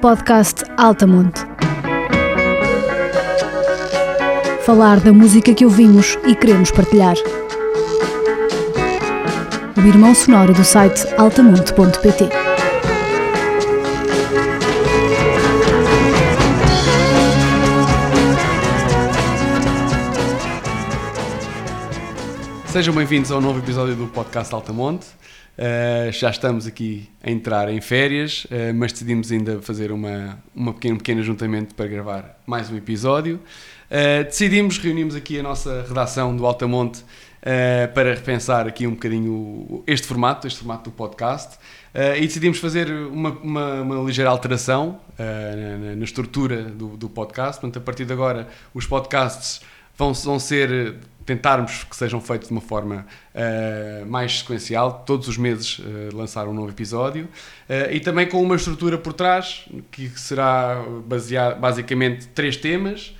Podcast 0.00 0.62
Altamonte. 0.76 1.40
Falar 4.64 5.00
da 5.00 5.12
música 5.12 5.52
que 5.52 5.64
ouvimos 5.64 6.16
e 6.24 6.36
queremos 6.36 6.70
partilhar. 6.70 7.16
O 9.76 9.80
irmão 9.80 10.14
sonoro 10.14 10.54
do 10.54 10.64
site 10.64 11.04
altamonte.pt. 11.16 12.47
Sejam 22.68 22.94
bem-vindos 22.94 23.32
ao 23.32 23.40
novo 23.40 23.60
episódio 23.60 23.96
do 23.96 24.06
podcast 24.08 24.54
Altamonte. 24.54 25.06
Uh, 25.56 26.12
já 26.12 26.28
estamos 26.28 26.66
aqui 26.66 27.08
a 27.22 27.30
entrar 27.30 27.70
em 27.70 27.80
férias, 27.80 28.44
uh, 28.44 28.74
mas 28.74 28.92
decidimos 28.92 29.32
ainda 29.32 29.62
fazer 29.62 29.90
uma, 29.90 30.38
uma 30.54 30.74
pequeno, 30.74 30.96
um 30.96 30.98
pequeno 30.98 31.20
ajuntamento 31.22 31.74
para 31.74 31.86
gravar 31.86 32.38
mais 32.46 32.70
um 32.70 32.76
episódio. 32.76 33.40
Uh, 33.90 34.22
decidimos, 34.24 34.76
reunimos 34.76 35.16
aqui 35.16 35.40
a 35.40 35.42
nossa 35.42 35.82
redação 35.88 36.36
do 36.36 36.44
Altamonte 36.44 37.02
para 37.94 38.14
repensar 38.14 38.66
aqui 38.66 38.86
um 38.86 38.90
bocadinho 38.90 39.82
este 39.86 40.06
formato, 40.06 40.46
este 40.46 40.58
formato 40.58 40.90
do 40.90 40.94
podcast, 40.94 41.56
e 41.94 42.20
decidimos 42.20 42.58
fazer 42.58 42.90
uma, 42.90 43.30
uma, 43.30 43.80
uma 43.80 44.04
ligeira 44.04 44.28
alteração 44.28 45.00
na, 45.16 45.94
na, 45.94 46.04
estrutura 46.04 46.64
do, 46.64 46.96
do 46.96 47.08
podcast. 47.08 47.60
Portanto, 47.60 47.78
a 47.78 47.80
partir 47.80 48.04
de 48.04 48.12
agora, 48.12 48.48
os 48.74 48.86
podcasts 48.86 49.62
vão, 49.96 50.12
vão 50.12 50.38
ser 50.38 50.96
tentarmos 51.28 51.84
que 51.84 51.94
sejam 51.94 52.22
feitos 52.22 52.48
de 52.48 52.54
uma 52.54 52.60
forma 52.62 53.06
uh, 53.34 54.06
mais 54.06 54.38
sequencial, 54.38 55.04
todos 55.04 55.28
os 55.28 55.36
meses 55.36 55.78
uh, 55.78 55.84
lançar 56.14 56.48
um 56.48 56.54
novo 56.54 56.70
episódio, 56.70 57.24
uh, 57.24 57.92
e 57.92 58.00
também 58.00 58.26
com 58.26 58.42
uma 58.42 58.56
estrutura 58.56 58.96
por 58.96 59.12
trás, 59.12 59.68
que 59.90 60.08
será 60.18 60.82
baseado, 61.06 61.60
basicamente 61.60 62.26
três 62.28 62.56
temas, 62.56 63.14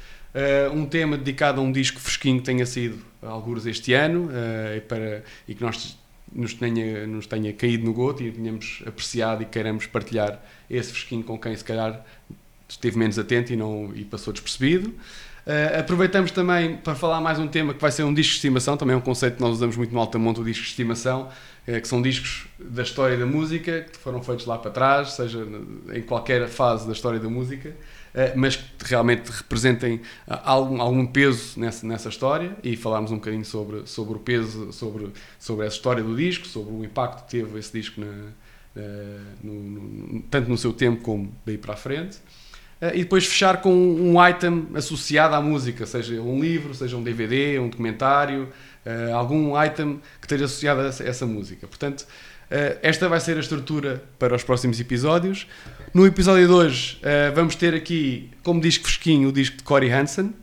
um 0.72 0.86
tema 0.86 1.16
dedicado 1.16 1.60
a 1.60 1.64
um 1.64 1.72
disco 1.72 1.98
fresquinho 1.98 2.38
que 2.38 2.44
tenha 2.44 2.64
sido 2.64 2.98
alguns 3.20 3.66
este 3.66 3.92
ano, 3.92 4.30
e, 4.76 4.80
para, 4.82 5.24
e 5.48 5.54
que 5.54 5.60
nós 5.60 5.98
nos 6.32 6.54
tenha, 6.54 7.06
nos 7.08 7.26
tenha 7.26 7.52
caído 7.52 7.84
no 7.84 7.92
goto 7.92 8.22
e 8.22 8.30
tenhamos 8.30 8.82
apreciado 8.86 9.42
e 9.42 9.46
queiramos 9.46 9.86
partilhar 9.86 10.40
esse 10.70 10.92
fresquinho 10.92 11.24
com 11.24 11.36
quem 11.36 11.56
se 11.56 11.64
calhar 11.64 12.04
esteve 12.68 12.96
menos 12.96 13.18
atento 13.18 13.52
e, 13.52 13.56
não, 13.56 13.90
e 13.96 14.04
passou 14.04 14.32
despercebido. 14.32 14.94
Uh, 15.48 15.80
aproveitamos 15.80 16.30
também 16.30 16.76
para 16.76 16.94
falar 16.94 17.22
mais 17.22 17.38
um 17.38 17.48
tema 17.48 17.72
que 17.72 17.80
vai 17.80 17.90
ser 17.90 18.02
um 18.02 18.12
disco 18.12 18.32
de 18.32 18.36
estimação, 18.36 18.76
também 18.76 18.92
é 18.92 18.98
um 18.98 19.00
conceito 19.00 19.36
que 19.36 19.40
nós 19.40 19.52
usamos 19.52 19.78
muito 19.78 19.94
no 19.94 19.98
Altamonte, 19.98 20.40
o 20.40 20.44
disco 20.44 20.62
de 20.62 20.68
estimação, 20.68 21.30
uh, 21.66 21.80
que 21.80 21.88
são 21.88 22.02
discos 22.02 22.46
da 22.58 22.82
história 22.82 23.16
da 23.16 23.24
música, 23.24 23.86
que 23.90 23.96
foram 23.96 24.22
feitos 24.22 24.44
lá 24.44 24.58
para 24.58 24.70
trás, 24.70 25.12
seja 25.12 25.42
em 25.94 26.02
qualquer 26.02 26.46
fase 26.48 26.86
da 26.86 26.92
história 26.92 27.18
da 27.18 27.30
música, 27.30 27.70
uh, 27.70 28.38
mas 28.38 28.56
que 28.56 28.64
realmente 28.84 29.30
representem 29.30 30.02
algum, 30.26 30.82
algum 30.82 31.06
peso 31.06 31.58
nessa, 31.58 31.86
nessa 31.86 32.10
história 32.10 32.54
e 32.62 32.76
falarmos 32.76 33.10
um 33.10 33.14
bocadinho 33.14 33.46
sobre, 33.46 33.86
sobre 33.86 34.16
o 34.16 34.20
peso, 34.20 34.70
sobre, 34.70 35.08
sobre 35.38 35.64
essa 35.64 35.76
história 35.76 36.02
do 36.02 36.14
disco, 36.14 36.46
sobre 36.46 36.74
o 36.74 36.84
impacto 36.84 37.24
que 37.24 37.30
teve 37.30 37.58
esse 37.58 37.72
disco 37.72 38.02
na, 38.02 38.12
no, 39.42 39.54
no, 39.54 40.22
tanto 40.24 40.50
no 40.50 40.58
seu 40.58 40.74
tempo 40.74 41.02
como 41.02 41.34
daí 41.46 41.56
para 41.56 41.72
a 41.72 41.76
frente. 41.76 42.18
Eh, 42.80 42.96
e 42.96 42.98
depois 43.00 43.26
fechar 43.26 43.60
com 43.60 43.72
um 43.72 44.26
item 44.26 44.68
associado 44.74 45.34
à 45.34 45.40
música, 45.40 45.86
seja 45.86 46.20
um 46.20 46.40
livro, 46.40 46.74
seja 46.74 46.96
um 46.96 47.02
DVD, 47.02 47.58
um 47.58 47.68
documentário, 47.68 48.48
uh, 48.86 49.14
algum 49.14 49.60
item 49.62 50.00
que 50.20 50.26
esteja 50.26 50.44
associado 50.44 50.80
a 50.80 50.86
essa, 50.86 51.26
música. 51.26 51.66
Portanto, 51.66 52.02
uh, 52.02 52.78
esta 52.82 53.08
vai 53.08 53.20
ser 53.20 53.36
a 53.36 53.40
estrutura 53.40 54.02
para 54.18 54.34
os 54.34 54.44
próximos 54.44 54.78
episódios. 54.78 55.46
No 55.92 56.06
episódio 56.06 56.46
de 56.46 56.52
hoje, 56.52 57.00
vamos 57.34 57.56
ter 57.56 57.74
aqui, 57.74 58.30
como 58.42 58.60
disco 58.60 58.84
fresquinho, 58.84 59.30
o 59.30 59.32
disco 59.32 59.56
de 59.56 59.62
Corey 59.62 59.90
Hansen. 59.90 60.34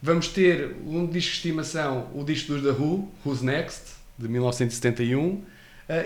Vamos 0.00 0.28
ter 0.28 0.76
um 0.86 1.06
disco 1.06 1.30
de 1.30 1.36
estimação, 1.36 2.08
o 2.14 2.24
disco 2.24 2.54
dos 2.54 2.62
The 2.62 2.70
Who, 2.70 3.12
Who's 3.24 3.42
Next, 3.42 3.96
de 4.18 4.28
1971. 4.28 5.42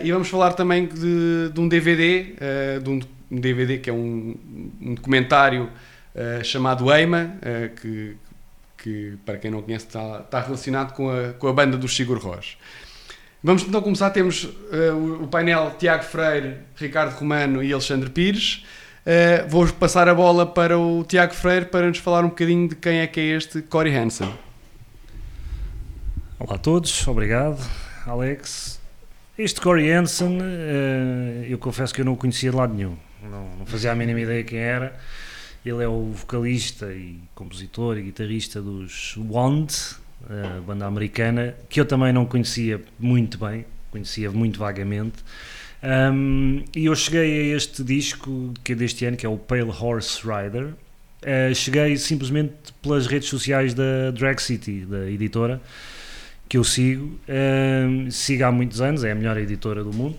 E 0.03 0.13
vamos 0.13 0.29
falar 0.29 0.53
também 0.53 0.87
de, 0.87 1.51
de 1.53 1.61
um 1.61 1.69
DVD, 1.69 2.35
de 2.83 2.89
um 2.89 3.01
DVD 3.41 3.79
que 3.79 3.89
é 3.89 3.93
um, 3.93 4.37
um 4.81 4.95
documentário 4.95 5.71
uh, 6.15 6.45
chamado 6.45 6.93
Eima, 6.93 7.37
uh, 7.39 7.75
que, 7.81 8.17
que, 8.77 9.19
para 9.25 9.39
quem 9.39 9.51
não 9.51 9.63
conhece, 9.63 9.87
está, 9.87 10.21
está 10.21 10.41
relacionado 10.41 10.93
com 10.93 11.11
a, 11.11 11.33
com 11.33 11.49
a 11.49 11.53
banda 11.53 11.77
do 11.77 11.89
Sigur 11.89 12.19
Rós. 12.19 12.57
Vamos 13.43 13.63
então 13.63 13.81
começar. 13.83 14.11
Temos 14.11 14.45
uh, 14.45 15.23
o 15.23 15.27
painel 15.27 15.73
Tiago 15.79 16.05
Freire, 16.05 16.59
Ricardo 16.77 17.15
Romano 17.15 17.63
e 17.63 17.73
Alexandre 17.73 18.11
Pires. 18.11 18.65
Uh, 19.05 19.49
vou 19.49 19.67
passar 19.73 20.09
a 20.09 20.15
bola 20.15 20.47
para 20.47 20.79
o 20.79 21.03
Tiago 21.05 21.35
Freire 21.35 21.67
para 21.67 21.89
nos 21.89 21.99
falar 21.99 22.25
um 22.25 22.29
bocadinho 22.29 22.69
de 22.69 22.77
quem 22.77 22.99
é 22.99 23.07
que 23.07 23.19
é 23.19 23.37
este 23.37 23.63
Corey 23.63 23.97
Hansen. 23.97 24.33
Olá 26.39 26.57
a 26.57 26.59
todos, 26.59 27.07
obrigado, 27.09 27.59
Alex. 28.07 28.82
Este 29.39 29.61
Corey 29.61 29.91
Hansen, 29.91 30.39
uh, 30.39 31.45
eu 31.49 31.59
confesso 31.59 31.95
que 31.95 32.01
eu 32.01 32.05
não 32.05 32.13
o 32.13 32.17
conhecia 32.17 32.51
de 32.51 32.57
lado 32.57 32.75
nenhum 32.75 32.97
não, 33.29 33.49
não 33.59 33.67
fazia 33.67 33.93
a 33.93 33.95
mínima 33.95 34.21
ideia 34.21 34.43
quem 34.45 34.59
era. 34.59 34.95
Ele 35.65 35.83
é 35.83 35.89
o 35.89 36.11
vocalista 36.11 36.93
e 36.93 37.21
compositor 37.35 37.97
e 37.99 38.03
guitarrista 38.03 38.61
dos 38.61 39.17
Wand, 39.17 39.69
a 40.29 40.61
banda 40.61 40.87
americana, 40.87 41.55
que 41.69 41.81
eu 41.81 41.85
também 41.85 42.13
não 42.13 42.27
conhecia 42.27 42.81
muito 42.99 43.39
bem, 43.39 43.65
conhecia 43.91 44.31
muito 44.31 44.59
vagamente. 44.59 45.19
Um, 45.83 46.65
e 46.75 46.87
eu 46.87 46.95
cheguei 46.95 47.53
a 47.53 47.57
este 47.57 47.83
disco 47.83 48.53
que 48.63 48.73
é 48.73 48.75
deste 48.75 49.05
ano, 49.05 49.17
que 49.17 49.27
é 49.27 49.29
o 49.29 49.37
Pale 49.37 49.71
Horse 49.71 50.21
Rider. 50.23 50.75
Uh, 51.23 51.55
cheguei 51.55 51.97
simplesmente 51.97 52.55
pelas 52.83 53.07
redes 53.07 53.29
sociais 53.29 53.73
da 53.75 54.11
Drag 54.13 54.41
City, 54.41 54.85
da 54.85 55.09
editora, 55.09 55.61
que 56.53 56.59
eu 56.59 56.65
sigo. 56.65 57.19
Uh, 57.27 58.11
sigo 58.11 58.45
há 58.45 58.53
muitos 58.53 58.83
anos, 58.83 59.05
é 59.05 59.13
a 59.13 59.15
melhor 59.15 59.39
editora 59.39 59.83
do 59.83 59.91
mundo. 59.91 60.19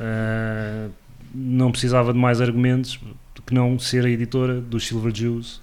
Uh, 0.00 0.90
não 1.34 1.70
precisava 1.70 2.10
de 2.10 2.18
mais 2.18 2.40
argumentos 2.40 2.98
do 3.34 3.42
que 3.42 3.52
não 3.52 3.78
ser 3.78 4.06
a 4.06 4.08
editora 4.08 4.62
dos 4.62 4.86
Silver 4.86 5.12
Jews, 5.12 5.60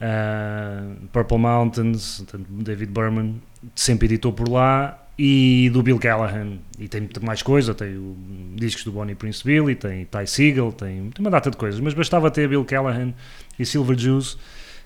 uh, 0.00 1.06
Purple 1.12 1.36
Mountains, 1.36 2.24
David 2.48 2.90
Berman, 2.90 3.34
sempre 3.74 4.06
editou 4.06 4.32
por 4.32 4.48
lá, 4.48 5.06
e 5.18 5.68
do 5.74 5.82
Bill 5.82 5.98
Callahan. 5.98 6.56
E 6.78 6.88
tem 6.88 7.02
muita 7.02 7.20
mais 7.20 7.42
coisa, 7.42 7.74
tem 7.74 7.98
o, 7.98 8.16
discos 8.54 8.82
do 8.82 8.92
Bonnie 8.92 9.14
Prince 9.14 9.44
Billy, 9.44 9.74
tem 9.74 10.06
Ty 10.06 10.26
Segall, 10.26 10.72
tem, 10.72 11.10
tem 11.10 11.20
uma 11.20 11.30
data 11.30 11.50
de 11.50 11.56
coisas, 11.58 11.78
mas 11.80 11.92
bastava 11.92 12.30
ter 12.30 12.48
Bill 12.48 12.64
Callahan 12.64 13.12
e 13.58 13.66
Silver 13.66 13.94
Jews, 13.94 14.38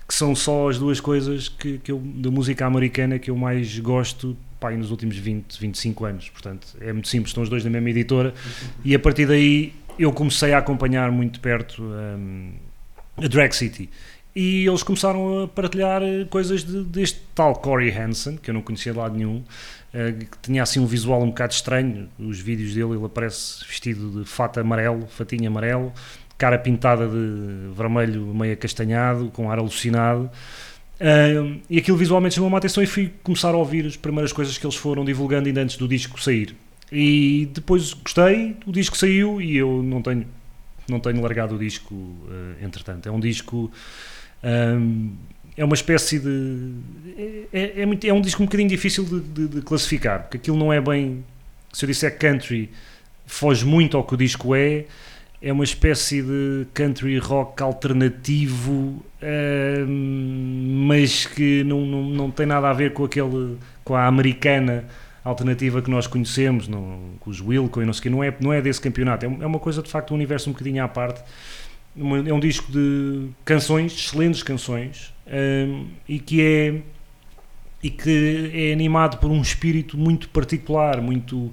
que 0.07 0.13
são 0.13 0.35
só 0.35 0.69
as 0.69 0.77
duas 0.77 0.99
coisas 0.99 1.47
que, 1.47 1.77
que 1.77 1.91
eu, 1.91 1.99
da 1.99 2.29
música 2.29 2.65
americana 2.65 3.17
que 3.17 3.31
eu 3.31 3.35
mais 3.35 3.79
gosto 3.79 4.35
pá, 4.59 4.71
nos 4.71 4.91
últimos 4.91 5.17
20, 5.17 5.59
25 5.59 6.05
anos. 6.05 6.29
Portanto, 6.29 6.67
é 6.79 6.91
muito 6.91 7.07
simples, 7.07 7.29
estão 7.29 7.43
os 7.43 7.49
dois 7.49 7.63
na 7.63 7.69
mesma 7.69 7.89
editora 7.89 8.33
e 8.83 8.93
a 8.93 8.99
partir 8.99 9.25
daí 9.25 9.73
eu 9.97 10.11
comecei 10.11 10.53
a 10.53 10.57
acompanhar 10.57 11.11
muito 11.11 11.39
perto 11.39 11.83
um, 11.83 12.51
a 13.17 13.27
Drag 13.27 13.53
City 13.53 13.89
e 14.35 14.65
eles 14.65 14.81
começaram 14.81 15.43
a 15.43 15.47
partilhar 15.47 16.01
eh, 16.01 16.25
coisas 16.25 16.63
de, 16.63 16.83
deste 16.83 17.21
tal 17.35 17.55
Corey 17.55 17.91
Hansen, 17.91 18.37
que 18.37 18.49
eu 18.49 18.53
não 18.53 18.63
conhecia 18.63 18.91
de 18.91 18.97
lado 18.97 19.15
nenhum, 19.15 19.37
uh, 19.93 20.17
que 20.17 20.37
tinha 20.41 20.63
assim 20.63 20.79
um 20.79 20.87
visual 20.87 21.21
um 21.21 21.27
bocado 21.27 21.53
estranho. 21.53 22.09
Os 22.17 22.39
vídeos 22.39 22.73
dele, 22.73 22.95
ele 22.95 23.05
aparece 23.05 23.63
vestido 23.63 24.23
de 24.23 24.27
fato 24.27 24.59
amarelo, 24.59 25.05
fatinho 25.07 25.47
amarelo, 25.47 25.93
cara 26.37 26.57
pintada 26.57 27.07
de 27.07 27.73
vermelho 27.75 28.33
meio 28.33 28.53
acastanhado, 28.53 29.29
com 29.31 29.49
ar 29.49 29.59
alucinado. 29.59 30.29
Uh, 30.95 31.59
e 31.69 31.77
aquilo 31.77 31.97
visualmente 31.97 32.35
chamou-me 32.35 32.55
a 32.55 32.59
atenção 32.59 32.83
e 32.83 32.87
fui 32.87 33.11
começar 33.23 33.49
a 33.49 33.57
ouvir 33.57 33.85
as 33.85 33.97
primeiras 33.97 34.31
coisas 34.31 34.57
que 34.57 34.65
eles 34.65 34.75
foram 34.75 35.03
divulgando 35.03 35.47
ainda 35.47 35.61
antes 35.61 35.75
do 35.75 35.87
disco 35.87 36.21
sair. 36.21 36.55
E 36.91 37.49
depois 37.53 37.93
gostei, 37.93 38.55
o 38.65 38.71
disco 38.71 38.95
saiu 38.95 39.41
e 39.41 39.57
eu 39.57 39.81
não 39.83 40.01
tenho, 40.01 40.27
não 40.87 40.99
tenho 40.99 41.21
largado 41.21 41.55
o 41.55 41.59
disco 41.59 41.93
uh, 41.93 42.63
entretanto. 42.63 43.09
É 43.09 43.11
um 43.11 43.19
disco. 43.19 43.71
Um, 44.43 45.13
é 45.57 45.65
uma 45.65 45.75
espécie 45.75 46.19
de. 46.19 46.71
É, 47.51 47.81
é, 47.81 47.85
muito, 47.85 48.05
é, 48.05 48.13
um 48.13 48.21
disco 48.21 48.41
um 48.41 48.45
bocadinho 48.45 48.69
difícil 48.69 49.03
de, 49.03 49.19
de, 49.19 49.47
de, 49.47 49.61
classificar, 49.61 50.21
porque 50.21 50.37
aquilo 50.37 50.57
não 50.57 50.71
é 50.71 50.79
bem. 50.79 51.23
Se 51.71 51.85
eu 51.85 51.87
disser 51.87 52.17
country, 52.17 52.69
foge 53.25 53.65
muito 53.65 53.97
ao 53.97 54.03
que 54.03 54.13
o 54.13 54.17
disco 54.17 54.55
é. 54.55 54.85
É 55.45 55.51
uma 55.51 55.65
espécie 55.65 56.21
de 56.21 56.65
country 56.73 57.17
rock 57.17 57.61
alternativo, 57.61 59.03
mas 60.87 61.25
que 61.25 61.65
não, 61.65 61.85
não, 61.85 62.03
não 62.03 62.31
tem 62.31 62.45
nada 62.45 62.69
a 62.69 62.73
ver 62.73 62.93
com 62.93 63.03
aquele. 63.03 63.57
com 63.83 63.93
a 63.93 64.07
americana 64.07 64.85
alternativa 65.21 65.81
que 65.81 65.91
nós 65.91 66.07
conhecemos, 66.07 66.67
no, 66.69 67.15
com 67.19 67.29
os 67.29 67.41
Wilco 67.41 67.81
e 67.81 67.85
não 67.85 67.91
sei 67.91 67.99
o 67.99 68.03
quê, 68.03 68.09
não 68.09 68.23
é, 68.23 68.33
não 68.39 68.53
é 68.53 68.61
desse 68.61 68.79
campeonato, 68.79 69.25
é, 69.25 69.29
é 69.29 69.45
uma 69.45 69.59
coisa 69.59 69.81
de 69.81 69.89
facto 69.89 70.11
um 70.11 70.15
universo 70.15 70.49
um 70.49 70.53
bocadinho 70.53 70.83
à 70.83 70.87
parte. 70.87 71.21
É 71.97 72.33
um 72.33 72.39
disco 72.39 72.71
de 72.71 73.27
canções, 73.45 73.93
excelentes 73.93 74.41
canções, 74.41 75.13
e 76.07 76.19
que 76.19 76.41
é 76.41 76.81
e 77.83 77.89
que 77.89 78.49
é 78.53 78.71
animado 78.71 79.17
por 79.17 79.29
um 79.29 79.41
espírito 79.41 79.97
muito 79.97 80.29
particular, 80.29 81.01
muito 81.01 81.51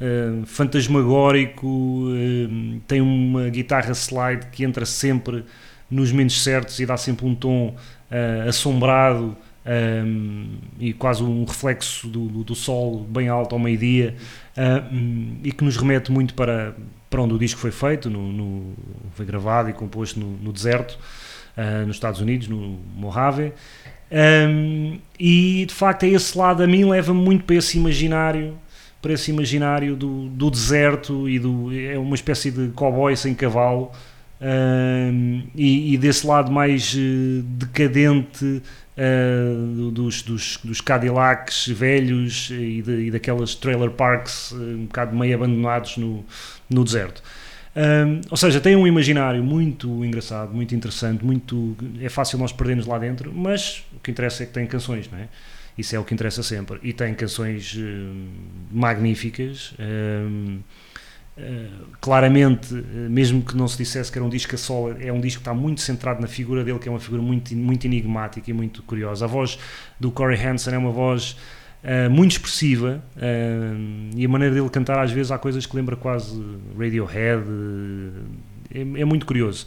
uh, 0.00 0.46
fantasmagórico, 0.46 1.66
uh, 1.66 2.80
tem 2.86 3.00
uma 3.00 3.48
guitarra 3.48 3.92
slide 3.92 4.46
que 4.46 4.64
entra 4.64 4.84
sempre 4.86 5.44
nos 5.90 6.12
momentos 6.12 6.42
certos 6.42 6.78
e 6.80 6.86
dá 6.86 6.96
sempre 6.96 7.26
um 7.26 7.34
tom 7.34 7.74
uh, 8.10 8.48
assombrado 8.48 9.36
e 10.78 10.94
quase 10.94 11.22
um 11.22 11.44
reflexo 11.44 12.08
do, 12.08 12.26
do, 12.26 12.42
do 12.42 12.54
sol 12.54 13.06
bem 13.06 13.28
alto 13.28 13.54
ao 13.54 13.58
meio-dia 13.58 14.16
e 15.44 15.52
que 15.52 15.62
nos 15.62 15.76
remete 15.76 16.10
muito 16.10 16.32
para, 16.32 16.74
para 17.10 17.20
onde 17.20 17.34
o 17.34 17.38
disco 17.38 17.60
foi 17.60 17.70
feito, 17.70 18.08
no, 18.08 18.32
no 18.32 18.72
foi 19.12 19.26
gravado 19.26 19.68
e 19.68 19.74
composto 19.74 20.18
no, 20.18 20.38
no 20.38 20.54
deserto, 20.54 20.98
nos 21.86 21.96
Estados 21.96 22.18
Unidos, 22.18 22.48
no 22.48 22.78
Mojave. 22.96 23.52
Um, 24.10 24.98
e 25.20 25.66
de 25.66 25.74
facto, 25.74 26.04
é 26.04 26.08
esse 26.08 26.36
lado 26.36 26.62
a 26.62 26.66
mim 26.66 26.84
leva 26.84 27.12
muito 27.12 27.44
para 27.44 27.56
esse 27.56 27.76
imaginário, 27.76 28.56
esse 29.12 29.30
imaginário 29.30 29.96
do, 29.96 30.28
do 30.28 30.50
deserto 30.50 31.28
e 31.28 31.38
do, 31.38 31.70
é 31.72 31.98
uma 31.98 32.14
espécie 32.14 32.50
de 32.50 32.68
cowboy 32.68 33.16
sem 33.16 33.34
cavalo. 33.34 33.90
E, 35.54 35.94
e, 35.94 35.98
desse 35.98 36.26
lado 36.26 36.50
mais 36.50 36.94
uh, 36.94 37.42
decadente 37.42 38.62
uh, 38.96 39.90
dos, 39.90 40.22
dos, 40.22 40.58
dos, 40.62 40.80
Cadillacs 40.80 41.66
velhos 41.68 42.48
e, 42.52 42.80
de, 42.80 43.06
e, 43.06 43.10
daquelas 43.10 43.56
trailer 43.56 43.90
parks 43.90 44.52
uh, 44.52 44.56
um 44.56 44.84
bocado 44.86 45.16
meio 45.16 45.34
abandonados 45.34 45.96
no, 45.96 46.24
no 46.70 46.84
deserto. 46.84 47.22
Ou 48.28 48.36
seja, 48.36 48.60
tem 48.60 48.74
um 48.74 48.88
imaginário 48.88 49.42
muito 49.44 50.04
engraçado, 50.04 50.52
muito 50.52 50.74
interessante, 50.74 51.24
muito 51.24 51.76
é 52.00 52.08
fácil 52.08 52.36
nós 52.36 52.50
perdermos 52.50 52.86
lá 52.86 52.98
dentro, 52.98 53.32
mas 53.32 53.84
o 53.92 54.00
que 54.00 54.10
interessa 54.10 54.42
é 54.42 54.46
que 54.46 54.52
tem 54.52 54.66
canções, 54.66 55.08
não 55.08 55.16
é? 55.16 55.28
Isso 55.78 55.94
é 55.94 55.98
o 55.98 56.04
que 56.04 56.12
interessa 56.12 56.42
sempre. 56.42 56.80
E 56.82 56.92
tem 56.92 57.14
canções 57.14 57.74
uh, 57.74 57.78
magníficas. 58.70 59.74
Um, 59.78 60.60
Uh, 61.38 61.86
claramente, 62.00 62.74
uh, 62.74 62.84
mesmo 63.08 63.40
que 63.42 63.56
não 63.56 63.68
se 63.68 63.78
dissesse 63.78 64.10
que 64.10 64.18
era 64.18 64.24
um 64.24 64.28
disco 64.28 64.56
a 64.56 64.58
solo, 64.58 64.96
é 65.00 65.12
um 65.12 65.20
disco 65.20 65.38
que 65.38 65.48
está 65.48 65.54
muito 65.54 65.80
centrado 65.80 66.20
na 66.20 66.26
figura 66.26 66.64
dele, 66.64 66.80
que 66.80 66.88
é 66.88 66.90
uma 66.90 66.98
figura 66.98 67.22
muito, 67.22 67.54
muito 67.54 67.84
enigmática 67.86 68.50
e 68.50 68.52
muito 68.52 68.82
curiosa. 68.82 69.24
A 69.24 69.28
voz 69.28 69.56
do 70.00 70.10
Corey 70.10 70.36
Hansen 70.36 70.74
é 70.74 70.78
uma 70.78 70.90
voz 70.90 71.36
uh, 71.84 72.10
muito 72.10 72.32
expressiva 72.32 73.04
e 74.16 74.26
a 74.26 74.28
maneira 74.28 74.52
dele 74.52 74.68
cantar, 74.68 74.98
às 74.98 75.12
vezes, 75.12 75.30
há 75.30 75.38
coisas 75.38 75.64
que 75.64 75.76
lembra 75.76 75.94
quase 75.94 76.44
Radiohead. 76.76 77.44
É, 78.74 78.80
é, 78.80 79.04
muito 79.04 79.24
curioso. 79.24 79.64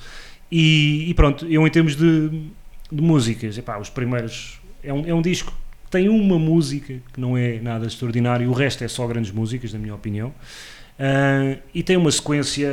E, 0.51 1.09
e, 1.09 1.13
pronto, 1.13 1.45
eu, 1.45 1.65
em 1.65 1.71
termos 1.71 1.95
de, 1.95 2.29
de 2.91 3.01
músicas, 3.01 3.57
epá, 3.57 3.77
os 3.77 3.89
primeiros. 3.89 4.59
É 4.83 4.91
um, 4.91 5.05
é 5.05 5.13
um 5.13 5.21
disco 5.21 5.53
tem 5.91 6.07
uma 6.07 6.39
música 6.39 6.95
que 7.13 7.19
não 7.19 7.37
é 7.37 7.59
nada 7.59 7.85
extraordinário, 7.85 8.49
o 8.49 8.53
resto 8.53 8.83
é 8.83 8.87
só 8.87 9.05
grandes 9.05 9.31
músicas, 9.31 9.73
na 9.73 9.79
minha 9.79 9.93
opinião. 9.93 10.29
Uh, 10.97 11.61
e 11.73 11.83
tem 11.83 11.97
uma 11.97 12.11
sequência 12.11 12.69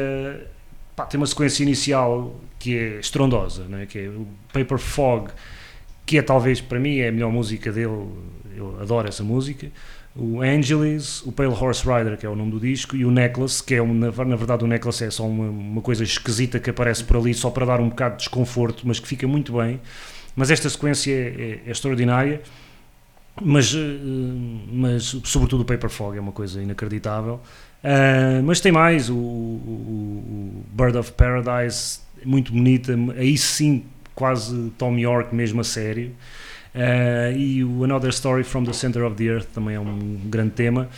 pá, 0.99 1.07
tem 1.07 1.19
uma 1.19 1.27
sequência 1.27 1.63
inicial 1.63 2.41
que 2.59 2.77
é 2.77 3.01
estrondosa, 3.01 3.65
né? 3.65 3.87
que 3.87 3.99
é 3.99 4.09
o 4.09 4.27
Paper 4.53 4.79
Fog, 4.79 5.31
que 6.05 6.19
é 6.19 6.23
talvez 6.23 6.61
para 6.61 6.79
mim 6.79 6.99
é 6.99 7.09
a 7.09 7.13
melhor 7.13 7.31
música 7.31 7.73
dele, 7.73 8.07
eu 8.57 8.77
adoro 8.81 9.09
essa 9.09 9.23
música. 9.23 9.69
O 10.17 10.43
Angeles, 10.43 11.23
o 11.25 11.31
Pale 11.31 11.53
Horse 11.53 11.85
Rider, 11.85 12.17
que 12.17 12.27
é 12.27 12.29
o 12.29 12.35
nome 12.35 12.51
do 12.51 12.59
disco, 12.59 12.97
e 12.97 13.05
o 13.05 13.11
Necklace, 13.11 13.63
que 13.63 13.75
é 13.75 13.83
um, 13.83 13.95
na, 13.95 14.11
na 14.11 14.37
verdade 14.37 14.65
o 14.65 14.67
Necklace 14.67 15.05
é 15.05 15.11
só 15.11 15.25
uma, 15.25 15.49
uma 15.49 15.81
coisa 15.81 16.03
esquisita 16.03 16.59
que 16.59 16.71
aparece 16.71 17.05
por 17.05 17.17
ali 17.17 17.33
só 17.33 17.51
para 17.51 17.67
dar 17.67 17.81
um 17.81 17.89
bocado 17.89 18.17
de 18.17 18.23
desconforto, 18.23 18.83
mas 18.85 18.99
que 18.99 19.07
fica 19.07 19.29
muito 19.29 19.57
bem. 19.57 19.81
Mas 20.35 20.51
esta 20.51 20.69
sequência 20.69 21.13
é, 21.13 21.61
é, 21.65 21.69
é 21.69 21.71
extraordinária 21.71 22.41
mas, 23.41 23.75
uh, 23.75 23.79
mas 24.73 25.17
sobretudo 25.25 25.63
o 25.63 25.65
Paper 25.65 25.91
Fog 25.91 26.17
é 26.17 26.21
uma 26.21 26.33
coisa 26.33 26.63
inacreditável. 26.63 27.41
Uh, 27.83 28.43
mas 28.45 28.61
tem 28.61 28.73
mais, 28.73 29.09
o, 29.09 29.15
o, 29.15 29.17
o, 29.17 30.65
Bird 30.73 30.97
of 30.99 31.13
Paradise, 31.13 32.01
muito 32.25 32.53
bonita, 32.53 32.97
aí 33.17 33.39
sim, 33.39 33.85
quase 34.15 34.71
Tom 34.77 34.99
York 34.99 35.35
mesmo 35.35 35.61
a 35.61 35.65
sério. 35.65 36.13
Uh, 36.75 37.37
e 37.37 37.65
o 37.65 37.85
Another 37.85 38.11
Story 38.11 38.45
from 38.45 38.65
the 38.65 38.73
Center 38.73 39.05
of 39.05 39.17
the 39.17 39.25
Earth 39.25 39.49
também 39.55 39.77
é 39.77 39.81
um 39.81 40.21
grande 40.25 40.51
tema. 40.51 40.89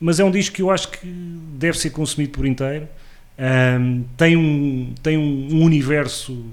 Mas 0.00 0.18
é 0.18 0.24
um 0.24 0.30
disco 0.30 0.56
que 0.56 0.62
eu 0.62 0.70
acho 0.70 0.90
que 0.90 1.06
deve 1.06 1.78
ser 1.78 1.90
consumido 1.90 2.32
por 2.32 2.46
inteiro. 2.46 2.88
Um, 3.38 4.04
tem 4.16 4.36
um, 4.36 4.94
tem 5.02 5.16
um 5.16 5.48
um 5.50 5.64
universo 5.64 6.44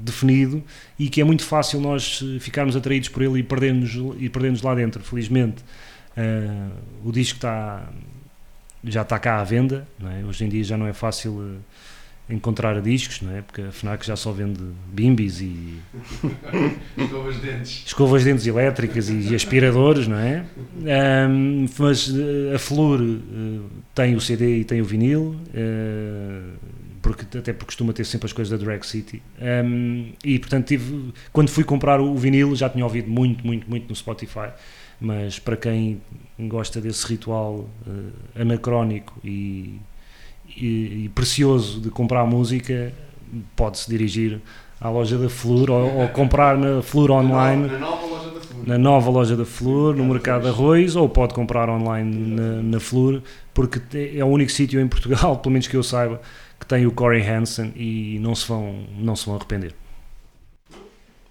definido 0.00 0.62
e 0.98 1.08
que 1.08 1.20
é 1.20 1.24
muito 1.24 1.44
fácil 1.44 1.80
nós 1.80 2.22
ficarmos 2.40 2.76
atraídos 2.76 3.08
por 3.08 3.22
ele 3.22 3.40
e 3.40 3.42
perdermos, 3.42 3.98
e 4.18 4.28
perdermos 4.28 4.62
lá 4.62 4.74
dentro, 4.74 5.02
felizmente. 5.02 5.62
Uh, 6.16 6.70
o 7.04 7.10
disco 7.10 7.38
está, 7.38 7.88
já 8.84 9.02
está 9.02 9.18
cá 9.18 9.40
à 9.40 9.44
venda, 9.44 9.86
é? 10.00 10.24
hoje 10.24 10.44
em 10.44 10.48
dia 10.48 10.62
já 10.62 10.76
não 10.76 10.86
é 10.86 10.92
fácil 10.92 11.32
uh, 11.32 12.32
encontrar 12.32 12.80
discos, 12.80 13.20
não 13.20 13.36
é? 13.36 13.42
porque 13.42 13.62
a 13.62 13.72
FNAC 13.72 14.06
já 14.06 14.14
só 14.14 14.30
vende 14.30 14.60
bimbis 14.92 15.40
e 15.40 15.80
escovas 16.96 17.34
de 17.34 17.40
dentes, 17.40 17.82
escovas 17.84 18.22
de 18.22 18.30
dentes 18.30 18.46
elétricas 18.46 19.10
e, 19.10 19.34
aspiradores, 19.34 20.06
não 20.06 20.18
é? 20.18 20.44
Um, 21.28 21.66
mas 21.76 22.06
uh, 22.06 22.54
a 22.54 22.58
Flor 22.60 23.00
tem 23.92 24.14
o 24.14 24.20
CD 24.20 24.58
e 24.60 24.64
tem 24.64 24.80
o 24.80 24.84
vinil, 24.84 25.36
porque, 27.04 27.38
até 27.38 27.52
porque 27.52 27.66
costuma 27.66 27.92
ter 27.92 28.04
sempre 28.04 28.26
as 28.26 28.32
coisas 28.32 28.58
da 28.58 28.64
Drag 28.64 28.84
City. 28.84 29.22
Um, 29.40 30.12
e 30.24 30.38
portanto, 30.38 30.66
tive, 30.66 31.12
quando 31.32 31.50
fui 31.50 31.62
comprar 31.62 32.00
o 32.00 32.16
vinil, 32.16 32.56
já 32.56 32.68
tinha 32.68 32.84
ouvido 32.84 33.08
muito, 33.10 33.46
muito, 33.46 33.68
muito 33.68 33.88
no 33.88 33.94
Spotify 33.94 34.48
mas 35.00 35.38
para 35.38 35.56
quem 35.56 36.00
gosta 36.38 36.80
desse 36.80 37.06
ritual 37.06 37.68
uh, 37.86 38.40
anacrónico 38.40 39.14
e, 39.22 39.78
e, 40.56 41.04
e, 41.04 41.10
precioso 41.14 41.80
de 41.80 41.90
comprar 41.90 42.24
música, 42.24 42.92
pode-se 43.56 43.88
dirigir 43.90 44.40
à 44.80 44.88
loja 44.88 45.18
da 45.18 45.28
Flor 45.28 45.70
ou, 45.70 45.96
ou 45.98 46.08
comprar 46.08 46.56
na 46.56 46.80
Flor 46.80 47.10
online. 47.10 47.68
Na 47.68 47.78
nova 47.78 48.06
loja 48.06 48.30
da 48.30 48.40
Flor. 48.40 48.66
Na 48.66 48.78
nova 48.78 49.10
loja 49.10 49.36
da 49.36 49.44
Flor, 49.44 49.96
no 49.96 50.04
mercado 50.04 50.48
arroz, 50.48 50.96
ou 50.96 51.08
pode 51.08 51.34
comprar 51.34 51.68
online 51.68 52.34
na, 52.34 52.62
na 52.62 52.80
Flor, 52.80 53.22
porque 53.52 53.80
é 54.16 54.24
o 54.24 54.28
único 54.28 54.52
sítio 54.52 54.80
em 54.80 54.88
Portugal, 54.88 55.36
pelo 55.42 55.52
menos 55.52 55.66
que 55.66 55.76
eu 55.76 55.82
saiba, 55.82 56.20
que 56.58 56.66
tem 56.66 56.86
o 56.86 56.92
Corey 56.92 57.22
Hansen 57.22 57.72
e 57.76 58.18
não 58.20 58.34
se 58.34 58.46
vão, 58.46 58.86
não 58.96 59.16
se 59.16 59.26
vão 59.26 59.36
arrepender. 59.36 59.74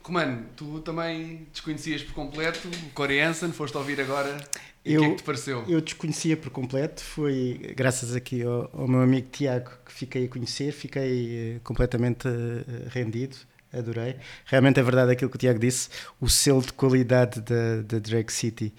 Comando, 0.02 0.46
tu 0.56 0.80
também 0.82 1.48
desconhecias 1.52 2.04
por 2.04 2.14
completo 2.14 2.68
o 2.68 2.90
Corey 2.90 3.22
Hansen, 3.22 3.52
foste 3.52 3.78
ouvir 3.78 4.02
agora 4.02 4.38
e 4.86 4.98
o 4.98 5.00
que 5.00 5.06
é 5.06 5.10
que 5.12 5.16
te 5.16 5.24
pareceu? 5.24 5.64
Eu 5.68 5.80
desconhecia 5.80 6.36
por 6.36 6.50
completo, 6.50 7.02
foi 7.02 7.74
graças 7.76 8.14
aqui 8.16 8.44
ao, 8.44 8.70
ao 8.74 8.88
meu 8.88 9.02
amigo 9.02 9.30
Tiago 9.32 9.72
que 9.86 9.94
fiquei 9.94 10.26
a 10.26 10.28
conhecer, 10.28 10.74
fiquei 10.74 11.56
uh, 11.56 11.60
completamente 11.62 12.28
uh, 12.28 12.90
rendido, 12.90 13.38
adorei. 13.72 14.18
Realmente 14.46 14.80
é 14.82 14.84
verdade 14.84 15.14
aquilo 15.14 15.30
que 15.30 15.38
o 15.38 15.40
Tiago 15.40 15.58
disse, 15.58 15.90
o 16.20 16.28
selo 16.28 16.62
de 16.62 16.74
qualidade 16.74 17.40
da, 17.40 17.82
da 17.82 18.00
Drag 18.00 18.30
City 18.30 18.74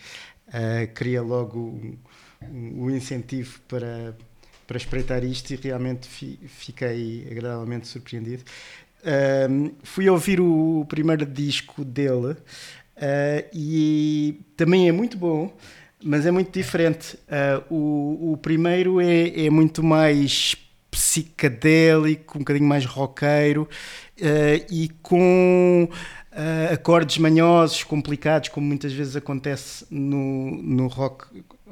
uh, 0.49 0.93
cria 0.93 1.23
logo 1.23 1.59
o 1.59 1.99
um, 2.51 2.85
um 2.85 2.91
incentivo 2.91 3.59
para, 3.67 4.15
para 4.67 4.77
espreitar 4.77 5.25
isto 5.25 5.53
e 5.53 5.57
realmente 5.57 6.09
fi, 6.09 6.39
fiquei 6.47 7.27
agradavelmente 7.31 7.87
surpreendido 7.87 8.45
fui 9.83 10.09
ouvir 10.09 10.41
o 10.41 10.85
primeiro 10.89 11.27
disco 11.27 11.85
dele 11.85 12.33
uh, 12.33 13.49
e 13.53 14.41
também 14.57 14.89
é 14.89 14.93
muito 14.93 15.17
bom, 15.17 15.55
mas 16.03 16.27
é 16.27 16.31
muito 16.31 16.53
diferente. 16.53 17.17
Uh, 17.71 17.75
o, 17.75 18.33
o 18.33 18.37
primeiro 18.37 19.01
é, 19.01 19.47
é 19.47 19.51
muito 19.51 19.83
mais 19.83 20.57
psicadélico, 20.91 22.39
um 22.39 22.41
bocadinho 22.41 22.69
mais 22.69 22.85
roqueiro 22.85 23.69
uh, 24.21 24.67
e 24.71 24.89
com 25.03 25.89
uh, 25.91 26.73
acordes 26.73 27.19
manhosos, 27.19 27.83
complicados, 27.83 28.49
como 28.49 28.67
muitas 28.67 28.93
vezes 28.93 29.17
acontece 29.17 29.87
no, 29.91 30.63
no 30.63 30.87
rock 30.87 31.27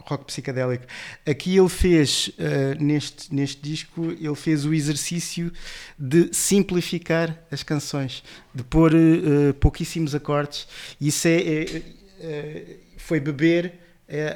rock 0.07 0.25
psicadélico. 0.25 0.85
Aqui 1.27 1.57
ele 1.57 1.69
fez, 1.69 2.29
uh, 2.29 2.83
neste, 2.83 3.35
neste 3.35 3.61
disco, 3.63 4.13
ele 4.13 4.35
fez 4.35 4.65
o 4.65 4.75
exercício 4.75 5.53
de 5.99 6.29
simplificar 6.33 7.39
as 7.51 7.63
canções, 7.63 8.23
de 8.55 8.63
pôr 8.63 8.93
uh, 8.95 9.55
pouquíssimos 9.55 10.15
acordes. 10.15 10.67
Isso 11.01 11.29
é, 11.29 11.37
é, 11.37 11.83
é 12.21 12.77
foi 12.97 13.19
beber 13.19 13.81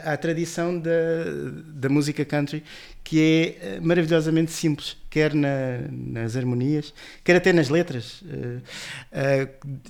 à 0.05 0.17
tradição 0.17 0.79
da, 0.79 0.91
da 1.67 1.89
música 1.89 2.25
country, 2.25 2.65
que 3.05 3.21
é 3.21 3.79
maravilhosamente 3.81 4.51
simples, 4.51 4.97
quer 5.11 5.35
na, 5.35 5.87
nas 5.91 6.35
harmonias, 6.35 6.95
quer 7.23 7.37
até 7.37 7.53
nas 7.53 7.69
letras, 7.69 8.25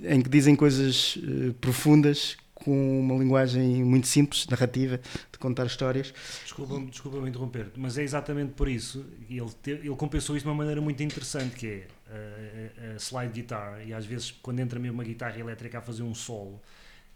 em 0.04 0.20
que 0.20 0.28
dizem 0.28 0.56
coisas 0.56 1.16
profundas 1.60 2.36
com 2.66 3.00
uma 3.00 3.14
linguagem 3.14 3.84
muito 3.84 4.08
simples, 4.08 4.44
narrativa, 4.48 5.00
de 5.30 5.38
contar 5.38 5.66
histórias. 5.66 6.12
Desculpa-me 6.42 6.90
desculpa 6.90 7.18
interromper, 7.28 7.70
mas 7.76 7.96
é 7.96 8.02
exatamente 8.02 8.54
por 8.54 8.68
isso, 8.68 9.06
ele, 9.30 9.48
ele 9.66 9.88
compensou 9.90 10.36
isso 10.36 10.44
de 10.44 10.50
uma 10.50 10.56
maneira 10.56 10.80
muito 10.80 11.00
interessante, 11.00 11.54
que 11.54 11.66
é 11.68 11.86
a, 12.10 12.90
a, 12.90 12.94
a 12.94 12.96
slide 12.96 13.32
guitar, 13.32 13.86
e 13.86 13.94
às 13.94 14.04
vezes 14.04 14.32
quando 14.42 14.58
entra 14.58 14.80
mesmo 14.80 14.94
uma 14.94 15.04
guitarra 15.04 15.38
elétrica 15.38 15.78
a 15.78 15.80
fazer 15.80 16.02
um 16.02 16.12
solo, 16.12 16.60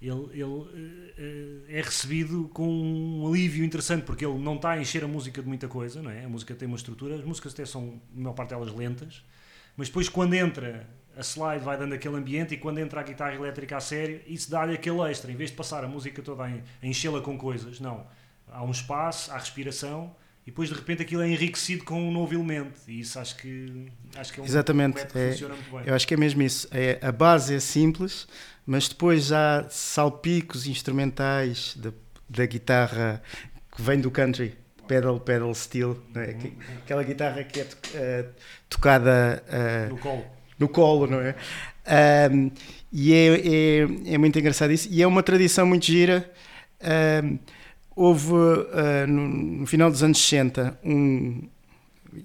ele, 0.01 0.29
ele 0.33 1.65
eh, 1.69 1.79
é 1.79 1.83
recebido 1.83 2.49
com 2.55 2.67
um 2.67 3.27
alívio 3.27 3.65
interessante, 3.65 4.05
porque 4.05 4.25
ele 4.25 4.39
não 4.39 4.55
está 4.55 4.71
a 4.71 4.81
encher 4.81 5.03
a 5.03 5.09
música 5.09 5.43
de 5.43 5.49
muita 5.49 5.67
coisa, 5.67 6.01
não 6.01 6.11
é? 6.11 6.25
A 6.25 6.29
música 6.29 6.55
tem 6.55 6.69
uma 6.69 6.77
estrutura, 6.77 7.17
as 7.17 7.25
músicas 7.25 7.53
até 7.53 7.67
são, 7.67 8.01
a 8.17 8.21
maior 8.21 8.35
parte 8.35 8.51
delas, 8.51 8.73
lentas, 8.73 9.23
mas 9.77 9.89
depois 9.89 10.09
quando 10.09 10.35
entra 10.35 10.89
a 11.21 11.23
slide 11.23 11.63
vai 11.63 11.77
dando 11.77 11.95
aquele 11.95 12.17
ambiente 12.17 12.55
e 12.55 12.57
quando 12.57 12.79
entra 12.79 13.01
a 13.01 13.03
guitarra 13.03 13.35
elétrica 13.35 13.77
a 13.77 13.81
sério, 13.81 14.21
isso 14.27 14.51
dá-lhe 14.51 14.75
aquele 14.75 15.01
extra, 15.03 15.31
em 15.31 15.37
vez 15.37 15.51
de 15.51 15.57
passar 15.57 15.85
a 15.85 15.89
música 15.89 16.23
toda 16.23 16.45
a 16.45 16.87
enchê-la 16.87 17.21
com 17.21 17.37
coisas, 17.37 17.79
não. 17.79 18.07
Há 18.51 18.65
um 18.65 18.71
espaço, 18.71 19.31
há 19.31 19.37
respiração 19.37 20.17
e 20.47 20.51
depois 20.51 20.71
de 20.71 20.75
repente 20.75 21.03
aquilo 21.03 21.23
é 21.23 21.29
enriquecido 21.29 21.85
com 21.85 22.01
um 22.03 22.11
novo 22.11 22.33
elemento 22.35 22.81
e 22.89 23.01
isso 23.01 23.19
acho 23.19 23.37
que 23.37 23.87
acho 24.17 24.33
que 24.33 24.41
é 24.41 24.43
um 24.43 24.47
Exatamente, 24.47 25.07
é, 25.15 25.37
eu 25.87 25.95
acho 25.95 26.09
que 26.09 26.15
é 26.15 26.17
mesmo 26.17 26.43
isso 26.43 26.67
é, 26.73 26.99
a 27.03 27.13
base 27.13 27.55
é 27.55 27.61
simples 27.61 28.27
mas 28.65 28.89
depois 28.89 29.31
há 29.31 29.67
salpicos 29.69 30.67
instrumentais 30.67 31.77
da, 31.77 31.93
da 32.29 32.47
guitarra 32.47 33.23
que 33.77 33.83
vem 33.83 34.01
do 34.01 34.11
country 34.11 34.57
pedal 34.89 35.21
pedal 35.21 35.55
steel 35.55 36.03
é? 36.17 36.31
uhum. 36.31 36.57
aquela 36.79 37.05
guitarra 37.05 37.45
que 37.45 37.61
é 37.61 37.65
uh, 37.65 38.35
tocada 38.69 39.45
uh, 39.47 39.91
no 39.91 39.99
colo 39.99 40.40
no 40.61 40.69
colo 40.69 41.07
não 41.07 41.21
é? 41.21 41.35
Um, 42.31 42.51
e 42.93 43.13
é, 43.13 43.27
é, 43.27 44.15
é, 44.15 44.19
muito 44.19 44.39
engraçado 44.39 44.73
isso. 44.73 44.89
E 44.91 45.03
é 45.03 45.07
uma 45.07 45.23
tradição 45.23 45.67
muito 45.67 45.87
gira. 45.87 46.31
Um, 47.25 47.39
houve 47.97 48.33
uh, 48.33 49.07
no, 49.09 49.29
no, 49.29 49.67
final 49.67 49.91
dos 49.91 50.03
anos 50.03 50.19
60 50.19 50.79
um 50.85 51.49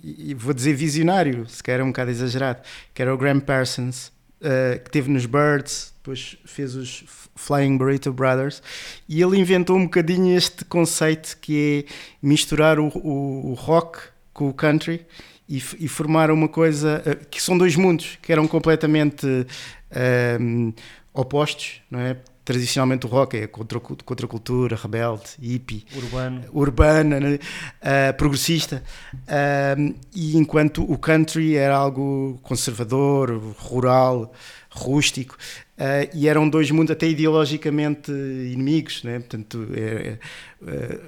e 0.03 0.33
vou 0.33 0.53
dizer 0.53 0.73
visionário, 0.73 1.47
se 1.47 1.61
calhar 1.61 1.81
é 1.81 1.83
um 1.83 1.87
bocado 1.87 2.09
exagerado, 2.09 2.61
que 2.93 3.01
era 3.01 3.13
o 3.13 3.17
Graham 3.17 3.39
Parsons, 3.39 4.07
uh, 4.41 4.83
que 4.83 4.89
teve 4.89 5.11
nos 5.11 5.27
Birds, 5.27 5.93
depois 5.97 6.37
fez 6.43 6.75
os 6.75 7.03
Flying 7.35 7.77
Burrito 7.77 8.11
Brothers, 8.11 8.63
e 9.07 9.21
ele 9.21 9.37
inventou 9.37 9.77
um 9.77 9.83
bocadinho 9.83 10.35
este 10.35 10.65
conceito 10.65 11.37
que 11.39 11.85
é 11.87 11.93
misturar 12.19 12.79
o, 12.79 12.87
o, 12.87 13.51
o 13.51 13.53
rock 13.53 13.99
com 14.33 14.49
o 14.49 14.53
country 14.53 15.05
e, 15.47 15.57
e, 15.57 15.87
formar 15.87 16.31
uma 16.31 16.47
coisa 16.47 17.03
uh, 17.05 17.25
que 17.27 17.41
são 17.41 17.57
dois 17.57 17.75
mundos 17.75 18.17
que 18.21 18.31
eram 18.31 18.47
completamente 18.47 19.25
uh, 19.27 20.73
opostos, 21.13 21.81
não 21.89 21.99
é? 21.99 22.17
tradicionalmente 22.45 23.07
o 23.07 23.09
rock 23.09 23.35
é 23.35 23.47
contra, 23.47 23.79
contra 23.79 24.25
a 24.27 24.29
cultura, 24.29 24.75
rebelde, 24.75 25.31
hippie, 25.41 25.83
urbano, 25.95 26.43
urbana, 26.53 27.19
né? 27.19 27.39
uh, 27.81 28.15
progressista, 28.15 28.83
uh, 29.13 29.95
e 30.15 30.37
enquanto 30.37 30.83
o 30.83 30.95
country 30.95 31.55
era 31.55 31.75
algo 31.75 32.39
conservador, 32.43 33.31
rural, 33.57 34.31
rústico, 34.69 35.35
uh, 35.79 36.07
e 36.13 36.27
eram 36.27 36.47
dois 36.47 36.69
mundos 36.69 36.91
até 36.91 37.07
ideologicamente 37.07 38.11
inimigos, 38.11 39.03
né? 39.03 39.19
portanto, 39.19 39.67
é, 39.73 40.19
é, 40.67 40.99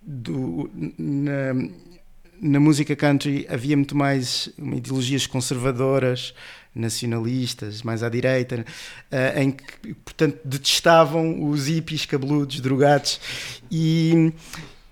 do, 0.00 0.70
na, 0.96 1.52
na 2.44 2.60
música 2.60 2.94
country 2.94 3.46
havia 3.48 3.74
muito 3.74 3.96
mais 3.96 4.50
ideologias 4.58 5.26
conservadoras, 5.26 6.34
nacionalistas, 6.74 7.82
mais 7.82 8.02
à 8.02 8.10
direita, 8.10 8.66
uh, 9.10 9.38
em 9.38 9.50
que, 9.50 9.94
portanto, 9.94 10.38
detestavam 10.44 11.48
os 11.48 11.68
hippies 11.68 12.04
cabeludos, 12.04 12.60
drogados, 12.60 13.18
e, 13.70 14.30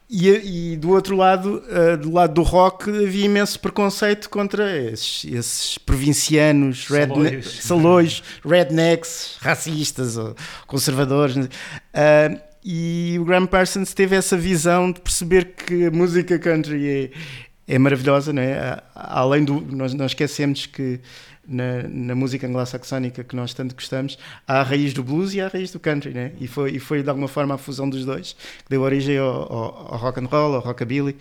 e, 0.09 0.73
e, 0.73 0.77
do 0.79 0.93
outro 0.93 1.15
lado, 1.15 1.63
uh, 1.69 1.97
do 1.99 2.11
lado 2.11 2.33
do 2.33 2.43
rock, 2.43 2.89
havia 2.89 3.27
imenso 3.27 3.61
preconceito 3.61 4.31
contra 4.31 4.75
esses, 4.81 5.25
esses 5.31 5.77
provincianos, 5.77 6.89
redne 6.89 7.43
salões, 7.43 8.23
rednecks, 8.43 9.37
racistas 9.41 10.17
ou 10.17 10.35
conservadores. 10.67 11.37
Uh, 11.37 12.52
e 12.65 13.17
o 13.21 13.25
Graham 13.25 13.47
Parsons 13.47 13.93
teve 13.93 14.15
essa 14.15 14.37
visão 14.37 14.93
de 14.93 15.01
perceber 15.01 15.55
que 15.55 15.87
a 15.87 15.91
música 15.91 16.39
country 16.39 17.13
é, 17.67 17.75
é 17.75 17.79
maravilhosa, 17.79 18.33
não 18.33 18.43
é? 18.43 18.81
Além 18.95 19.45
do. 19.45 19.61
Nós, 19.61 19.95
nós 19.95 20.13
esquecemos 20.13 20.67
que 20.67 21.01
na, 21.47 21.83
na 21.89 22.15
música 22.15 22.47
anglo-saxónica 22.47 23.25
que 23.25 23.35
nós 23.35 23.53
tanto 23.53 23.75
gostamos, 23.75 24.17
há 24.47 24.61
a 24.61 24.63
raiz 24.63 24.95
do 24.95 25.03
blues 25.03 25.35
e 25.35 25.41
há 25.41 25.47
a 25.47 25.49
raiz 25.49 25.73
do 25.73 25.81
country, 25.81 26.13
né? 26.13 26.33
E 26.41 26.47
foi, 26.47 26.71
e 26.73 26.79
foi 26.79 27.03
de 27.03 27.09
alguma 27.09 27.29
forma 27.29 27.55
a 27.55 27.59
fusão 27.59 27.89
dos 27.91 28.05
dois 28.05 28.35
que 28.35 28.71
deu 28.71 28.83
origem 28.83 29.19
ao, 29.19 29.53
ao, 29.53 29.93
ao 29.95 29.99
rock 29.99 30.21
and 30.21 30.27
roll, 30.27 30.55
ao 30.55 30.61
rockabilly, 30.61 31.17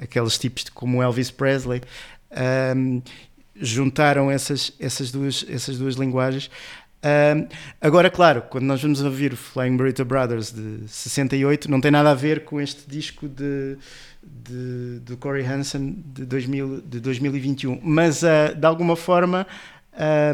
aqueles 0.00 0.38
tipos 0.38 0.64
de, 0.64 0.70
como 0.70 1.02
Elvis 1.02 1.30
Presley. 1.30 1.82
Um, 2.76 3.02
juntaram 3.56 4.30
essas, 4.30 4.72
essas, 4.80 5.10
duas, 5.10 5.44
essas 5.48 5.78
duas 5.78 5.94
linguagens. 5.94 6.50
Um, 7.04 7.46
agora, 7.82 8.10
claro, 8.10 8.42
quando 8.48 8.64
nós 8.64 8.80
vamos 8.80 9.02
ouvir 9.02 9.34
o 9.34 9.36
Flying 9.36 9.76
Burrito 9.76 10.04
Brothers 10.06 10.50
de 10.50 10.88
68, 10.88 11.70
não 11.70 11.78
tem 11.78 11.90
nada 11.90 12.10
a 12.10 12.14
ver 12.14 12.44
com 12.44 12.58
este 12.58 12.88
disco 12.88 13.28
de, 13.28 13.76
de, 14.22 15.00
de 15.00 15.16
Corey 15.16 15.44
Hansen 15.44 16.02
de, 16.06 16.24
2000, 16.24 16.80
de 16.80 17.00
2021, 17.00 17.78
mas 17.82 18.22
uh, 18.22 18.54
de 18.56 18.66
alguma 18.66 18.96
forma 18.96 19.46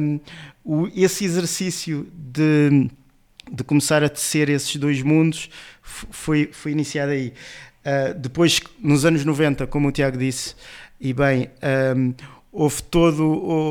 um, 0.01 0.21
o, 0.65 0.89
esse 0.95 1.25
exercício 1.25 2.07
de, 2.15 2.89
de 3.51 3.65
começar 3.65 4.05
a 4.05 4.09
tecer 4.09 4.49
esses 4.49 4.77
dois 4.77 5.03
mundos 5.03 5.51
foi, 5.83 6.51
foi 6.53 6.71
iniciado 6.71 7.11
aí. 7.11 7.33
Uh, 7.85 8.15
depois, 8.17 8.61
nos 8.79 9.05
anos 9.05 9.25
90, 9.25 9.67
como 9.67 9.89
o 9.89 9.93
Tiago 9.93 10.17
disse, 10.17 10.55
e 11.01 11.13
bem, 11.13 11.51
um, 11.97 12.15
houve 12.53 12.83
todo, 12.83 13.25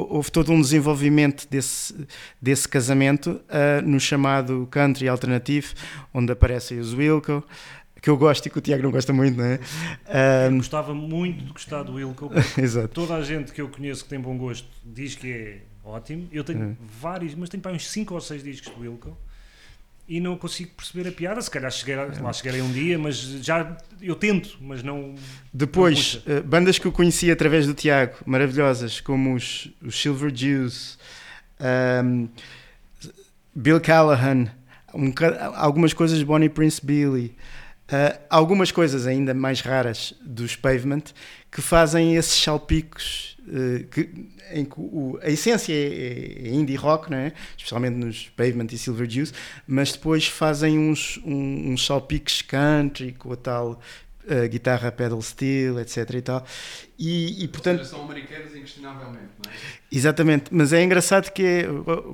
houve 0.09 0.31
todo 0.31 0.51
um 0.51 0.62
desenvolvimento 0.62 1.48
desse, 1.50 2.07
desse 2.41 2.67
casamento 2.67 3.41
uh, 3.50 3.81
no 3.86 4.00
chamado 4.00 4.67
country 4.71 5.07
alternativo, 5.07 5.74
onde 6.13 6.31
aparecem 6.31 6.79
os 6.79 6.93
Wilco, 6.93 7.43
que 8.01 8.09
eu 8.09 8.17
gosto 8.17 8.45
e 8.45 8.50
que 8.50 8.57
o 8.57 8.62
Tiago 8.62 8.83
não 8.83 8.91
gosta 8.91 9.12
muito, 9.12 9.38
não 9.38 9.45
é? 9.45 9.59
Um... 10.48 10.53
Eu 10.53 10.57
gostava 10.57 10.93
muito 10.93 11.43
de 11.43 11.51
gostar 11.51 11.83
do 11.83 11.95
Wilco. 11.95 12.31
Exato. 12.57 12.88
Toda 12.89 13.15
a 13.15 13.21
gente 13.21 13.51
que 13.51 13.62
eu 13.62 13.67
conheço 13.67 14.03
que 14.03 14.09
tem 14.09 14.19
bom 14.19 14.38
gosto 14.38 14.67
diz 14.86 15.15
que 15.15 15.31
é 15.31 15.62
ótimo. 15.83 16.27
Eu 16.31 16.43
tenho 16.43 16.77
vários, 17.01 17.36
mas 17.36 17.50
tenho 17.50 17.62
para 17.62 17.74
uns 17.74 17.89
5 17.89 18.13
ou 18.13 18.21
6 18.21 18.43
discos 18.43 18.74
do 18.74 18.81
Wilco 18.81 19.17
e 20.10 20.20
não 20.20 20.36
consigo 20.36 20.72
perceber 20.75 21.08
a 21.08 21.12
piada. 21.12 21.39
Se 21.39 21.51
calhar 21.51 21.70
cheguei, 21.72 21.96
lá 21.96 22.34
chegarei 22.34 22.62
um 22.62 22.72
dia, 22.72 22.98
mas 22.98 23.18
já 23.18 23.78
eu 24.01 24.16
tento, 24.16 24.58
mas 24.60 24.82
não. 24.82 25.13
Depois, 25.54 26.22
não 26.25 26.38
uh, 26.39 26.44
bandas 26.44 26.80
que 26.80 26.88
eu 26.88 26.92
conheci 26.92 27.30
através 27.30 27.68
do 27.68 27.75
Tiago, 27.75 28.16
maravilhosas, 28.25 29.00
como 29.00 29.36
os, 29.36 29.70
os 29.86 30.01
Silver 30.01 30.32
Jews, 30.32 30.98
um, 32.04 32.28
Bill 33.54 33.80
Callahan, 33.80 34.48
um, 34.96 35.13
algumas 35.56 35.94
coisas 35.94 36.18
de 36.18 36.25
Bonnie 36.25 36.50
Prince 36.50 36.84
Billy. 36.84 37.36
Uh, 37.88 38.20
algumas 38.30 38.72
coisas 38.72 39.08
ainda 39.08 39.34
mais 39.34 39.62
raras 39.62 40.13
dos 40.22 40.56
Pavement 40.56 41.04
que 41.51 41.62
fazem 41.62 42.16
esses 42.16 42.39
salpicos 42.44 43.28
que, 43.89 44.10
em 44.51 44.65
que 44.65 44.75
o, 44.77 45.20
a 45.22 45.29
essência 45.29 45.74
é, 45.74 46.48
é, 46.48 46.50
indie 46.50 46.75
rock, 46.75 47.10
não 47.10 47.18
é? 47.18 47.34
especialmente 47.58 47.96
nos 47.96 48.29
Pavement 48.29 48.68
e 48.72 48.77
Silver 48.77 49.10
Juice, 49.10 49.34
mas 49.68 49.91
depois 49.91 50.27
fazem 50.27 50.77
uns, 50.77 51.20
um, 51.25 51.72
uns 51.72 51.86
salpicos 51.86 52.41
country 52.41 53.13
com 53.13 53.34
a 53.34 53.36
tal 53.36 53.72
uh, 53.72 54.50
guitarra 54.50 54.91
pedal 54.91 55.22
steel, 55.22 55.79
etc. 55.79 55.98
E, 56.13 56.22
tal. 56.22 56.46
e, 56.98 57.44
e 57.44 57.48
portanto. 57.48 57.79
Seja, 57.79 57.89
são 57.91 58.03
americanos 58.03 58.56
inquestionavelmente, 58.56 59.34
não 59.44 59.51
é? 59.51 59.56
Exatamente, 59.91 60.46
mas 60.51 60.72
é 60.72 60.84
engraçado 60.84 61.32
que 61.32 61.44
é, 61.44 61.65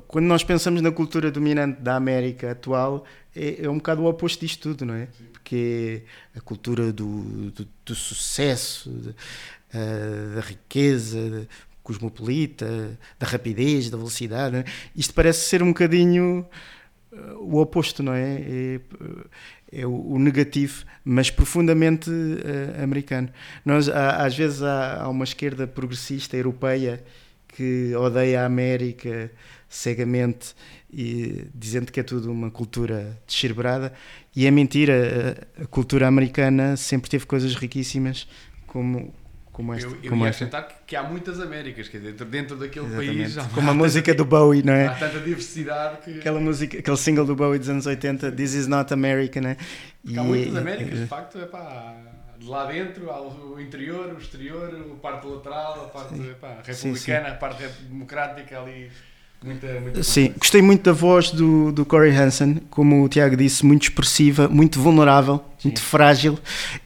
quando 0.08 0.24
nós 0.24 0.42
pensamos 0.42 0.80
na 0.80 0.90
cultura 0.90 1.30
dominante 1.30 1.80
da 1.82 1.96
América 1.96 2.52
atual, 2.52 3.04
é, 3.34 3.64
é 3.64 3.70
um 3.70 3.76
bocado 3.76 4.02
o 4.02 4.06
oposto 4.06 4.40
disto 4.40 4.62
tudo, 4.70 4.86
não 4.86 4.94
é? 4.94 5.08
Sim 5.18 5.36
que 5.46 6.02
é 6.34 6.38
a 6.38 6.40
cultura 6.40 6.92
do, 6.92 7.50
do, 7.52 7.68
do 7.84 7.94
sucesso, 7.94 8.90
de, 8.90 9.14
uh, 9.74 10.34
da 10.34 10.40
riqueza 10.40 11.48
cosmopolita, 11.82 12.98
da 13.18 13.26
rapidez, 13.26 13.88
da 13.88 13.96
velocidade. 13.96 14.56
É? 14.56 14.64
Isto 14.94 15.14
parece 15.14 15.48
ser 15.48 15.62
um 15.62 15.68
bocadinho 15.68 16.44
uh, 17.12 17.16
o 17.38 17.60
oposto, 17.60 18.02
não 18.02 18.12
é? 18.12 18.40
É, 18.40 18.80
é 19.72 19.86
o, 19.86 20.12
o, 20.12 20.18
negativo, 20.18 20.84
mas 21.04 21.30
profundamente 21.30 22.10
uh, 22.10 22.82
americano. 22.82 23.28
Nós, 23.64 23.88
há, 23.88 24.24
às 24.24 24.36
vezes 24.36 24.62
há, 24.62 25.02
há 25.02 25.08
uma 25.08 25.24
esquerda 25.24 25.66
progressista 25.66 26.36
europeia 26.36 27.04
que 27.48 27.94
odeia 27.94 28.42
a 28.42 28.46
América 28.46 29.30
cegamente 29.68 30.54
e 30.92 31.46
dizendo 31.54 31.90
que 31.90 32.00
é 32.00 32.02
tudo 32.02 32.30
uma 32.30 32.50
cultura 32.50 33.18
descerbrada 33.26 33.92
e 34.34 34.46
é 34.46 34.50
mentira 34.50 35.46
a, 35.58 35.62
a 35.62 35.66
cultura 35.66 36.06
americana 36.06 36.76
sempre 36.76 37.10
teve 37.10 37.26
coisas 37.26 37.54
riquíssimas 37.54 38.28
como 38.66 39.12
como 39.56 39.72
esta, 39.72 39.88
eu, 39.88 39.98
eu 40.02 40.10
como 40.10 40.26
ia 40.26 40.28
esta. 40.28 40.62
que, 40.64 40.74
que, 40.88 40.94
há 40.94 41.02
muitas 41.02 41.40
Américas, 41.40 41.88
quer 41.88 41.96
dizer, 41.96 42.12
dentro 42.26 42.58
daquele 42.58 42.84
Exatamente. 42.88 43.34
país. 43.36 43.52
Como 43.54 43.70
a 43.70 43.72
música 43.72 44.14
do 44.14 44.26
Bowie, 44.26 44.62
não 44.62 44.74
é? 44.74 44.88
Há 44.88 44.94
tanta 44.94 45.18
diversidade 45.18 45.96
que. 46.04 46.18
Aquela 46.18 46.38
música, 46.38 46.78
aquele 46.78 46.96
single 46.98 47.24
do 47.24 47.34
Bowie 47.34 47.58
dos 47.58 47.70
anos 47.70 47.86
80, 47.86 48.32
This 48.32 48.52
is 48.52 48.66
not 48.66 48.92
America, 48.92 49.40
né? 49.40 49.56
E, 50.04 50.18
há 50.18 50.22
muitas 50.22 50.54
Américas, 50.56 50.98
de 50.98 51.06
facto, 51.06 51.38
é 51.38 51.46
pá. 51.46 51.96
De 52.38 52.46
lá 52.46 52.66
dentro, 52.66 53.10
há 53.10 53.18
o 53.18 53.58
interior, 53.58 54.12
o 54.14 54.18
exterior, 54.18 54.78
a 54.92 55.00
parte 55.00 55.26
lateral, 55.26 55.86
a 55.86 55.88
parte 55.88 56.20
epá, 56.20 56.58
republicana, 56.62 56.74
sim, 56.74 56.94
sim. 56.96 57.12
a 57.12 57.34
parte 57.34 57.66
democrática 57.88 58.60
ali 58.60 58.90
Muita, 59.42 59.80
muita 59.80 60.02
Sim, 60.02 60.32
gostei 60.38 60.62
muito 60.62 60.82
da 60.82 60.92
voz 60.92 61.30
do, 61.30 61.70
do 61.70 61.84
Corey 61.84 62.10
Hansen, 62.10 62.62
como 62.70 63.04
o 63.04 63.08
Tiago 63.08 63.36
disse, 63.36 63.64
muito 63.66 63.84
expressiva, 63.84 64.48
muito 64.48 64.80
vulnerável, 64.80 65.44
muito 65.62 65.80
frágil, 65.80 66.38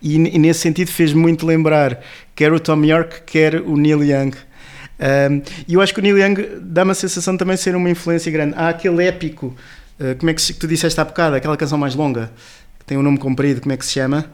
e, 0.02 0.16
e 0.16 0.38
nesse 0.38 0.60
sentido 0.60 0.90
fez 0.90 1.12
muito 1.12 1.46
lembrar 1.46 2.02
quer 2.40 2.54
o 2.54 2.59
Tom 2.59 2.82
York, 2.82 3.25
quer 3.26 3.56
o 3.56 3.76
Neil 3.76 4.02
Young. 4.02 4.30
Um, 4.30 5.42
e 5.68 5.75
eu 5.75 5.82
acho 5.82 5.92
que 5.92 6.00
o 6.00 6.02
Neil 6.02 6.16
Young 6.16 6.37
dá-me 6.62 6.92
a 6.92 6.94
sensação 6.94 7.35
de 7.35 7.38
também 7.38 7.54
ser 7.54 7.76
uma 7.76 7.90
influência 7.90 8.32
grande. 8.32 8.54
Há 8.56 8.70
aquele 8.70 9.04
épico, 9.04 9.54
uh, 9.99 10.16
como 10.18 10.30
é 10.30 10.32
que, 10.32 10.40
se, 10.40 10.54
que 10.54 10.59
tu 10.59 10.66
disseste 10.66 10.99
há 10.99 11.04
bocado, 11.04 11.37
aquela 11.37 11.54
canção 11.54 11.76
mais 11.76 11.94
longa, 11.94 12.32
que 12.78 12.87
tem 12.87 12.97
um 12.97 13.02
nome 13.02 13.18
comprido, 13.18 13.61
como 13.61 13.75
é 13.75 13.76
que 13.76 13.85
se 13.85 13.92
chama? 13.92 14.25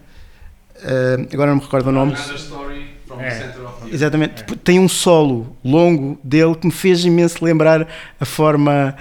Uh, 0.76 1.26
agora 1.32 1.50
não 1.50 1.56
me 1.56 1.62
recordo 1.62 1.88
o 1.88 1.92
nome. 1.92 2.12
É. 2.12 2.16
the 2.16 3.30
center 3.30 3.64
of 3.64 3.84
the 3.84 3.92
Exatamente. 3.92 4.44
Tem 4.62 4.78
um 4.78 4.88
solo 4.88 5.56
longo 5.64 6.16
dele 6.22 6.54
que 6.54 6.66
me 6.68 6.72
fez 6.72 7.04
imenso 7.04 7.44
lembrar 7.44 7.88
a 8.20 8.24
forma 8.24 8.94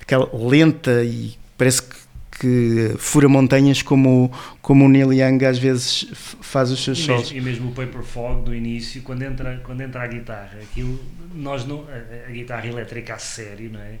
aquela 0.00 0.30
lenta 0.32 1.02
e 1.02 1.36
parece 1.58 1.82
que, 1.82 1.96
que 2.38 2.94
fura 2.98 3.28
montanhas 3.28 3.82
como, 3.82 4.30
como 4.60 4.84
o 4.84 4.88
Neil 4.88 5.12
Young 5.12 5.44
às 5.44 5.58
vezes 5.58 6.06
faz 6.40 6.70
os 6.70 6.82
seus 6.82 6.98
E 6.98 7.02
solos. 7.02 7.32
mesmo, 7.32 7.36
e 7.36 7.40
mesmo 7.40 7.70
o 7.70 7.72
Paper 7.74 8.02
Fog 8.02 8.42
do 8.44 8.54
início, 8.54 9.02
quando 9.02 9.22
entra, 9.22 9.60
quando 9.64 9.80
entra 9.80 10.02
a 10.02 10.06
guitarra, 10.06 10.58
aquilo, 10.62 10.98
nós 11.34 11.64
não, 11.66 11.84
a, 11.88 12.28
a 12.28 12.30
guitarra 12.32 12.66
elétrica 12.66 13.14
a 13.14 13.18
sério, 13.18 13.70
não 13.72 13.80
é? 13.80 13.98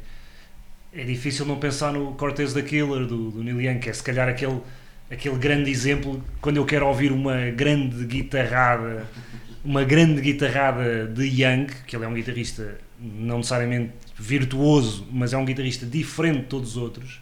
É 0.92 1.02
difícil 1.04 1.44
não 1.44 1.58
pensar 1.58 1.92
no 1.92 2.12
Cortez 2.14 2.52
the 2.52 2.62
Killer 2.62 3.06
do, 3.06 3.30
do 3.30 3.42
Neil 3.42 3.60
Young, 3.60 3.78
que 3.80 3.90
é 3.90 3.92
se 3.92 4.02
calhar 4.02 4.28
aquele, 4.28 4.60
aquele 5.10 5.36
grande 5.36 5.70
exemplo 5.70 6.22
quando 6.40 6.56
eu 6.58 6.64
quero 6.64 6.86
ouvir 6.86 7.10
uma 7.12 7.50
grande 7.50 8.04
guitarrada, 8.04 9.04
uma 9.64 9.82
grande 9.82 10.20
guitarrada 10.20 11.06
de 11.06 11.24
Young, 11.42 11.66
que 11.86 11.96
ele 11.96 12.04
é 12.04 12.08
um 12.08 12.14
guitarrista 12.14 12.78
não 13.00 13.38
necessariamente 13.38 13.92
virtuoso, 14.16 15.06
mas 15.10 15.32
é 15.32 15.36
um 15.36 15.44
guitarrista 15.44 15.84
diferente 15.84 16.40
de 16.40 16.46
todos 16.46 16.70
os 16.70 16.76
outros. 16.76 17.20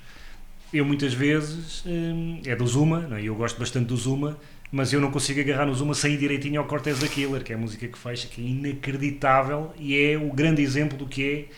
Eu 0.72 0.84
muitas 0.84 1.12
vezes 1.12 1.82
hum, 1.86 2.40
é 2.46 2.56
do 2.56 2.66
Zuma, 2.66 3.00
não 3.00 3.16
é? 3.16 3.22
eu 3.22 3.34
gosto 3.34 3.58
bastante 3.58 3.86
do 3.86 3.96
Zuma, 3.96 4.38
mas 4.70 4.92
eu 4.92 5.00
não 5.00 5.10
consigo 5.10 5.40
agarrar 5.40 5.66
no 5.66 5.74
Zuma 5.74 5.94
sem 5.94 6.14
ir 6.14 6.18
direitinho 6.18 6.60
ao 6.60 6.66
Cortez 6.66 6.98
da 6.98 7.08
Killer, 7.08 7.42
que 7.44 7.52
é 7.52 7.56
a 7.56 7.58
música 7.58 7.86
que 7.86 7.98
fecha, 7.98 8.26
que 8.28 8.40
é 8.40 8.44
inacreditável 8.48 9.72
e 9.78 9.96
é 9.98 10.16
o 10.16 10.32
grande 10.32 10.62
exemplo 10.62 10.96
do 10.96 11.06
que 11.06 11.48
é 11.50 11.54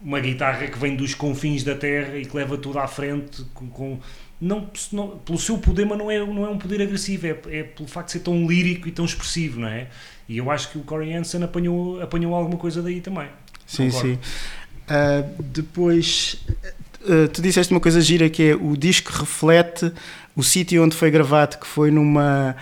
uma 0.00 0.20
guitarra 0.20 0.66
que 0.68 0.78
vem 0.78 0.94
dos 0.96 1.14
confins 1.14 1.64
da 1.64 1.74
terra 1.74 2.16
e 2.18 2.26
que 2.26 2.36
leva 2.36 2.58
tudo 2.58 2.78
à 2.78 2.86
frente 2.86 3.44
com, 3.54 3.68
com- 3.68 3.98
não, 4.40 4.68
não- 4.92 5.18
pelo 5.18 5.38
seu 5.38 5.58
poder, 5.58 5.86
mas 5.86 5.98
não 5.98 6.10
é, 6.10 6.18
não 6.18 6.44
é 6.44 6.50
um 6.50 6.58
poder 6.58 6.82
agressivo, 6.82 7.26
é, 7.26 7.30
é 7.48 7.62
pelo 7.64 7.88
facto 7.88 8.06
de 8.08 8.12
ser 8.14 8.20
tão 8.20 8.46
lírico 8.46 8.86
e 8.88 8.92
tão 8.92 9.04
expressivo, 9.04 9.60
não 9.60 9.68
é? 9.68 9.88
E 10.28 10.36
eu 10.38 10.50
acho 10.50 10.70
que 10.70 10.78
o 10.78 10.82
Corey 10.82 11.12
Hansen 11.14 11.42
apanhou, 11.42 12.00
apanhou 12.02 12.34
alguma 12.34 12.58
coisa 12.58 12.82
daí 12.82 13.00
também. 13.00 13.28
Sim, 13.66 13.90
Concordo. 13.90 14.08
sim. 14.14 14.18
Ah, 14.88 15.24
depois, 15.40 16.36
ah, 17.06 17.28
tu 17.32 17.42
disseste 17.42 17.72
uma 17.72 17.80
coisa 17.80 18.00
gira 18.00 18.28
que 18.28 18.50
é 18.50 18.54
o 18.54 18.76
disco 18.76 19.12
reflete 19.12 19.92
o 20.36 20.42
sítio 20.42 20.82
onde 20.82 20.96
foi 20.96 21.10
gravado, 21.10 21.58
que 21.58 21.66
foi 21.66 21.90
numa, 21.90 22.56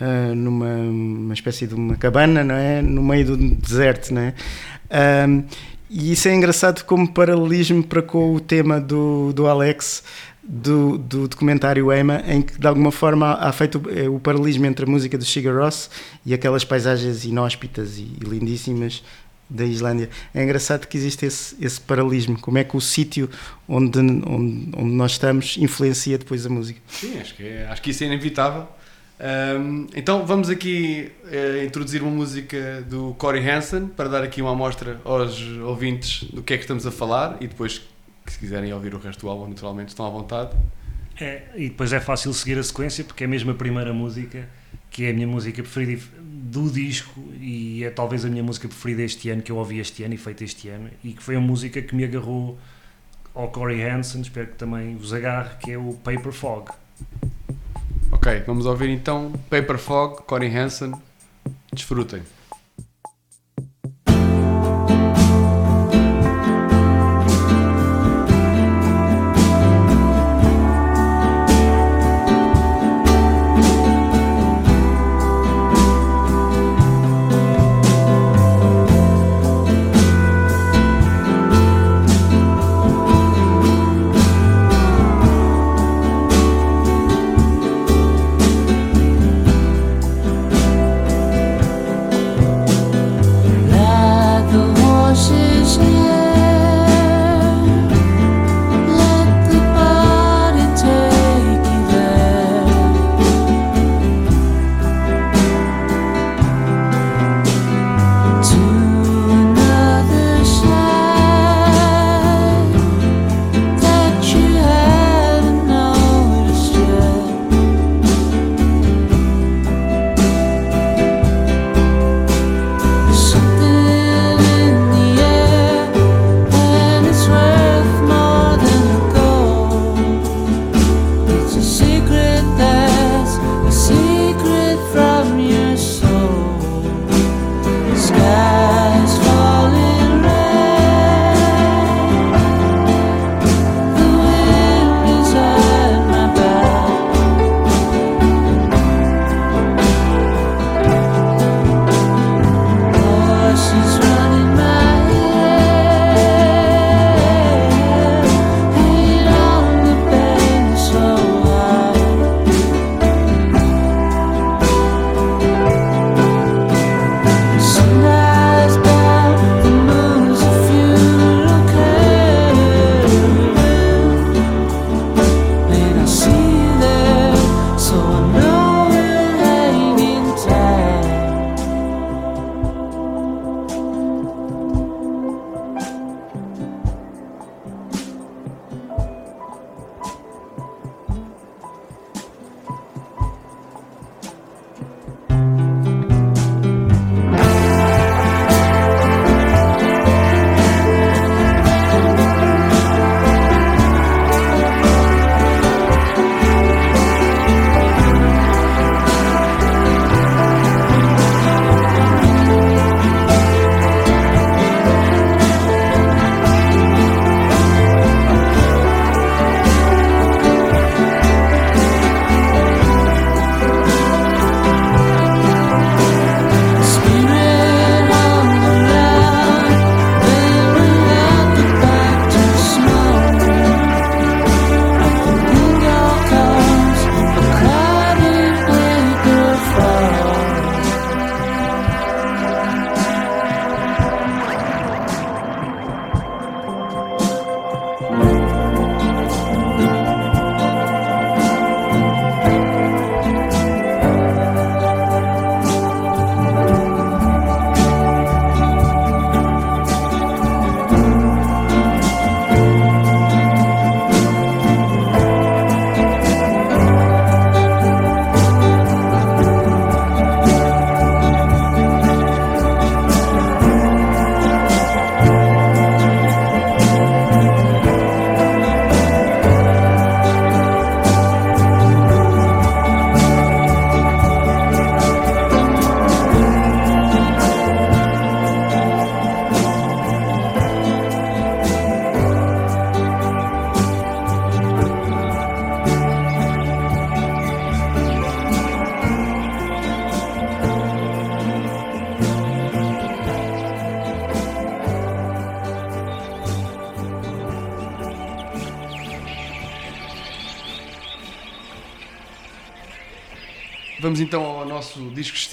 ah, 0.00 0.34
numa 0.34 0.66
uma 0.66 1.34
espécie 1.34 1.66
de 1.66 1.74
uma 1.74 1.96
cabana, 1.96 2.44
não 2.44 2.54
é? 2.54 2.82
No 2.82 3.02
meio 3.02 3.36
do 3.36 3.36
deserto, 3.36 4.12
não 4.12 4.22
é? 4.22 4.34
Ah, 4.90 5.26
e 5.88 6.12
isso 6.12 6.28
é 6.28 6.34
engraçado 6.34 6.84
como 6.84 7.12
paralelismo 7.12 7.82
para 7.82 8.02
com 8.02 8.34
o 8.34 8.40
tema 8.40 8.80
do, 8.80 9.32
do 9.32 9.46
Alex, 9.46 10.02
do, 10.42 10.98
do 10.98 11.28
documentário 11.28 11.92
Ema, 11.92 12.22
em 12.26 12.42
que 12.42 12.58
de 12.58 12.66
alguma 12.66 12.92
forma 12.92 13.34
há 13.34 13.52
feito 13.52 13.82
o, 14.08 14.16
o 14.16 14.20
paralelismo 14.20 14.66
entre 14.66 14.84
a 14.84 14.88
música 14.88 15.16
do 15.16 15.24
Sigur 15.24 15.56
Rós 15.56 15.90
e 16.24 16.34
aquelas 16.34 16.64
paisagens 16.64 17.24
inóspitas 17.24 17.98
e, 17.98 18.16
lindíssimas 18.20 19.02
da 19.48 19.64
Islândia. 19.64 20.10
É 20.34 20.42
engraçado 20.42 20.86
que 20.86 20.96
existe 20.96 21.24
esse, 21.26 21.56
esse 21.60 21.80
paralelismo, 21.80 22.38
como 22.40 22.58
é 22.58 22.64
que 22.64 22.76
o 22.76 22.80
sítio 22.80 23.30
onde, 23.68 23.98
onde, 23.98 24.68
onde 24.76 24.92
nós 24.94 25.12
estamos 25.12 25.56
influencia 25.58 26.18
depois 26.18 26.44
a 26.44 26.48
música. 26.48 26.80
Sim, 26.88 27.18
acho 27.20 27.34
que, 27.34 27.42
é- 27.44 27.66
acho 27.68 27.80
que 27.82 27.90
isso 27.90 28.02
é 28.04 28.06
inevitável. 28.06 28.66
Ahm, 29.18 29.86
então 29.94 30.26
vamos 30.26 30.50
aqui 30.50 31.10
eh, 31.30 31.64
introduzir 31.64 32.02
uma 32.02 32.10
música 32.10 32.84
do 32.88 33.14
Corey 33.14 33.48
Hansen 33.48 33.86
para 33.86 34.08
dar 34.10 34.22
aqui 34.22 34.42
uma 34.42 34.52
amostra 34.52 35.00
aos 35.04 35.40
ouvintes 35.64 36.24
do 36.24 36.42
que 36.42 36.52
é 36.52 36.56
que 36.58 36.64
estamos 36.64 36.86
a 36.86 36.90
falar 36.90 37.38
e 37.40 37.46
depois, 37.46 37.80
que 38.26 38.32
se 38.32 38.38
quiserem 38.38 38.72
ouvir 38.74 38.94
o 38.94 38.98
resto 38.98 39.20
do 39.20 39.28
álbum, 39.30 39.48
naturalmente 39.48 39.88
estão 39.88 40.04
à 40.06 40.10
vontade. 40.10 40.50
É, 41.18 41.44
e 41.56 41.70
depois 41.70 41.94
é 41.94 42.00
fácil 42.00 42.30
seguir 42.34 42.58
a 42.58 42.62
sequência 42.62 43.02
porque 43.04 43.24
é 43.24 43.26
mesmo 43.26 43.50
a 43.50 43.54
primeira 43.54 43.90
música 43.94 44.46
que 44.90 45.04
é 45.04 45.10
a 45.10 45.14
minha 45.14 45.26
música 45.26 45.62
preferida 45.62 46.02
do 46.46 46.70
disco 46.70 47.20
e 47.40 47.84
é 47.84 47.90
talvez 47.90 48.24
a 48.24 48.28
minha 48.28 48.42
música 48.42 48.68
preferida 48.68 49.02
este 49.02 49.28
ano 49.30 49.42
que 49.42 49.50
eu 49.50 49.56
ouvi 49.56 49.78
este 49.78 50.04
ano 50.04 50.14
e 50.14 50.16
feita 50.16 50.44
este 50.44 50.68
ano 50.68 50.90
e 51.02 51.12
que 51.12 51.22
foi 51.22 51.36
a 51.36 51.40
música 51.40 51.82
que 51.82 51.94
me 51.94 52.04
agarrou 52.04 52.58
ao 53.34 53.48
Corey 53.48 53.82
Hansen, 53.82 54.22
espero 54.22 54.48
que 54.48 54.54
também 54.54 54.96
vos 54.96 55.12
agarre, 55.12 55.56
que 55.60 55.72
é 55.72 55.78
o 55.78 55.92
Paper 56.02 56.32
Fog. 56.32 56.70
Ok, 58.10 58.42
vamos 58.46 58.64
ouvir 58.64 58.88
então 58.88 59.32
Paper 59.50 59.78
Fog, 59.78 60.22
Corey 60.22 60.56
Hansen. 60.56 60.92
Desfrutem. 61.72 62.22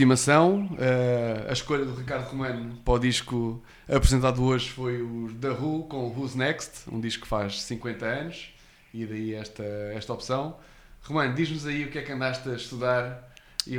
Estimação. 0.04 0.66
Uh, 0.74 1.50
a 1.50 1.54
escolha 1.54 1.86
do 1.86 1.96
Ricardo 1.96 2.30
Romano 2.30 2.76
para 2.84 2.94
o 2.94 3.00
disco 3.00 3.64
apresentado 3.88 4.44
hoje 4.44 4.70
foi 4.70 5.02
o 5.02 5.34
The 5.40 5.50
Who 5.50 5.84
com 5.84 6.08
Who's 6.10 6.36
Next, 6.36 6.90
um 6.92 7.00
disco 7.00 7.24
que 7.24 7.28
faz 7.28 7.62
50 7.64 8.06
anos, 8.06 8.54
e 8.94 9.06
daí 9.06 9.34
esta, 9.34 9.64
esta 9.64 10.14
opção. 10.14 10.58
Romano, 11.02 11.34
diz-nos 11.34 11.66
aí 11.66 11.86
o 11.86 11.90
que 11.90 11.98
é 11.98 12.02
que 12.02 12.12
andaste 12.12 12.50
a 12.50 12.56
estudar 12.56 13.34
e 13.66 13.78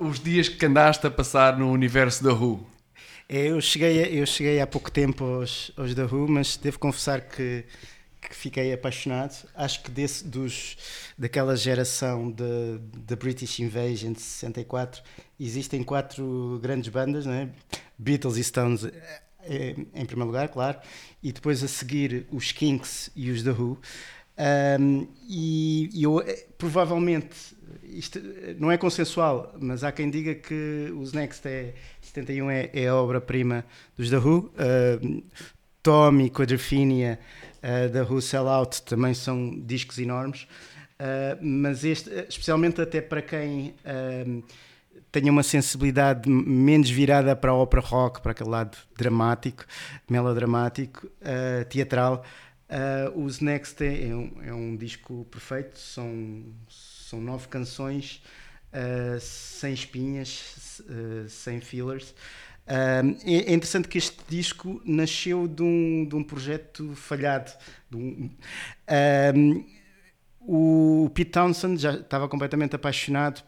os 0.00 0.20
dias 0.20 0.48
que 0.48 0.64
andaste 0.64 1.06
a 1.06 1.10
passar 1.10 1.58
no 1.58 1.70
universo 1.70 2.22
da 2.22 2.32
Who. 2.32 2.64
É, 3.28 3.48
eu 3.48 3.60
cheguei, 3.60 4.20
eu 4.20 4.24
cheguei 4.24 4.60
há 4.60 4.66
pouco 4.66 4.90
tempo 4.90 5.24
aos, 5.24 5.72
aos 5.76 5.92
The 5.92 6.04
Who, 6.04 6.28
mas 6.28 6.56
devo 6.56 6.78
confessar 6.78 7.20
que, 7.22 7.64
que 8.20 8.34
fiquei 8.34 8.72
apaixonado. 8.72 9.34
Acho 9.54 9.82
que 9.82 9.90
desse, 9.90 10.24
dos, 10.24 10.76
daquela 11.18 11.56
geração 11.56 12.30
de 12.30 13.16
British 13.16 13.58
Invasion 13.58 14.12
de 14.12 14.20
64 14.20 15.02
existem 15.38 15.82
quatro 15.82 16.58
grandes 16.62 16.88
bandas, 16.88 17.26
né? 17.26 17.50
Beatles 17.98 18.36
e 18.36 18.44
Stones 18.44 18.84
é, 19.42 19.74
em 19.94 20.04
primeiro 20.04 20.26
lugar, 20.26 20.48
claro, 20.48 20.78
e 21.22 21.32
depois 21.32 21.62
a 21.62 21.68
seguir 21.68 22.26
os 22.30 22.52
Kinks 22.52 23.10
e 23.16 23.30
os 23.30 23.42
The 23.42 23.50
Who. 23.50 23.78
Um, 24.80 25.08
e, 25.28 25.90
e 25.92 26.04
eu 26.04 26.20
eh, 26.20 26.46
provavelmente 26.56 27.56
isto 27.82 28.20
não 28.58 28.70
é 28.70 28.76
consensual, 28.76 29.54
mas 29.60 29.82
há 29.82 29.90
quem 29.90 30.10
diga 30.10 30.34
que 30.34 30.92
os 30.96 31.12
Next 31.12 31.46
é 31.48 31.74
71 32.00 32.50
é, 32.50 32.70
é 32.72 32.86
a 32.86 32.94
obra-prima 32.94 33.64
dos 33.96 34.10
The 34.10 34.18
Who. 34.18 34.52
Uh, 34.54 35.22
Tommy, 35.82 36.30
Quadrophenia, 36.30 37.18
uh, 37.56 37.90
The 37.90 38.02
Who 38.02 38.20
Sell 38.20 38.48
Out 38.48 38.82
também 38.82 39.14
são 39.14 39.58
discos 39.60 39.98
enormes. 39.98 40.42
Uh, 41.00 41.38
mas 41.40 41.84
este, 41.84 42.10
especialmente 42.28 42.80
até 42.80 43.00
para 43.00 43.22
quem 43.22 43.74
tenha 45.10 45.30
uma 45.30 45.42
sensibilidade 45.42 46.28
menos 46.28 46.90
virada 46.90 47.34
para 47.34 47.50
a 47.50 47.54
ópera 47.54 47.82
rock, 47.82 48.20
para 48.20 48.32
aquele 48.32 48.50
lado 48.50 48.76
dramático, 48.96 49.64
melodramático, 50.08 51.06
uh, 51.06 51.64
teatral, 51.66 52.24
os 53.14 53.40
Next 53.40 53.82
é, 53.82 54.08
é, 54.08 54.14
um, 54.14 54.32
é 54.44 54.52
um 54.52 54.76
disco 54.76 55.26
perfeito. 55.30 55.78
São, 55.78 56.44
são 56.68 57.18
nove 57.18 57.48
canções, 57.48 58.22
sem 59.18 59.72
espinhas, 59.72 60.82
sem 61.30 61.62
fillers. 61.62 62.14
Uh, 62.68 63.16
é 63.24 63.54
interessante 63.54 63.88
que 63.88 63.96
este 63.96 64.18
disco 64.28 64.82
nasceu 64.84 65.48
de 65.48 65.62
um, 65.62 66.06
de 66.06 66.14
um 66.14 66.22
projeto 66.22 66.94
falhado. 66.94 67.50
Um, 67.94 68.30
uh, 68.86 69.64
o 70.40 71.10
Pete 71.14 71.30
Townsend 71.30 71.80
já 71.80 71.94
estava 71.94 72.28
completamente 72.28 72.76
apaixonado 72.76 73.42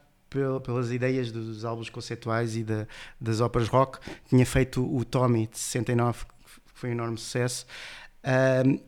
pelas 0.60 0.90
ideias 0.90 1.32
dos 1.32 1.64
álbuns 1.64 1.90
conceituais 1.90 2.56
e 2.56 2.62
de, 2.62 2.86
das 3.20 3.40
óperas 3.40 3.68
rock. 3.68 3.98
Tinha 4.28 4.46
feito 4.46 4.82
o 4.82 5.04
Tommy 5.04 5.46
de 5.46 5.58
69, 5.58 6.24
que 6.24 6.72
foi 6.74 6.90
um 6.90 6.92
enorme 6.92 7.18
sucesso. 7.18 7.66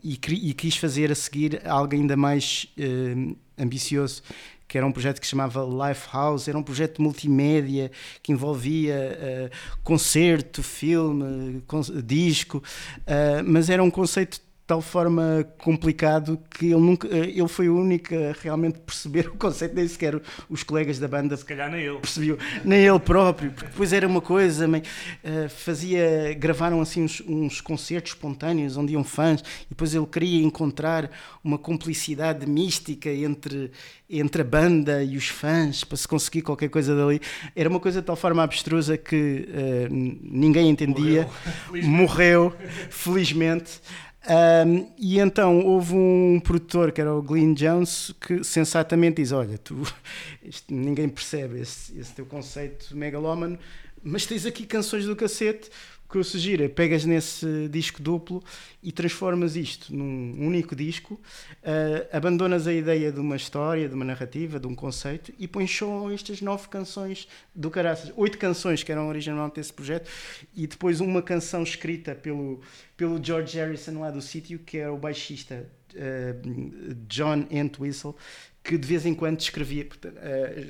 e, 0.03 0.15
e, 0.15 0.55
quis 0.55 0.77
fazer 0.77 1.11
a 1.11 1.15
seguir 1.15 1.67
algo 1.67 1.95
ainda 1.95 2.17
mais 2.17 2.73
uh, 2.79 3.37
ambicioso, 3.59 4.23
que 4.69 4.79
era 4.79 4.87
um 4.87 4.93
projeto 4.93 5.21
que 5.21 5.27
se 5.27 5.31
chamava 5.31 5.63
Lifehouse, 5.63 6.49
era 6.49 6.59
um 6.59 6.63
projeto 6.63 7.03
multimédia 7.03 7.91
que 8.23 8.33
envolvia 8.33 9.51
uh, 9.51 9.83
concerto, 9.83 10.63
filme, 10.63 11.63
disco, 12.03 12.59
uh, 12.59 13.45
mas 13.45 13.69
era 13.69 13.83
um 13.83 13.91
conceito 13.91 14.41
tal 14.67 14.81
forma 14.81 15.47
complicado 15.59 16.39
que 16.51 16.67
ele 16.67 16.81
nunca 16.81 17.09
ele 17.09 17.49
foi 17.49 17.69
o 17.69 17.77
único 17.77 18.15
a 18.15 18.33
realmente 18.41 18.79
perceber 18.79 19.29
o 19.35 19.37
conceito 19.37 19.75
nem 19.75 19.87
sequer 19.87 20.21
os 20.49 20.63
colegas 20.63 20.99
da 20.99 21.09
banda 21.09 21.37
se 21.37 21.45
calhar 21.45 21.71
nem 21.71 21.83
ele. 21.83 21.99
percebeu 21.99 22.39
nem 22.65 22.85
ele 22.85 22.99
próprio 22.99 23.51
porque 23.51 23.71
depois 23.71 23.93
era 23.93 24.07
uma 24.07 24.21
coisa 24.21 24.69
uh, 24.69 25.49
fazia 25.49 26.35
gravaram 26.35 26.81
assim 26.81 27.03
uns, 27.03 27.21
uns, 27.27 27.61
concertos 27.61 28.13
espontâneos 28.13 28.77
onde 28.77 28.93
iam 28.93 29.05
fãs 29.05 29.41
e 29.41 29.71
depois 29.71 29.95
ele 29.95 30.07
queria 30.07 30.43
encontrar 30.43 31.11
uma 31.43 31.59
complicidade 31.59 32.47
mística 32.47 33.11
entre 33.11 33.71
entre 34.09 34.43
a 34.43 34.45
banda 34.45 35.03
e 35.03 35.17
os 35.17 35.29
fãs 35.29 35.85
para 35.85 35.97
se 35.97 36.07
conseguir 36.07 36.43
qualquer 36.43 36.69
coisa 36.69 36.95
dali. 36.95 37.19
Era 37.57 37.67
uma 37.71 37.81
coisa 37.81 38.03
de 38.03 38.07
tal 38.07 38.15
forma 38.15 38.43
abstrusa 38.43 38.99
que 38.99 39.49
uh, 39.49 39.89
ninguém 39.91 40.69
entendia. 40.69 41.27
Morreu, 41.71 41.89
morreu 41.89 42.55
felizmente 42.91 43.81
um, 44.25 44.93
e 44.97 45.19
então 45.19 45.61
houve 45.67 45.95
um 45.95 46.41
produtor 46.43 46.93
que 46.93 47.01
era 47.01 47.13
o 47.13 47.21
Glenn 47.21 47.55
Jones 47.55 48.15
que 48.21 48.45
sensatamente 48.45 49.17
diz: 49.17 49.33
Olha, 49.33 49.59
tu, 49.59 49.83
ninguém 50.71 51.09
percebe 51.09 51.61
esse, 51.61 51.99
esse 51.99 52.15
teu 52.15 52.25
conceito 52.25 52.97
megalómano, 52.97 53.59
mas 54.03 54.25
tens 54.25 54.47
aqui 54.47 54.65
canções 54.65 55.07
do 55.07 55.17
cacete 55.17 55.71
que 56.13 56.19
eu 56.19 56.25
sugiro 56.25 56.63
é 56.63 56.69
pegas 56.69 57.07
nesse 57.07 57.69
disco 57.69 58.03
duplo 58.03 58.45
e 58.83 58.93
transformas 58.93 59.57
isto 59.57 59.95
num 59.95 60.47
único 60.47 60.77
disco, 60.77 61.15
uh, 61.15 62.17
abandonas 62.17 62.67
a 62.67 62.73
ideia 62.73 63.11
de 63.11 63.19
uma 63.19 63.35
história, 63.35 63.89
de 63.89 63.95
uma 63.95 64.05
narrativa, 64.05 64.61
de 64.61 64.67
um 64.67 64.75
conceito 64.75 65.33
e 65.39 65.49
pões 65.49 65.75
só 65.75 66.11
estas 66.11 66.43
nove 66.43 66.69
canções 66.69 67.27
do 67.55 67.71
caraças, 67.71 68.13
oito 68.15 68.37
canções 68.37 68.83
que 68.83 68.93
eram 68.93 69.09
originalmente 69.09 69.57
desse 69.57 69.73
projeto 69.73 70.11
e 70.55 70.67
depois 70.67 71.01
uma 71.01 71.23
canção 71.23 71.63
escrita 71.63 72.15
pelo, 72.15 72.61
pelo 72.95 73.23
George 73.23 73.57
Harrison 73.57 73.99
lá 73.99 74.11
do 74.11 74.21
sítio, 74.21 74.59
que 74.59 74.77
era 74.77 74.93
o 74.93 74.99
baixista 74.99 75.67
uh, 75.95 76.95
John 77.09 77.47
Entwistle, 77.51 78.15
que 78.63 78.79
de 78.79 78.87
vez 78.87 79.05
em 79.05 79.15
quando 79.15 79.41
escrevia. 79.41 79.87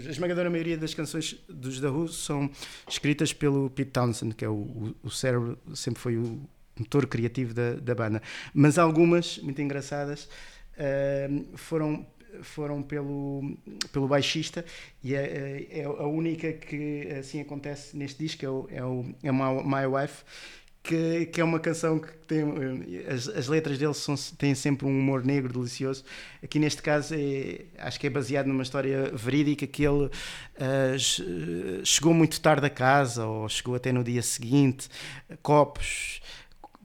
A 0.06 0.10
esmagadora 0.10 0.48
maioria 0.48 0.78
das 0.78 0.94
canções 0.94 1.36
dos 1.48 1.80
The 1.80 1.88
Who 1.88 2.08
são 2.08 2.50
escritas 2.88 3.32
pelo 3.32 3.68
Pete 3.70 3.90
Townsend, 3.90 4.34
que 4.34 4.44
é 4.44 4.48
o, 4.48 4.94
o 5.02 5.10
cérebro, 5.10 5.58
sempre 5.74 6.00
foi 6.00 6.16
o 6.16 6.40
motor 6.78 7.06
criativo 7.06 7.52
da, 7.52 7.74
da 7.74 7.94
banda. 7.94 8.22
Mas 8.54 8.78
algumas, 8.78 9.38
muito 9.38 9.60
engraçadas, 9.60 10.28
uh, 10.74 11.56
foram 11.56 12.06
foram 12.40 12.82
pelo, 12.82 13.58
pelo 13.92 14.08
baixista 14.08 14.64
e 15.04 15.14
é, 15.14 15.66
é, 15.70 15.84
a 15.84 16.06
única 16.06 16.50
que 16.52 17.06
assim 17.18 17.42
acontece 17.42 17.94
neste 17.94 18.24
disco 18.24 18.46
é 18.46 18.48
o, 18.48 18.66
é 18.70 18.82
o 18.82 19.04
é 19.22 19.30
My 19.30 19.86
Wife 19.86 20.24
que, 20.82 21.26
que 21.26 21.40
é 21.40 21.44
uma 21.44 21.60
canção 21.60 21.98
que 21.98 22.12
tem. 22.26 22.42
As, 23.08 23.28
as 23.28 23.48
letras 23.48 23.78
dele 23.78 23.94
são, 23.94 24.14
têm 24.36 24.54
sempre 24.54 24.86
um 24.86 24.90
humor 24.90 25.24
negro 25.24 25.52
delicioso. 25.52 26.04
Aqui 26.42 26.58
neste 26.58 26.82
caso, 26.82 27.14
é, 27.16 27.66
acho 27.78 28.00
que 28.00 28.06
é 28.06 28.10
baseado 28.10 28.46
numa 28.46 28.62
história 28.62 29.10
verídica 29.14 29.66
que 29.66 29.84
ele 29.84 30.06
uh, 30.06 31.84
chegou 31.84 32.12
muito 32.12 32.40
tarde 32.40 32.66
a 32.66 32.70
casa, 32.70 33.26
ou 33.26 33.48
chegou 33.48 33.74
até 33.74 33.92
no 33.92 34.02
dia 34.02 34.22
seguinte, 34.22 34.88
copos 35.42 36.20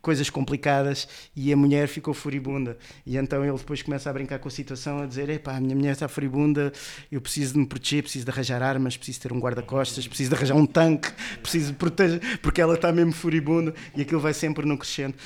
coisas 0.08 0.30
complicadas 0.30 1.06
e 1.36 1.52
a 1.52 1.58
mulher 1.58 1.90
ficou 1.90 2.14
furibunda. 2.14 2.78
E 3.06 3.18
então 3.18 3.44
ele 3.44 3.58
depois 3.58 3.82
começa 3.82 4.10
a 4.10 4.14
brincar 4.14 4.40
com 4.40 4.48
a 4.48 4.52
situação, 4.52 5.02
a 5.02 5.06
dizer: 5.06 5.28
Epá, 5.28 5.58
a 5.58 5.60
minha 5.60 5.76
mulher 5.76 5.92
está 5.92 6.08
furibunda, 6.08 6.72
eu 7.12 7.20
preciso 7.20 7.52
de 7.52 7.60
me 7.60 7.66
proteger, 7.66 8.04
preciso 8.04 8.24
de 8.24 8.32
arranjar 8.32 8.64
armas, 8.64 8.96
preciso 8.96 9.20
ter 9.20 9.34
um 9.34 9.40
guarda-costas, 9.42 10.08
preciso 10.08 10.30
de 10.30 10.36
arranjar 10.38 10.56
um 10.56 10.66
tanque, 10.66 11.12
preciso 11.44 11.74
proteger, 11.74 12.40
porque 12.40 12.62
ela 12.62 12.76
está 12.76 12.90
mesmo 12.90 13.12
furibunda 13.12 13.74
e 13.98 14.02
aquilo 14.02 14.22
vai 14.22 14.34
sempre 14.34 14.66
no 14.66 14.78
crescendo. 14.78 15.18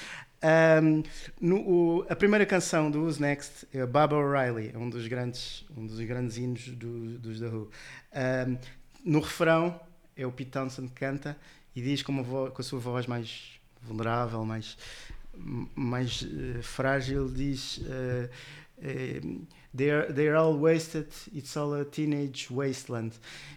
Um, 0.81 1.03
no, 1.39 1.57
o, 1.57 2.05
a 2.09 2.15
primeira 2.15 2.47
canção 2.47 2.89
do 2.89 3.03
Who's 3.03 3.19
Next 3.19 3.67
é 3.71 3.85
Baba 3.85 4.15
O'Reilly, 4.15 4.71
é 4.73 4.77
um 4.79 4.89
dos 4.89 5.05
grandes, 5.05 5.63
um 5.77 5.85
dos 5.85 5.99
grandes 5.99 6.37
hinos 6.37 6.69
do, 6.69 7.19
dos 7.19 7.39
The 7.39 7.45
Who. 7.45 7.69
Um, 8.15 8.57
no 9.05 9.19
refrão 9.19 9.79
é 10.15 10.25
o 10.25 10.31
Pete 10.31 10.49
Townsend 10.49 10.87
que 10.87 10.95
canta 10.95 11.37
e 11.75 11.83
diz 11.83 12.01
com, 12.01 12.23
voz, 12.23 12.51
com 12.51 12.61
a 12.63 12.65
sua 12.65 12.79
voz 12.79 13.05
mais 13.05 13.60
vulnerável, 13.81 14.45
mais, 14.45 14.77
mais 15.75 16.21
uh, 16.21 16.61
frágil, 16.61 17.27
diz 17.29 17.77
uh, 17.77 18.29
uh, 18.77 19.45
they're, 19.73 20.11
they're 20.13 20.35
all 20.35 20.57
wasted, 20.57 21.07
it's 21.33 21.55
all 21.57 21.73
a 21.73 21.85
teenage 21.85 22.47
wasteland. 22.51 23.13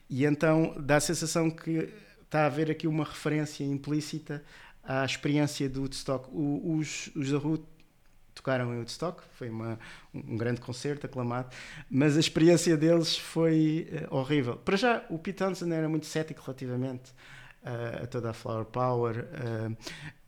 E 0.08 0.24
então 0.24 0.74
dá 0.78 0.96
a 0.96 1.00
sensação 1.00 1.50
que 1.50 1.92
está 2.22 2.42
a 2.42 2.46
haver 2.46 2.70
aqui 2.70 2.86
uma 2.86 3.04
referência 3.04 3.64
implícita 3.64 4.42
à 4.82 5.04
experiência 5.04 5.68
do 5.68 5.82
Woodstock. 5.82 6.28
O, 6.30 6.76
os, 6.76 7.10
os 7.14 7.30
da 7.30 7.38
Rua 7.38 7.60
tocaram 8.34 8.74
em 8.74 8.78
Woodstock, 8.78 9.22
foi 9.34 9.48
uma, 9.48 9.78
um 10.12 10.36
grande 10.36 10.60
concerto 10.60 11.06
aclamado, 11.06 11.54
mas 11.88 12.16
a 12.16 12.20
experiência 12.20 12.76
deles 12.76 13.16
foi 13.16 13.88
uh, 14.10 14.16
horrível. 14.16 14.56
Para 14.56 14.76
já, 14.76 15.04
o 15.08 15.18
Pete 15.18 15.38
Townsend 15.38 15.72
era 15.72 15.88
muito 15.88 16.06
cético 16.06 16.42
relativamente 16.42 17.12
a 17.64 18.06
toda 18.06 18.30
a 18.30 18.32
flower 18.32 18.64
power, 18.66 19.26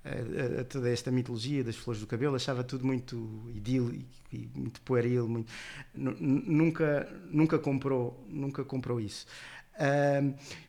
a, 0.05 0.61
a, 0.61 0.64
toda 0.64 0.90
esta 0.90 1.11
mitologia 1.11 1.62
das 1.62 1.77
flores 1.77 2.01
do 2.01 2.07
cabelo, 2.07 2.37
achava 2.37 2.64
tudo 2.64 2.87
muito 2.87 3.51
idílico 3.55 4.05
e 4.33 4.49
muito 4.55 4.81
pueril, 4.81 5.29
muito, 5.29 5.53
nunca, 5.94 7.09
nunca 7.31 7.59
comprou, 7.59 8.25
nunca 8.29 8.64
comprou 8.64 9.01
isso. 9.01 9.27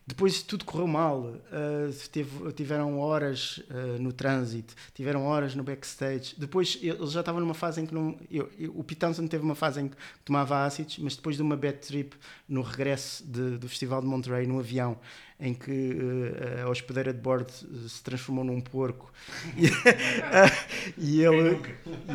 depois 0.05 0.41
tudo 0.41 0.65
correu 0.65 0.87
mal. 0.87 1.21
Uh, 1.21 2.09
teve, 2.11 2.51
tiveram 2.53 2.99
horas 2.99 3.63
uh, 3.69 4.01
no 4.01 4.11
trânsito, 4.11 4.73
tiveram 4.93 5.25
horas 5.25 5.55
no 5.55 5.63
backstage. 5.63 6.35
Depois 6.37 6.77
eles 6.81 7.11
já 7.11 7.21
estavam 7.21 7.41
numa 7.41 7.53
fase 7.53 7.81
em 7.81 7.85
que 7.85 7.93
não. 7.93 8.17
Eu, 8.29 8.49
eu, 8.57 8.77
o 8.77 8.83
Pete 8.83 8.99
Townsend 8.99 9.29
teve 9.29 9.43
uma 9.43 9.55
fase 9.55 9.81
em 9.81 9.87
que 9.87 9.95
tomava 10.25 10.65
ácidos, 10.65 10.97
mas 10.99 11.15
depois 11.15 11.35
de 11.35 11.41
uma 11.41 11.55
bad 11.55 11.77
trip 11.79 12.15
no 12.47 12.61
regresso 12.61 13.23
de, 13.25 13.57
do 13.57 13.69
Festival 13.69 14.01
de 14.01 14.07
Monterey, 14.07 14.45
no 14.45 14.59
avião, 14.59 14.99
em 15.39 15.53
que 15.53 15.71
uh, 15.71 16.65
a 16.65 16.69
hospedeira 16.69 17.13
de 17.13 17.19
bordo 17.19 17.51
se 17.51 18.01
transformou 18.03 18.43
num 18.43 18.59
porco 18.59 19.11
e, 19.55 19.67
e 20.97 21.21
ele 21.23 21.61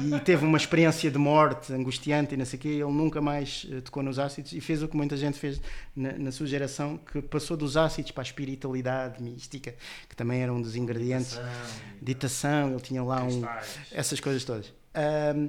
e 0.04 0.20
teve 0.20 0.44
uma 0.44 0.58
experiência 0.58 1.10
de 1.10 1.18
morte 1.18 1.72
angustiante 1.72 2.34
e 2.34 2.36
não 2.36 2.44
sei 2.44 2.58
o 2.58 2.62
quê. 2.62 2.68
Ele 2.68 2.92
nunca 2.92 3.20
mais 3.20 3.66
tocou 3.84 4.02
nos 4.02 4.18
ácidos 4.18 4.52
e 4.52 4.60
fez 4.60 4.82
o 4.82 4.88
que 4.88 4.96
muita 4.96 5.16
gente 5.16 5.38
fez 5.38 5.60
na, 5.94 6.12
na 6.12 6.32
sua 6.32 6.46
geração, 6.46 6.98
que 6.98 7.22
passou 7.22 7.56
dos 7.56 7.76
ácidos 7.76 8.10
para 8.10 8.22
a 8.22 8.24
espiritualidade 8.24 9.22
mística, 9.22 9.74
que 10.08 10.16
também 10.16 10.42
era 10.42 10.52
um 10.52 10.60
dos 10.60 10.74
ingredientes. 10.74 11.40
Ditação, 12.00 12.72
ele 12.72 12.80
tinha 12.80 13.02
lá 13.02 13.22
um, 13.22 13.42
essas 13.92 14.18
coisas 14.18 14.44
todas. 14.44 14.72
Um, 15.36 15.48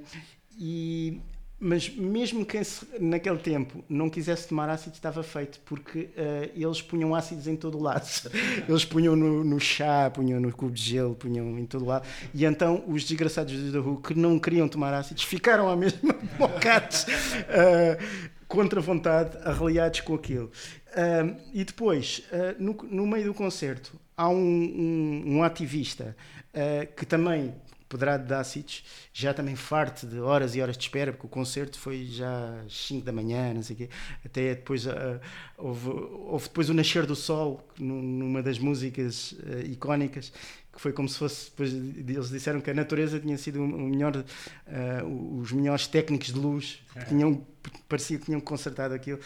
e, 0.57 1.19
mas 1.63 1.87
mesmo 1.89 2.45
quem 2.45 2.61
naquele 2.99 3.37
tempo 3.37 3.81
não 3.87 4.09
quisesse 4.09 4.49
tomar 4.49 4.69
ácido 4.69 4.95
estava 4.95 5.23
feito, 5.23 5.61
porque 5.65 6.09
uh, 6.17 6.51
eles 6.53 6.81
punham 6.81 7.15
ácidos 7.15 7.47
em 7.47 7.55
todo 7.55 7.77
o 7.77 7.81
lado. 7.81 8.03
Eles 8.67 8.83
punham 8.83 9.15
no, 9.15 9.45
no, 9.45 9.59
chá, 9.61 10.09
punham 10.09 10.41
no 10.41 10.51
cubo 10.51 10.73
de 10.73 10.81
gelo, 10.81 11.15
punham 11.15 11.57
em 11.57 11.65
todo 11.65 11.83
o 11.83 11.87
lado. 11.87 12.05
E 12.33 12.43
então 12.43 12.83
os 12.85 13.05
desgraçados 13.05 13.53
do 13.53 13.71
The 13.71 13.77
Who 13.77 14.01
que 14.01 14.13
não 14.13 14.37
queriam 14.37 14.67
tomar 14.67 14.93
ácidos 14.93 15.23
ficaram 15.23 15.69
à 15.69 15.75
mesma 15.75 16.13
bocates. 16.37 17.03
Uh, 17.03 18.33
contra 18.45 18.81
vontade, 18.81 19.37
arreliados 19.45 20.01
com 20.01 20.15
aquilo. 20.15 20.51
Uh, 20.89 21.35
e 21.53 21.63
depois, 21.63 22.23
no, 22.59 22.73
no, 22.83 23.07
meio 23.07 23.25
do 23.25 23.33
concerto, 23.33 23.99
há 24.15 24.27
um, 24.29 24.35
um, 24.35 25.37
um 25.37 25.43
ativista 25.43 26.15
uh, 26.53 26.93
que 26.95 27.05
também 27.05 27.53
poderá 27.93 28.17
de 28.17 28.33
ácidos, 28.33 28.83
já 29.13 29.35
também 29.35 29.55
farto 29.55 30.07
de 30.07 30.19
horas 30.19 30.55
e 30.55 30.61
horas 30.61 30.75
de 30.75 30.83
espera, 30.83 31.11
porque 31.11 31.27
o 31.27 31.29
concerto 31.29 31.77
foi 31.77 32.05
já 32.05 32.59
às 32.65 32.87
5 32.87 33.05
da 33.05 33.11
manhã, 33.11 33.53
não 33.53 33.61
sei 33.61 33.75
o 33.75 33.77
quê, 33.77 33.89
até 34.25 34.55
depois 34.55 34.87
uh, 34.87 35.19
houve, 35.55 35.89
houve, 35.89 36.45
depois 36.45 36.69
o 36.69 36.73
Nascer 36.73 37.05
do 37.05 37.15
Sol, 37.15 37.63
numa 37.77 38.41
das 38.41 38.57
músicas 38.57 39.33
uh, 39.33 39.59
icónicas, 39.71 40.33
que 40.73 40.81
foi 40.81 40.91
como 40.91 41.07
se 41.07 41.19
fosse, 41.19 41.51
depois 41.51 41.71
eles 41.71 42.31
disseram 42.31 42.59
que 42.59 42.71
a 42.71 42.73
natureza 42.73 43.19
tinha 43.19 43.37
sido 43.37 43.61
o 43.61 43.67
melhor, 43.67 44.15
uh, 44.17 45.39
os 45.39 45.51
melhores 45.51 45.85
técnicos 45.85 46.33
de 46.33 46.39
luz, 46.39 46.81
que 46.95 47.05
tinham, 47.05 47.45
parecia 47.87 48.17
que 48.17 48.25
tinham 48.25 48.41
consertado 48.41 48.95
aquilo, 48.95 49.19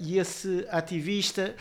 e 0.00 0.18
esse 0.18 0.66
ativista 0.68 1.54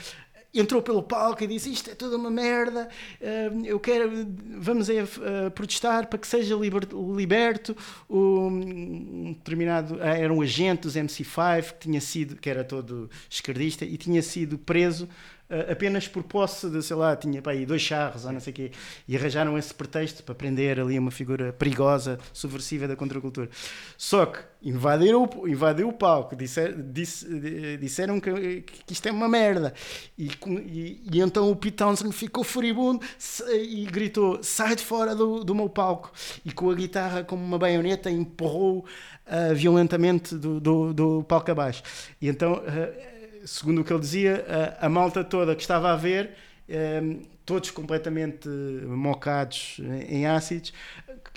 entrou 0.54 0.82
pelo 0.82 1.02
palco 1.02 1.44
e 1.44 1.48
disse 1.48 1.72
isto 1.72 1.90
é 1.90 1.96
toda 1.96 2.16
uma 2.16 2.30
merda, 2.30 2.88
uh, 3.20 3.66
eu 3.66 3.80
quero, 3.80 4.28
vamos 4.58 4.90
aí 4.90 5.02
uh, 5.02 5.52
protestar 5.54 6.08
para 6.08 6.20
que 6.20 6.28
seja 6.28 6.56
liber, 6.56 6.88
liberto 7.16 7.76
um, 8.10 8.48
um 8.48 9.34
determinado, 9.34 9.96
uh, 9.96 10.02
era 10.02 10.32
um 10.32 10.42
agente 10.42 10.84
dos 10.84 10.96
MC5 10.96 11.74
que 11.74 11.80
tinha 11.80 12.02
sido, 12.02 12.36
que 12.36 12.50
era 12.50 12.64
todo 12.64 13.10
esquerdista 13.30 13.84
e 13.84 13.98
tinha 13.98 14.22
sido 14.22 14.58
preso 14.58 15.10
apenas 15.70 16.08
por 16.08 16.24
posse 16.24 16.70
de, 16.70 16.82
sei 16.82 16.96
lá, 16.96 17.16
tinha 17.16 17.42
aí 17.46 17.66
dois 17.66 17.82
charros 17.82 18.26
ou 18.26 18.32
não 18.32 18.40
sei 18.40 18.52
o 18.52 18.56
quê, 18.56 18.72
e 19.08 19.16
arranjaram 19.16 19.58
esse 19.58 19.74
pretexto 19.74 20.24
para 20.24 20.34
prender 20.34 20.80
ali 20.80 20.98
uma 20.98 21.12
figura 21.12 21.54
perigosa, 21.54 22.18
subversiva 22.32 22.88
da 22.88 22.96
contracultura. 22.96 23.50
Só 23.98 24.26
que 24.26 24.40
invadiram, 24.64 25.30
invadiu 25.46 25.90
o 25.90 25.94
palco, 25.94 26.36
disser, 26.36 26.74
disse, 26.76 27.28
disseram 27.78 28.20
que, 28.20 28.62
que, 28.62 28.94
isto 28.94 29.08
é 29.08 29.12
uma 29.12 29.28
merda, 29.28 29.74
e, 30.18 30.30
e, 30.48 31.02
e, 31.12 31.20
então 31.20 31.50
o 31.52 31.56
Pete 31.56 31.78
Townsend 31.78 32.14
ficou 32.14 32.44
furibundo 32.44 33.06
e 33.52 33.86
gritou: 33.86 34.42
sai 34.42 34.76
de 34.76 34.84
fora 34.84 35.16
do, 35.16 35.44
do 35.44 35.54
meu 35.54 35.70
palco, 35.70 36.12
e 36.46 36.52
com 36.52 36.70
a 36.70 36.76
guitarra 36.76 37.24
como 37.24 37.44
uma 37.44 37.60
baioneta 37.60 38.10
empurrou 38.10 38.80
uh, 39.28 39.54
violentamente 39.54 40.36
do, 40.36 40.60
do, 40.60 40.94
do 40.94 41.24
palco 41.24 41.52
abaixo. 41.52 41.84
E 42.22 42.28
então. 42.28 42.54
Uh, 42.54 43.13
segundo 43.46 43.82
o 43.82 43.84
que 43.84 43.92
ele 43.92 44.00
dizia, 44.00 44.46
a, 44.80 44.86
a 44.86 44.90
malta 44.90 45.24
toda 45.24 45.56
que 45.56 45.62
estava 45.62 45.92
a 45.92 45.96
ver, 45.96 46.32
um, 46.68 46.74
ehm, 46.74 47.22
todos 47.46 47.72
completamente 47.72 48.48
mocados 48.48 49.78
em 50.08 50.26
ácidos, 50.26 50.74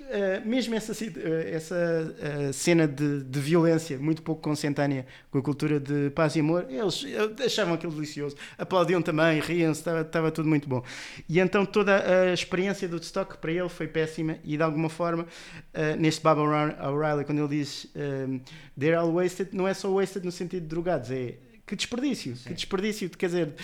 uh, 0.03 0.49
mesmo 0.49 0.75
essa, 0.75 0.93
eh, 1.05 1.51
essa 1.53 1.75
uh, 1.75 2.53
cena 2.53 2.87
de, 2.87 3.25
de, 3.25 3.41
violência 3.41 3.99
muito 3.99 4.23
pouco 4.23 4.41
consentânea 4.41 5.07
com 5.31 5.39
a 5.39 5.43
cultura 5.43 5.81
de 5.81 6.11
paz 6.11 6.37
e 6.37 6.41
amor, 6.41 6.67
eles 6.69 7.05
achavam 7.45 7.75
aquilo 7.75 7.93
delicioso, 7.93 8.37
aplaudiam 8.57 9.03
também, 9.03 9.41
riam-se, 9.41 9.81
estava, 9.81 10.31
tudo 10.31 10.49
muito 10.49 10.69
bom. 10.69 10.83
E 11.29 11.41
então 11.41 11.67
toda 11.67 12.29
a 12.29 12.33
experiência 12.33 12.89
do 12.89 12.99
stock 12.99 13.39
para 13.39 13.53
ele 13.53 13.69
foi 13.69 13.89
péssima 13.89 14.39
e 14.45 14.57
de 14.57 14.63
alguma 14.63 14.89
forma, 14.89 15.25
uh, 15.25 15.97
neste 15.99 16.23
Bob 16.23 16.41
O'Reilly, 16.41 17.25
quando 17.25 17.41
ele 17.41 17.49
diz 17.49 17.91
um, 17.97 18.41
they're 18.79 18.97
all 18.97 19.13
wasted, 19.13 19.51
não 19.53 19.67
é 19.67 19.75
só 19.75 19.91
wasted 19.91 20.25
no 20.25 20.33
sentido 20.33 20.63
de 20.63 20.69
drogados, 20.69 21.11
é 21.11 21.35
que 21.67 21.75
desperdício, 21.75 22.37
Sim. 22.37 22.45
que 22.45 22.55
desperdício, 22.55 23.11
quer 23.11 23.27
dizer, 23.27 23.55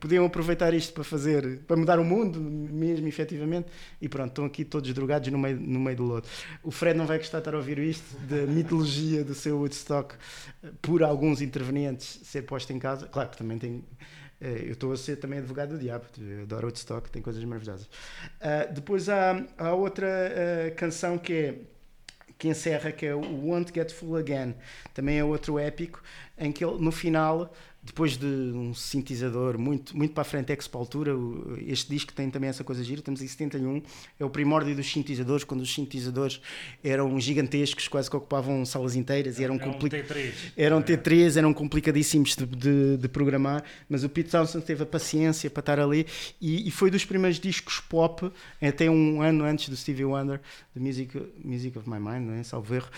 podiam 0.00 0.24
aproveitar 0.24 0.72
isto 0.72 0.94
para 0.94 1.04
fazer, 1.04 1.60
para 1.66 1.76
mudar 1.76 1.98
o 1.98 2.04
mundo 2.04 2.40
mesmo, 2.40 3.06
efetivamente, 3.06 3.68
e 4.00 4.08
pronto, 4.08 4.30
estão 4.30 4.44
aqui 4.46 4.64
todos 4.64 4.90
drogados 4.94 5.30
no 5.30 5.38
meio, 5.38 5.60
no 5.60 5.78
meio 5.78 5.96
do 5.96 6.04
lodo. 6.04 6.26
O 6.62 6.70
Fred 6.70 6.96
não 6.96 7.06
vai 7.06 7.18
gostar 7.18 7.38
de 7.38 7.42
estar 7.42 7.54
a 7.54 7.58
ouvir 7.58 7.78
isto, 7.78 8.16
da 8.26 8.46
mitologia 8.50 9.22
do 9.22 9.34
seu 9.34 9.58
Woodstock, 9.58 10.14
por 10.80 11.02
alguns 11.02 11.42
intervenientes 11.42 12.20
ser 12.22 12.42
posto 12.42 12.72
em 12.72 12.78
casa, 12.78 13.06
claro 13.06 13.28
que 13.28 13.36
também 13.36 13.58
tem... 13.58 13.84
Eh, 14.40 14.64
eu 14.68 14.72
estou 14.72 14.92
a 14.92 14.96
ser 14.96 15.16
também 15.16 15.38
advogado 15.38 15.74
do 15.74 15.78
diabo, 15.78 16.06
eu 16.18 16.42
adoro 16.44 16.68
Woodstock, 16.68 17.10
tem 17.10 17.20
coisas 17.20 17.44
maravilhosas. 17.44 17.86
Uh, 17.86 18.72
depois 18.74 19.08
há, 19.08 19.44
há 19.58 19.72
outra 19.74 20.08
uh, 20.08 20.74
canção 20.74 21.18
que 21.18 21.32
é 21.32 21.58
que 22.38 22.48
encerra, 22.48 22.92
que 22.92 23.06
é 23.06 23.14
o 23.14 23.48
Want 23.48 23.72
Get 23.74 23.92
Full 23.92 24.16
Again. 24.16 24.54
Também 24.94 25.18
é 25.18 25.24
outro 25.24 25.58
épico, 25.58 26.02
em 26.38 26.52
que 26.52 26.64
ele, 26.64 26.78
no 26.78 26.92
final, 26.92 27.52
depois 27.82 28.16
de 28.16 28.26
um 28.26 28.72
sintetizador 28.72 29.58
muito, 29.58 29.96
muito 29.96 30.14
para 30.14 30.22
a 30.22 30.24
frente, 30.24 30.52
Expo 30.52 30.78
Altura, 30.78 31.12
este 31.66 31.90
disco 31.90 32.12
tem 32.12 32.30
também 32.30 32.48
essa 32.48 32.62
coisa 32.62 32.82
gira, 32.84 33.00
estamos 33.00 33.20
em 33.20 33.26
71, 33.26 33.82
é 34.20 34.24
o 34.24 34.30
primórdio 34.30 34.74
dos 34.76 34.90
sintetizadores, 34.90 35.42
quando 35.42 35.62
os 35.62 35.74
sintetizadores 35.74 36.40
eram 36.84 37.18
gigantescos, 37.18 37.88
quase 37.88 38.08
que 38.08 38.16
ocupavam 38.16 38.64
salas 38.64 38.94
inteiras 38.94 39.40
e 39.40 39.44
eram, 39.44 39.56
eram 39.56 39.78
T3. 39.78 40.32
Eram 40.56 40.80
T3, 40.80 41.36
eram 41.36 41.52
complicadíssimos 41.52 42.36
de, 42.36 42.46
de, 42.46 42.96
de, 42.98 43.08
programar, 43.08 43.64
mas 43.88 44.04
o 44.04 44.08
Pete 44.08 44.30
Townsend 44.30 44.64
teve 44.64 44.84
a 44.84 44.86
paciência 44.86 45.50
para 45.50 45.60
estar 45.60 45.80
ali 45.80 46.06
e, 46.40 46.68
e, 46.68 46.70
foi 46.70 46.88
dos 46.88 47.04
primeiros 47.04 47.40
discos 47.40 47.80
pop, 47.80 48.30
até 48.60 48.88
um 48.88 49.20
ano 49.20 49.44
antes 49.44 49.68
do 49.68 49.76
Stevie 49.76 50.04
Wonder, 50.04 50.40
The 50.72 50.80
Music, 50.80 51.20
Music 51.44 51.76
of 51.76 51.90
My 51.90 51.98
Mind, 51.98 52.28
não 52.28 52.34
é? 52.34 52.44
Salvo 52.44 52.74
erro. 52.76 52.88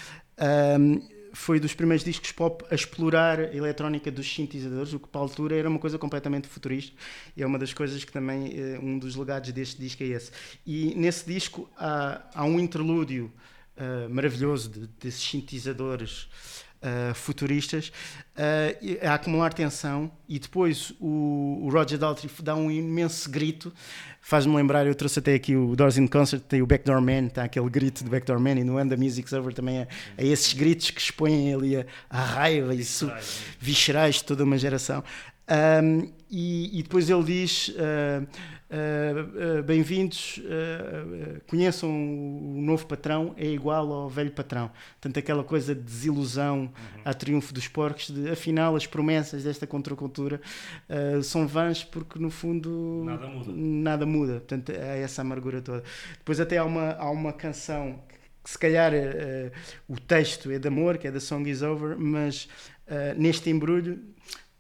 Um, 0.79 1.24
foi 1.35 1.59
dos 1.59 1.75
primeiros 1.75 2.05
discos 2.05 2.31
pop 2.33 2.65
a 2.71 2.75
explorar 2.75 3.41
a 3.41 3.55
eletrónica 3.55 4.11
dos 4.11 4.33
sintetizadores, 4.33 4.93
o 4.93 5.01
que 5.01 5.09
para 5.09 5.21
a 5.21 5.25
altura 5.25 5.57
era 5.57 5.69
uma 5.69 5.79
coisa 5.79 5.99
completamente 5.99 6.47
futurista. 6.47 6.97
E 7.37 7.43
é 7.43 7.47
uma 7.47 7.59
das 7.59 7.75
coisas 7.75 8.05
que 8.05 8.13
também, 8.13 8.53
eh, 8.57 8.79
um 8.81 8.99
dos 8.99 9.17
legados 9.17 9.51
deste 9.53 9.81
disco 9.81 10.03
é 10.03 10.07
esse. 10.07 10.31
E 10.65 10.95
nesse 10.95 11.27
disco 11.27 11.69
há, 11.77 12.23
há 12.35 12.45
um 12.45 12.61
interlúdio 12.61 13.33
uh, 13.77 14.09
maravilhoso 14.09 14.71
de, 14.71 14.87
desses 15.01 15.23
sintetizadores 15.23 16.29
uh, 16.85 17.15
futuristas 17.15 17.91
uh, 18.37 19.07
a 19.07 19.15
acumular 19.15 19.53
tensão 19.53 20.11
e 20.29 20.39
depois 20.39 20.93
o, 21.01 21.63
o, 21.63 21.71
Roger 21.71 21.99
Daltrey 21.99 22.31
dá 22.43 22.55
um 22.55 22.71
imenso 22.71 23.31
grito. 23.31 23.73
Faz-me 24.21 24.55
lembrar, 24.55 24.87
eu 24.87 24.95
trouxe 24.95 25.19
até 25.19 25.35
aqui 25.35 25.57
o 25.57 25.75
Doors 25.75 25.99
in 25.99 26.07
Concert, 26.07 26.43
tem 26.43 26.63
o 26.63 26.67
Backdoor 26.67 27.01
Man, 27.01 27.27
está 27.27 27.45
aquele 27.45 27.69
grito 27.69 28.05
do 28.05 28.11
Backdoor 28.11 28.41
Man 28.41 28.53
e 28.53 28.65
no 28.65 28.79
End 28.79 28.89
the 28.89 28.97
Music's 28.97 29.33
Over 29.33 29.53
também 29.53 29.79
é, 29.79 29.89
é 30.17 30.27
esses 30.27 30.53
gritos 30.53 30.91
que 30.91 31.01
expõem 31.01 31.55
ali 31.55 31.77
a, 31.77 31.87
a 32.09 32.21
raiva 32.23 32.75
e 32.75 32.85
viscerais 33.59 34.17
de 34.17 34.25
toda 34.25 34.45
uma 34.45 34.59
geração. 34.59 35.03
Um, 35.47 36.11
e, 36.31 36.79
e, 36.79 36.83
depois 36.83 37.11
ele 37.11 37.23
diz 37.23 37.69
uh, 37.69 38.27
uh, 38.75 39.61
uh, 39.61 39.63
bem-vindos, 39.63 40.41
conheçam 41.47 41.91
o 41.91 42.61
novo 42.61 42.87
patrão, 42.87 43.35
é 43.37 43.47
igual 43.47 43.93
ao 43.93 44.09
velho 44.09 44.31
patrão. 44.31 44.71
Portanto, 45.01 45.19
aquela 45.19 45.45
coisa 45.45 45.75
de 45.75 45.81
desilusão 45.81 46.63
uhum. 46.63 46.71
a 47.05 47.15
triunfo 47.15 47.55
dos 47.55 47.69
porcos, 47.69 48.11
de 48.11 48.31
afinal 48.31 48.75
as 48.75 48.87
promessas 48.87 49.45
desta 49.45 49.67
contracultura 49.67 50.41
são 51.23 51.47
vãs 51.47 51.85
porque 51.85 52.19
no 52.19 52.31
fundo 52.31 53.03
nada 53.05 53.27
muda. 53.27 53.53
Nada 53.55 54.07
muda. 54.07 54.33
Portanto, 54.35 54.71
é 54.71 55.01
essa 55.01 55.23
amargura 55.23 55.63
toda. 55.63 55.83
Depois 56.19 56.41
até 56.41 56.59
há 56.59 56.65
uma, 56.65 56.93
há 56.93 57.11
uma 57.11 57.33
canção 57.33 58.01
que 58.43 58.51
se 58.51 58.59
calhar 58.59 58.93
o 59.89 59.99
texto 59.99 60.51
é 60.51 60.59
de 60.59 60.69
amor, 60.69 60.99
que 60.99 61.07
é 61.07 61.11
da 61.11 61.21
Song 61.21 61.49
Is 61.49 61.63
Over, 61.63 61.97
mas 61.99 62.49
neste 63.17 63.49
embrulho 63.51 64.14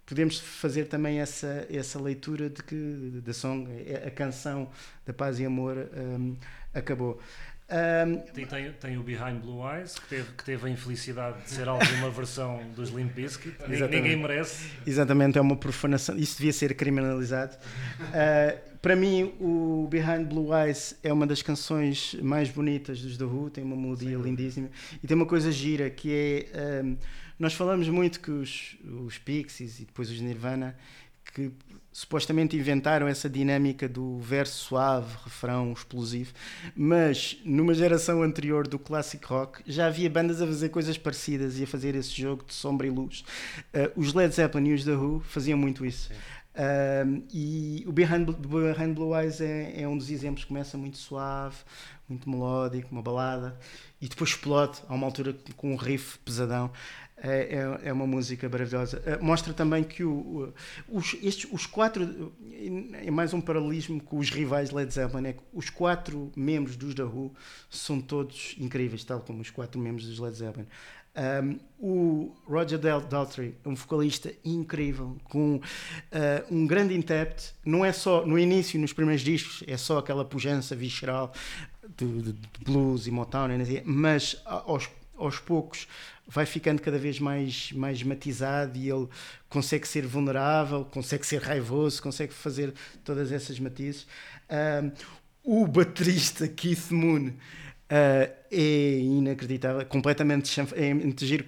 podemos 0.06 0.38
fazer 0.38 0.86
também 0.86 1.20
essa, 1.20 1.66
essa 1.70 2.00
leitura 2.00 2.50
de 2.50 2.62
que 2.62 3.22
da 3.24 3.32
song, 3.32 3.68
a 4.06 4.10
canção 4.10 4.70
da 5.06 5.12
paz 5.12 5.38
e 5.40 5.44
amor 5.44 5.76
um, 5.96 6.36
acabou. 6.72 7.20
Um, 7.66 8.18
Tem, 8.34 8.44
tem, 8.44 8.72
tem 8.72 8.98
o 8.98 9.02
Behind 9.02 9.40
Blue 9.40 9.62
Eyes, 9.66 9.94
que 9.94 10.06
teve, 10.06 10.32
que 10.36 10.44
teve 10.44 10.66
a 10.66 10.70
infelicidade 10.70 11.42
de 11.42 11.50
ser 11.50 11.66
algo 11.66 11.84
de 11.84 11.94
uma 11.94 12.10
versão 12.10 12.62
dos 12.76 12.90
Limp 12.90 13.12
Bizkit. 13.14 13.56
Ninguém 13.66 14.16
merece. 14.16 14.70
Exatamente, 14.86 15.38
é 15.38 15.40
uma 15.40 15.56
profanação. 15.56 16.16
Isso 16.16 16.36
devia 16.36 16.52
ser 16.52 16.74
criminalizado. 16.74 17.56
Uh, 18.00 18.58
para 18.82 18.94
mim, 18.94 19.32
o 19.40 19.88
Behind 19.90 20.26
Blue 20.28 20.54
Eyes 20.54 20.98
é 21.02 21.10
uma 21.10 21.26
das 21.26 21.40
canções 21.40 22.14
mais 22.22 22.50
bonitas 22.50 23.00
dos 23.00 23.16
The 23.16 23.24
Who. 23.24 23.48
Tem 23.48 23.64
uma 23.64 23.76
melodia 23.76 24.18
lindíssima 24.18 24.68
e 25.02 25.06
tem 25.06 25.16
uma 25.16 25.26
coisa 25.26 25.50
gira 25.50 25.88
que 25.88 26.46
é. 26.52 26.82
um, 26.84 26.96
nós 27.38 27.54
falamos 27.54 27.88
muito 27.88 28.20
que 28.20 28.30
os, 28.30 28.76
os 28.84 29.18
Pixies 29.18 29.80
e 29.80 29.84
depois 29.84 30.08
os 30.08 30.20
Nirvana 30.20 30.76
que 31.34 31.52
supostamente 31.92 32.56
inventaram 32.56 33.06
essa 33.06 33.28
dinâmica 33.28 33.88
do 33.88 34.18
verso 34.18 34.64
suave, 34.64 35.16
refrão 35.24 35.72
explosivo, 35.72 36.32
mas 36.74 37.38
numa 37.44 37.72
geração 37.72 38.22
anterior 38.22 38.66
do 38.66 38.80
classic 38.80 39.24
rock 39.26 39.62
já 39.64 39.86
havia 39.86 40.10
bandas 40.10 40.42
a 40.42 40.46
fazer 40.46 40.70
coisas 40.70 40.98
parecidas 40.98 41.58
e 41.58 41.64
a 41.64 41.66
fazer 41.66 41.94
esse 41.94 42.10
jogo 42.10 42.44
de 42.44 42.52
sombra 42.52 42.86
e 42.86 42.90
luz. 42.90 43.24
Uh, 43.72 44.00
os 44.00 44.12
Led 44.12 44.34
Zeppelin 44.34 44.70
e 44.70 44.74
os 44.74 44.84
The 44.84 44.96
Who 44.96 45.20
faziam 45.20 45.56
muito 45.56 45.86
isso. 45.86 46.10
Um, 46.56 47.24
e 47.32 47.84
o 47.86 47.92
Behind, 47.92 48.28
Behind 48.30 48.94
Blue 48.94 49.16
Eyes 49.16 49.40
é, 49.40 49.82
é 49.82 49.88
um 49.88 49.98
dos 49.98 50.08
exemplos 50.08 50.44
começa 50.44 50.78
muito 50.78 50.98
suave, 50.98 51.56
muito 52.08 52.30
melódico, 52.30 52.88
uma 52.92 53.02
balada, 53.02 53.58
e 54.00 54.08
depois 54.08 54.30
explode 54.30 54.80
a 54.88 54.94
uma 54.94 55.06
altura 55.06 55.36
com 55.56 55.72
um 55.72 55.76
riff 55.76 56.18
pesadão. 56.18 56.70
É, 57.16 57.56
é, 57.84 57.88
é 57.88 57.92
uma 57.92 58.06
música 58.06 58.48
maravilhosa. 58.48 59.00
Uh, 59.00 59.24
mostra 59.24 59.54
também 59.54 59.84
que 59.84 60.02
o, 60.02 60.52
os, 60.88 61.16
estes, 61.22 61.48
os 61.50 61.64
quatro, 61.64 62.32
é 62.92 63.10
mais 63.10 63.32
um 63.32 63.40
paralelismo 63.40 64.02
com 64.02 64.18
os 64.18 64.30
rivais 64.30 64.70
Led 64.72 64.92
Zeppelin, 64.92 65.28
é 65.28 65.32
que 65.32 65.40
os 65.52 65.70
quatro 65.70 66.32
membros 66.36 66.76
dos 66.76 66.92
The 66.92 67.04
Who 67.04 67.32
são 67.70 68.00
todos 68.00 68.56
incríveis, 68.58 69.04
tal 69.04 69.20
como 69.20 69.40
os 69.40 69.48
quatro 69.48 69.80
membros 69.80 70.06
dos 70.06 70.18
Led 70.18 70.36
Zeppelin. 70.36 70.66
Um, 71.16 71.58
o 71.78 72.36
Roger 72.44 72.76
Dal 72.80 73.00
Daltrey 73.00 73.54
um 73.64 73.76
vocalista 73.76 74.34
incrível, 74.44 75.16
com 75.24 75.56
uh, 75.56 75.60
um 76.50 76.66
grande 76.66 76.94
intérprete. 76.96 77.54
Não 77.64 77.84
é 77.84 77.92
só 77.92 78.26
no 78.26 78.36
início, 78.36 78.80
nos 78.80 78.92
primeiros 78.92 79.22
discos, 79.22 79.62
é 79.68 79.76
só 79.76 79.98
aquela 79.98 80.24
pujança 80.24 80.74
visceral 80.74 81.32
de, 81.96 82.04
de- 82.22 82.32
de 82.32 82.64
blues 82.64 83.06
e 83.06 83.12
Motown, 83.12 83.50
mas 83.84 84.42
aos, 84.44 84.90
aos 85.16 85.38
poucos 85.38 85.86
vai 86.26 86.46
ficando 86.46 86.80
cada 86.80 86.98
vez 86.98 87.20
mais, 87.20 87.72
mais 87.72 88.02
matizado 88.02 88.78
e 88.78 88.90
ele 88.90 89.08
consegue 89.48 89.86
ser 89.86 90.06
vulnerável, 90.06 90.84
consegue 90.84 91.26
ser 91.26 91.42
raivoso, 91.42 92.02
consegue 92.02 92.32
fazer 92.32 92.72
todas 93.04 93.30
essas 93.30 93.58
matizes. 93.60 94.06
O 95.42 95.66
baterista 95.66 96.48
Keith 96.48 96.90
Moon 96.90 97.32
Uh, 97.84 98.32
é 98.50 98.98
inacreditável, 98.98 99.84
completamente 99.84 100.58
é 100.74 100.94
muito 100.94 101.24
giro 101.26 101.44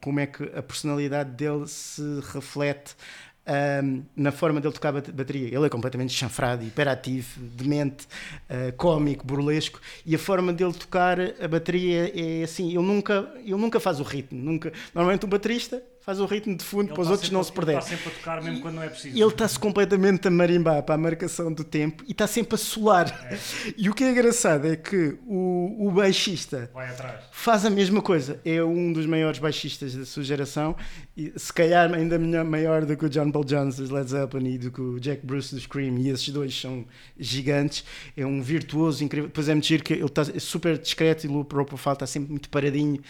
como 0.00 0.20
é 0.20 0.26
que 0.26 0.44
a 0.56 0.62
personalidade 0.62 1.32
dele 1.32 1.66
se 1.66 2.00
reflete 2.32 2.94
um, 3.82 4.02
na 4.16 4.30
forma 4.30 4.60
dele 4.60 4.72
tocar 4.72 4.92
bat- 4.92 5.10
bateria. 5.10 5.48
Ele 5.54 5.66
é 5.66 5.68
completamente 5.68 6.12
chanfrado, 6.12 6.64
hiperativo, 6.64 7.40
demente, 7.40 8.06
uh, 8.48 8.72
cómico, 8.76 9.26
burlesco, 9.26 9.80
e 10.06 10.14
a 10.14 10.18
forma 10.18 10.52
dele 10.52 10.72
tocar 10.72 11.18
a 11.20 11.48
bateria 11.48 12.12
é 12.14 12.44
assim, 12.44 12.68
ele 12.68 12.78
nunca, 12.82 13.30
ele 13.38 13.56
nunca 13.56 13.80
faz 13.80 14.00
o 14.00 14.02
ritmo, 14.02 14.40
nunca. 14.40 14.72
Normalmente 14.94 15.24
o 15.24 15.28
baterista 15.28 15.82
faz 16.00 16.18
o 16.20 16.24
ritmo 16.26 16.56
de 16.56 16.64
fundo 16.64 16.86
Ele 16.88 16.94
para 16.94 17.02
os 17.02 17.06
está 17.06 17.12
outros 17.12 17.30
não 17.30 17.40
a- 17.40 17.44
se 17.44 17.50
ele 17.50 17.56
perderem. 17.56 17.78
Está 17.80 17.90
sempre 17.96 18.08
a 18.08 18.14
tocar 18.18 18.42
mesmo 18.42 18.60
quando 18.60 18.74
não 18.76 18.82
é 18.82 18.88
preciso. 18.88 19.16
Ele 19.16 19.26
está-se 19.26 19.58
completamente 19.58 20.26
a 20.26 20.30
marimbar 20.30 20.82
para 20.82 20.94
a 20.94 20.98
marcação 20.98 21.52
do 21.52 21.62
tempo 21.62 22.02
e 22.08 22.12
está 22.12 22.26
sempre 22.26 22.54
a 22.54 22.58
solar. 22.58 23.28
E 23.76 23.88
o 23.88 23.94
que 23.94 24.02
é 24.04 24.10
engraçado 24.10 24.66
é 24.66 24.76
que 24.76 25.16
o, 25.26 25.86
o 25.86 25.90
baixista 25.90 26.70
Vai 26.72 26.88
atrás. 26.88 27.20
faz 27.30 27.64
a 27.66 27.70
mesma 27.70 28.00
coisa. 28.00 28.40
É 28.44 28.62
um 28.64 28.92
dos 28.92 29.06
maiores 29.06 29.38
baixistas 29.38 29.94
da 29.94 30.04
sua 30.06 30.22
geração 30.22 30.74
e 31.16 31.32
se 31.36 31.52
calhar 31.52 31.92
ainda 31.92 32.18
maior 32.44 32.84
do 32.86 32.96
que 32.96 33.04
o 33.04 33.08
John 33.10 33.30
Paul 33.30 33.44
Jones 33.44 33.76
dos 33.76 33.90
Led 33.90 34.08
Zeppelin 34.10 34.54
e 34.54 34.58
do 34.58 34.70
que 34.70 34.80
o 34.80 34.98
Jack 34.98 35.24
Bruce 35.24 35.54
dos 35.54 35.66
Cream. 35.66 35.98
E 35.98 36.08
esses 36.08 36.28
dois 36.30 36.58
são 36.58 36.84
gigantes. 37.18 37.84
É 38.16 38.24
um 38.24 38.40
virtuoso 38.42 39.04
incrível. 39.04 39.28
Depois 39.28 39.48
é 39.48 39.52
muito 39.54 39.66
giro 39.66 39.84
que 39.84 39.92
ele 39.92 40.04
está 40.04 40.24
super 40.38 40.78
discreto 40.78 41.26
e 41.26 41.28
o 41.28 41.32
low 41.32 41.44
profile 41.44 41.92
está 41.92 42.06
sempre 42.06 42.30
muito 42.30 42.48
paradinho, 42.48 43.00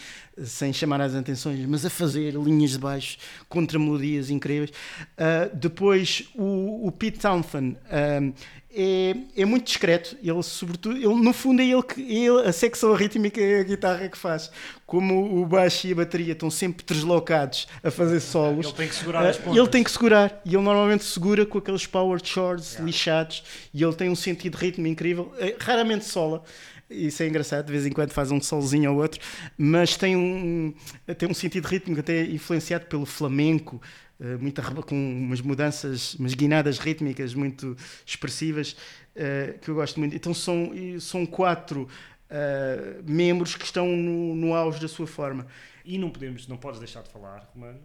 sem 0.45 0.71
chamar 0.73 1.01
as 1.01 1.15
atenções, 1.15 1.65
mas 1.65 1.85
a 1.85 1.89
fazer 1.89 2.33
linhas 2.33 2.71
de 2.71 2.79
baixo 2.79 3.17
contra 3.47 3.77
melodias 3.77 4.29
incríveis. 4.29 4.71
Ah, 5.17 5.49
depois 5.53 6.23
o, 6.35 6.87
o 6.87 6.91
Pete 6.91 7.19
Townshend 7.19 7.77
ah, 7.89 8.31
é, 8.73 9.15
é 9.35 9.45
muito 9.45 9.65
discreto. 9.65 10.15
Ele, 10.23 10.41
sobretudo, 10.43 10.95
ele, 10.95 11.07
no 11.07 11.33
fundo, 11.33 11.61
é 11.61 11.65
ele 11.65 11.83
que 11.83 12.01
ele, 12.01 12.47
a 12.47 12.53
secção 12.53 12.93
rítmica 12.93 13.41
é 13.41 13.59
a 13.59 13.63
guitarra 13.63 14.07
que 14.07 14.17
faz. 14.17 14.49
Como 14.85 15.41
o 15.41 15.45
baixo 15.45 15.87
e 15.87 15.91
a 15.91 15.95
bateria 15.95 16.33
estão 16.33 16.49
sempre 16.49 16.85
deslocados 16.85 17.67
a 17.83 17.91
fazer 17.91 18.19
solos, 18.19 18.67
Ele 18.67 18.75
tem 18.75 18.87
que 18.87 18.95
segurar 18.95 19.25
ah, 19.25 19.29
as 19.29 19.37
pontas. 19.37 19.57
ele 19.57 19.67
tem 19.67 19.83
que 19.83 19.91
segurar. 19.91 20.41
E 20.45 20.55
ele 20.55 20.63
normalmente 20.63 21.03
segura 21.03 21.45
com 21.45 21.57
aqueles 21.57 21.85
power 21.85 22.19
chords 22.23 22.77
lixados. 22.79 23.43
E 23.73 23.83
ele 23.83 23.93
tem 23.93 24.09
um 24.09 24.15
sentido 24.15 24.57
de 24.57 24.65
ritmo 24.65 24.87
incrível. 24.87 25.33
Eh, 25.37 25.55
Raramente 25.59 26.05
sola. 26.05 26.43
Isso 26.91 27.23
é 27.23 27.27
engraçado, 27.27 27.65
de 27.65 27.71
vez 27.71 27.85
em 27.85 27.91
quando 27.91 28.11
faz 28.11 28.31
um 28.31 28.41
solzinho 28.41 28.91
ou 28.93 29.01
outro, 29.01 29.19
mas 29.57 29.95
tem 29.97 30.15
um, 30.15 30.73
tem 31.17 31.29
um 31.29 31.33
sentido 31.33 31.65
rítmico 31.65 31.99
até 32.01 32.23
influenciado 32.23 32.85
pelo 32.85 33.05
flamenco, 33.05 33.81
eh, 34.19 34.37
arreba- 34.59 34.83
com 34.83 34.95
umas 34.95 35.41
mudanças, 35.41 36.13
umas 36.15 36.33
guinadas 36.33 36.77
rítmicas 36.79 37.33
muito 37.33 37.75
expressivas, 38.05 38.75
eh, 39.15 39.55
que 39.61 39.69
eu 39.69 39.75
gosto 39.75 39.99
muito. 39.99 40.15
Então 40.15 40.33
são, 40.33 40.71
são 40.99 41.25
quatro 41.25 41.87
eh, 42.29 42.97
membros 43.05 43.55
que 43.55 43.65
estão 43.65 43.87
no, 43.87 44.35
no 44.35 44.53
auge 44.53 44.79
da 44.79 44.87
sua 44.87 45.07
forma. 45.07 45.47
E 45.83 45.97
não 45.97 46.09
podemos, 46.09 46.47
não 46.47 46.57
podes 46.57 46.79
deixar 46.79 47.01
de 47.01 47.09
falar, 47.09 47.49
Romano, 47.53 47.79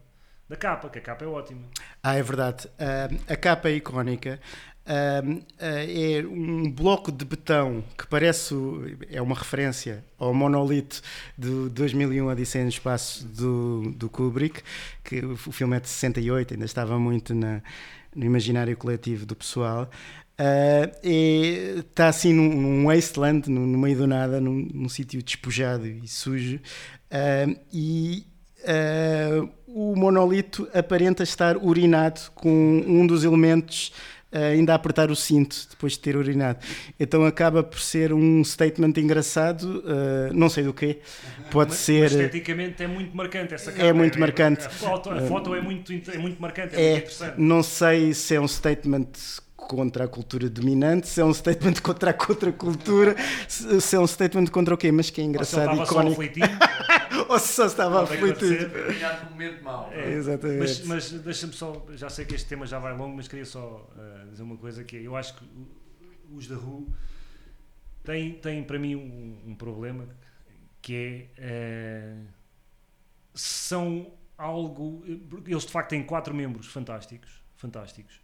da 0.49 0.57
capa, 0.57 0.89
que 0.89 0.99
a 0.99 1.03
capa 1.03 1.25
é 1.25 1.29
ótima. 1.29 1.63
Ah, 2.03 2.15
é 2.15 2.23
verdade. 2.23 2.69
Ah, 2.79 3.09
a 3.33 3.37
capa 3.37 3.69
é 3.69 3.73
icónica. 3.73 4.39
Ah, 4.89 5.20
ah, 5.59 5.84
é 5.84 6.24
um 6.24 6.70
bloco 6.70 7.11
de 7.11 7.24
betão 7.24 7.82
que 7.99 8.07
parece 8.07 8.55
é 9.11 9.20
uma 9.20 9.34
referência 9.34 10.05
ao 10.18 10.32
monolito 10.32 11.03
do 11.37 11.68
2001 11.70 12.26
Odisseia 12.28 12.62
no 12.64 12.70
Espaço 12.70 13.26
do, 13.26 13.91
do 13.97 14.09
Kubrick, 14.09 14.62
que 15.03 15.24
o, 15.24 15.37
filme 15.37 15.76
é 15.76 15.80
de 15.80 15.89
68, 15.89 16.55
ainda 16.55 16.64
estava 16.66 16.99
muito 16.99 17.34
na- 17.34 17.61
no 18.14 18.24
imaginário 18.24 18.76
coletivo 18.76 19.26
do 19.26 19.34
pessoal. 19.34 19.91
Ah, 20.39 20.89
é- 21.03 21.78
está 21.80 22.09
assim 22.09 22.32
num, 22.32 22.49
num 22.61 22.84
wasteland, 22.87 23.51
no, 23.51 23.61
meio 23.78 23.97
do 23.97 24.07
nada, 24.07 24.41
num, 24.41 24.68
num 24.72 24.89
sítio 24.89 25.22
despojado 25.22 25.87
e 25.87 26.07
sujo. 26.07 26.61
Ah, 27.11 27.47
e 27.72 28.24
Uh, 28.66 29.49
o 29.68 29.95
monolito 29.95 30.68
aparenta 30.74 31.22
estar 31.22 31.57
urinado 31.57 32.20
com 32.34 32.51
um 32.84 33.07
dos 33.07 33.22
elementos 33.22 33.89
uh, 33.89 34.16
ainda 34.39 34.72
a 34.72 34.76
apertar 34.76 35.11
o 35.11 35.16
cinto 35.16 35.66
depois 35.70 35.93
de 35.95 36.01
ter 36.01 36.16
urinado. 36.16 36.59
Então 36.99 37.24
acaba 37.24 37.62
por 37.62 37.80
ser 37.80 38.12
um 38.12 38.43
statement 38.45 38.93
engraçado, 38.99 39.82
uh, 39.84 40.32
não 40.34 40.49
sei 40.49 40.64
do 40.64 40.72
quê, 40.74 40.99
pode 41.51 41.70
Mas- 41.70 41.78
ser. 41.80 42.03
mas 42.03 42.12
esteticamente 42.12 42.82
é 42.82 42.87
muito 42.87 43.16
marcante 43.16 43.55
essa 43.55 43.72
capa. 43.72 43.84
É 43.84 43.93
muito 43.93 44.18
marcante. 44.18 44.66
A 44.66 44.70
foto, 44.70 45.11
a 45.11 45.20
foto 45.22 45.55
é, 45.55 45.61
muito, 45.61 45.93
é 45.93 46.18
muito 46.18 46.41
marcante, 46.41 46.76
é, 46.76 46.80
É, 46.80 46.91
muito 46.93 46.99
interessante. 47.05 47.34
não 47.41 47.62
sei 47.62 48.14
se 48.14 48.34
é 48.34 48.41
um 48.41 48.49
statement 48.49 49.07
contra 49.67 50.05
a 50.05 50.09
cultura 50.09 50.49
dominante, 50.49 51.09
se 51.09 51.21
é 51.21 51.25
um 51.25 51.35
statement 51.35 51.75
contra 51.83 52.11
a 52.11 52.14
contracultura, 52.14 53.17
se, 53.49 53.81
se 53.81 53.97
é 53.97 54.01
um 54.01 54.07
statement 54.07 54.47
contra 54.47 54.75
o 54.75 54.79
quê, 54.79 54.91
mas 54.93 55.11
que 55.11 55.21
é 55.21 55.25
Ou 55.25 55.45
se 55.45 55.57
ele 55.57 55.64
engraçado 55.64 55.77
e 55.77 55.83
estava 55.83 55.87
só 55.87 56.03
icónico. 56.03 56.23
Ou 57.29 57.39
se 57.39 57.53
só 57.53 57.67
estava 57.67 58.03
aflitido. 58.05 58.71
momento 59.31 59.64
mau. 59.64 59.91
É. 59.93 60.12
Exatamente. 60.12 60.59
Mas, 60.59 60.81
mas 60.85 61.11
deixa-me 61.12 61.53
só, 61.53 61.87
já 61.95 62.09
sei 62.09 62.25
que 62.25 62.35
este 62.35 62.49
tema 62.49 62.67
já 62.67 62.79
vai 62.79 62.97
longo, 62.97 63.17
mas 63.17 63.27
queria 63.29 63.45
só 63.45 63.89
eh, 63.99 64.27
dizer 64.31 64.43
uma 64.43 64.57
coisa 64.57 64.85
que 64.85 64.97
é, 64.97 65.03
eu 65.03 65.17
acho 65.17 65.35
que 65.35 65.45
os 66.33 66.47
da 66.47 66.57
Who 66.57 66.89
têm, 68.05 68.35
têm 68.35 68.62
para 68.62 68.79
mim 68.79 68.95
um, 68.95 69.51
um 69.51 69.55
problema 69.55 70.09
que 70.81 70.95
é 70.95 71.27
eh, 71.39 72.17
são 73.35 74.12
algo 74.39 75.03
eles 75.47 75.64
de 75.64 75.73
facto 75.73 75.91
têm 75.91 76.03
quatro 76.03 76.35
membros 76.35 76.67
fantásticos 76.67 77.43
fantásticos 77.57 78.21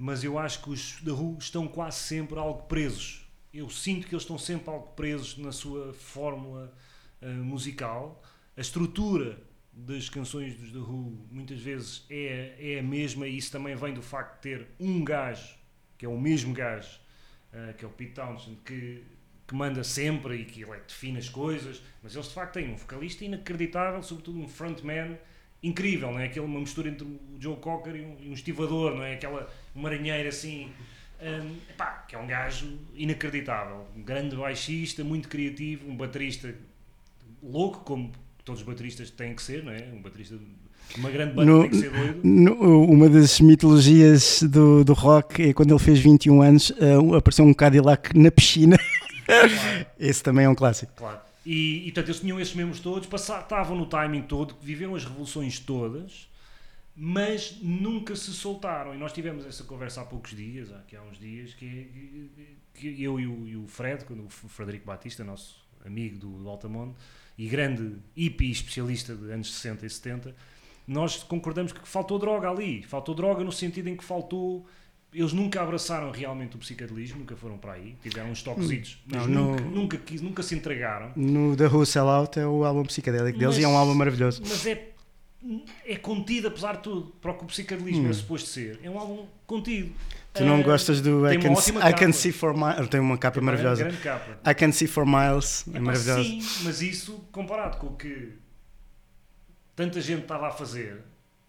mas 0.00 0.24
eu 0.24 0.38
acho 0.38 0.62
que 0.62 0.70
os 0.70 0.98
da 1.02 1.12
Who 1.12 1.36
estão 1.38 1.68
quase 1.68 1.98
sempre 1.98 2.38
algo 2.38 2.62
presos. 2.62 3.30
Eu 3.52 3.68
sinto 3.68 4.06
que 4.06 4.14
eles 4.14 4.22
estão 4.22 4.38
sempre 4.38 4.70
algo 4.70 4.86
presos 4.94 5.36
na 5.36 5.52
sua 5.52 5.92
fórmula 5.92 6.74
eh, 7.20 7.28
musical. 7.28 8.22
A 8.56 8.62
estrutura 8.62 9.38
das 9.70 10.08
canções 10.08 10.54
dos 10.54 10.72
The 10.72 10.78
Who 10.78 11.26
muitas 11.30 11.60
vezes 11.60 12.06
é, 12.08 12.56
é 12.58 12.78
a 12.78 12.82
mesma 12.82 13.28
e 13.28 13.36
isso 13.36 13.52
também 13.52 13.76
vem 13.76 13.92
do 13.92 14.00
facto 14.00 14.36
de 14.36 14.40
ter 14.40 14.68
um 14.80 15.04
gajo 15.04 15.54
que 15.98 16.06
é 16.06 16.08
o 16.08 16.18
mesmo 16.18 16.54
gajo 16.54 16.98
eh, 17.52 17.74
que 17.76 17.84
é 17.84 17.88
o 17.88 17.90
Pete 17.90 18.14
Townshend 18.14 18.56
que, 18.64 19.04
que 19.46 19.54
manda 19.54 19.84
sempre 19.84 20.36
e 20.36 20.44
que 20.46 20.62
ele 20.62 20.72
é 20.72 20.80
define 20.80 21.18
as 21.18 21.28
coisas. 21.28 21.82
Mas 22.02 22.14
eles 22.14 22.26
de 22.26 22.32
facto 22.32 22.54
têm 22.54 22.72
um 22.72 22.76
vocalista 22.76 23.22
inacreditável 23.22 24.02
sobretudo 24.02 24.40
um 24.40 24.48
frontman 24.48 25.18
incrível 25.62 26.10
não 26.12 26.18
é 26.18 26.24
aquele 26.26 26.44
uma 26.46 26.60
mistura 26.60 26.88
entre 26.88 27.04
o 27.04 27.18
Joe 27.38 27.56
Cocker 27.56 27.94
e 27.96 28.00
um, 28.00 28.16
e 28.22 28.28
um 28.30 28.32
estivador 28.32 28.94
não 28.94 29.02
é 29.02 29.14
aquela 29.14 29.48
marinheiro 29.74 30.28
assim 30.28 30.68
Um, 31.22 31.56
epá, 31.68 32.04
que 32.08 32.14
é 32.14 32.18
um 32.18 32.26
gajo 32.26 32.66
inacreditável, 32.94 33.84
um 33.94 34.00
grande 34.02 34.34
baixista, 34.34 35.04
muito 35.04 35.28
criativo, 35.28 35.86
um 35.90 35.94
baterista 35.94 36.54
louco, 37.42 37.80
como 37.80 38.10
todos 38.42 38.62
os 38.62 38.66
bateristas 38.66 39.10
têm 39.10 39.34
que 39.34 39.42
ser, 39.42 39.62
não 39.62 39.70
é? 39.70 39.86
Um 39.92 40.00
baterista 40.00 40.36
uma 40.96 41.10
grande 41.10 41.34
banda 41.34 41.50
No- 41.52 41.60
tem 41.60 41.70
que 41.70 41.76
ser 41.76 41.90
doido. 41.90 42.20
No- 42.24 42.84
uma 42.84 43.06
das 43.10 43.38
mitologias 43.38 44.42
do, 44.44 44.82
do 44.82 44.94
rock 44.94 45.42
é 45.50 45.52
quando 45.52 45.72
ele 45.74 45.78
fez 45.78 45.98
21 46.00 46.40
anos, 46.40 46.70
uh, 46.70 47.14
apareceu 47.14 47.44
um 47.44 47.52
Cadillac 47.52 48.16
na 48.18 48.30
piscina. 48.30 48.78
Esse 50.00 50.22
também 50.22 50.46
é 50.46 50.48
um 50.48 50.54
clássico. 50.54 50.90
Claro. 50.96 51.20
E, 51.52 51.78
e 51.78 51.84
portanto, 51.86 52.10
eles 52.10 52.20
tinham 52.20 52.38
esses 52.38 52.54
membros 52.54 52.78
todos, 52.78 53.08
passa- 53.08 53.40
estavam 53.40 53.76
no 53.76 53.84
timing 53.84 54.22
todo, 54.22 54.54
viveram 54.62 54.94
as 54.94 55.04
revoluções 55.04 55.58
todas, 55.58 56.30
mas 56.94 57.58
nunca 57.60 58.14
se 58.14 58.32
soltaram. 58.32 58.94
E 58.94 58.96
nós 58.96 59.12
tivemos 59.12 59.44
essa 59.44 59.64
conversa 59.64 60.00
há 60.00 60.04
poucos 60.04 60.30
dias, 60.30 60.72
aqui 60.72 60.94
há 60.94 61.02
uns 61.02 61.18
dias, 61.18 61.52
que, 61.54 62.30
que 62.72 63.02
eu 63.02 63.18
e 63.18 63.26
o, 63.26 63.48
e 63.48 63.56
o 63.56 63.66
Fred, 63.66 64.04
o 64.08 64.28
Frederico 64.28 64.86
Batista, 64.86 65.24
nosso 65.24 65.56
amigo 65.84 66.20
do, 66.20 66.38
do 66.38 66.48
Altamonte, 66.48 66.94
e 67.36 67.48
grande 67.48 67.96
hippie 68.14 68.52
especialista 68.52 69.16
de 69.16 69.32
anos 69.32 69.52
60 69.52 69.84
e 69.84 69.90
70, 69.90 70.36
nós 70.86 71.20
concordamos 71.24 71.72
que 71.72 71.80
faltou 71.88 72.16
droga 72.16 72.48
ali. 72.48 72.84
Faltou 72.84 73.12
droga 73.12 73.42
no 73.42 73.50
sentido 73.50 73.88
em 73.88 73.96
que 73.96 74.04
faltou. 74.04 74.68
Eles 75.12 75.32
nunca 75.32 75.60
abraçaram 75.60 76.12
realmente 76.12 76.54
o 76.54 76.58
psicadelismo, 76.60 77.18
nunca 77.18 77.34
foram 77.34 77.58
para 77.58 77.72
aí, 77.72 77.96
tiveram 78.00 78.30
uns 78.30 78.42
toquezitos, 78.44 79.02
mas 79.06 79.26
Não, 79.26 79.50
nunca, 79.52 79.62
no- 79.64 79.70
nunca, 79.70 79.96
quis- 79.98 80.20
nunca 80.20 80.42
se 80.42 80.54
entregaram. 80.54 81.10
No 81.16 81.56
The 81.56 81.66
Who 81.66 81.84
Sell 81.84 82.08
Out 82.08 82.38
é 82.38 82.46
o 82.46 82.64
álbum 82.64 82.84
psicadélico 82.84 83.36
deles 83.36 83.56
e 83.58 83.64
é 83.64 83.66
um 83.68 83.72
Mas- 83.72 83.80
álbum 83.80 83.94
maravilhoso. 83.94 84.40
Mas 84.46 84.64
é, 84.66 84.90
é 85.84 85.96
contido, 85.96 86.46
apesar 86.46 86.76
de 86.76 86.82
tudo, 86.84 87.12
para 87.20 87.32
o 87.32 87.38
que 87.38 87.42
o 87.42 87.46
psicadelismo 87.48 88.06
Hum. 88.06 88.10
é 88.10 88.12
suposto 88.12 88.48
ser. 88.48 88.78
É 88.84 88.88
um 88.88 88.96
álbum 89.00 89.26
contido. 89.48 89.92
Tu 90.32 90.44
não 90.44 90.60
Ah, 90.60 90.62
gostas 90.62 91.00
do 91.00 91.28
I 91.28 91.38
can, 91.38 91.50
ótima 91.50 91.90
I 91.90 91.92
can. 91.92 92.12
See 92.12 92.30
For 92.30 92.56
Miles? 92.56 92.88
Tem 92.88 93.00
uma 93.00 93.18
capa 93.18 93.34
tem 93.34 93.42
uma 93.42 93.46
maravilhosa. 93.50 93.82
grande 93.82 94.00
capa. 94.00 94.38
I 94.48 94.54
Can 94.54 94.70
See 94.70 94.86
For 94.86 95.04
Miles 95.04 95.64
é 95.66 95.70
Epá, 95.72 95.80
maravilhosa. 95.80 96.22
Sim, 96.22 96.40
mas 96.62 96.80
isso, 96.82 97.24
comparado 97.32 97.78
com 97.78 97.88
o 97.88 97.96
que 97.96 98.34
tanta 99.74 100.00
gente 100.00 100.22
estava 100.22 100.46
a 100.46 100.50
fazer, 100.52 101.00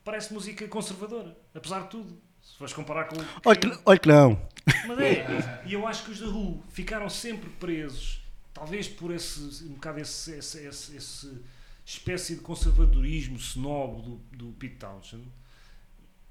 parece 0.03 0.33
música 0.33 0.67
conservadora, 0.67 1.37
apesar 1.53 1.81
de 1.83 1.89
tudo. 1.89 2.17
Fores 2.61 2.73
comparar 2.73 3.05
com 3.05 3.15
Olha 3.43 3.59
que, 3.59 3.79
olha 3.83 3.97
que 3.97 4.07
não. 4.07 4.39
Mas 4.87 4.99
é, 4.99 5.63
e 5.65 5.73
eu 5.73 5.87
acho 5.87 6.05
que 6.05 6.11
os 6.11 6.19
da 6.19 6.27
Who 6.27 6.61
ficaram 6.69 7.09
sempre 7.09 7.49
presos, 7.49 8.21
talvez 8.53 8.87
por 8.87 9.11
esse, 9.11 9.63
um 9.63 9.73
bocado 9.73 9.99
esse, 9.99 10.31
esse, 10.33 10.67
esse, 10.67 10.95
esse 10.95 11.41
espécie 11.83 12.35
de 12.35 12.41
conservadorismo 12.41 13.35
snob 13.37 14.03
do, 14.03 14.21
do 14.37 14.51
Pete 14.59 14.75
Townshend, 14.75 15.23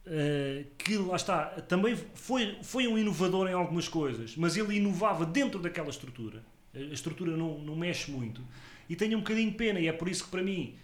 eh, 0.07 0.67
que 0.79 0.97
lá 0.99 1.17
está, 1.17 1.47
também 1.63 1.97
foi, 2.15 2.59
foi 2.63 2.87
um 2.87 2.97
inovador 2.97 3.49
em 3.49 3.53
algumas 3.53 3.89
coisas, 3.89 4.37
mas 4.37 4.57
ele 4.57 4.77
inovava 4.77 5.27
dentro 5.27 5.59
daquela 5.59 5.91
estrutura. 5.91 6.45
A 6.73 6.79
a 6.79 6.93
estrutura 6.93 7.37
não, 7.37 7.59
não 7.59 7.75
mexe 7.75 8.09
muito. 8.09 8.41
E 8.89 8.95
tenho 8.95 9.19
um 9.19 9.21
bocadinho 9.23 9.51
de 9.51 9.57
pena, 9.57 9.81
e 9.81 9.89
é 9.89 9.93
por 9.93 10.09
isso 10.09 10.23
que 10.27 10.31
para 10.31 10.45
mim 10.45 10.77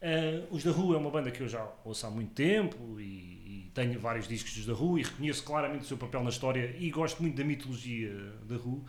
eh, 0.00 0.44
os 0.48 0.62
da 0.62 0.70
Who 0.70 0.94
é 0.94 0.96
uma 0.96 1.10
banda 1.10 1.32
que 1.32 1.40
eu 1.40 1.48
já 1.48 1.68
ouço 1.84 2.06
há 2.06 2.10
muito 2.10 2.34
tempo 2.34 3.00
e 3.00 3.35
tenho 3.76 4.00
vários 4.00 4.26
discos 4.26 4.54
dos 4.54 4.64
da 4.64 4.72
Who 4.72 4.98
e 4.98 5.02
reconheço 5.02 5.44
claramente 5.44 5.82
o 5.82 5.84
seu 5.86 5.98
papel 5.98 6.24
na 6.24 6.30
história 6.30 6.74
e 6.78 6.90
gosto 6.90 7.22
muito 7.22 7.36
da 7.36 7.44
mitologia 7.44 8.10
da 8.48 8.56
Who, 8.56 8.84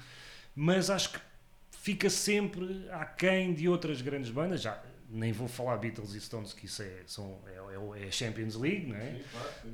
mas 0.56 0.90
acho 0.90 1.12
que 1.12 1.20
fica 1.72 2.10
sempre 2.10 2.88
aquém 2.92 3.54
de 3.54 3.68
outras 3.68 4.02
grandes 4.02 4.32
bandas. 4.32 4.62
Já 4.62 4.82
nem 5.10 5.34
vou 5.34 5.48
falar 5.48 5.78
Beatles 5.78 6.14
e 6.14 6.22
Stones, 6.22 6.54
que 6.54 6.66
isso 6.66 6.82
é, 6.82 7.04
são, 7.06 7.38
é, 7.48 8.02
é- 8.02 8.08
é 8.08 8.12
Champions 8.12 8.56
League, 8.56 8.88
não 8.88 8.96
é? 8.96 9.22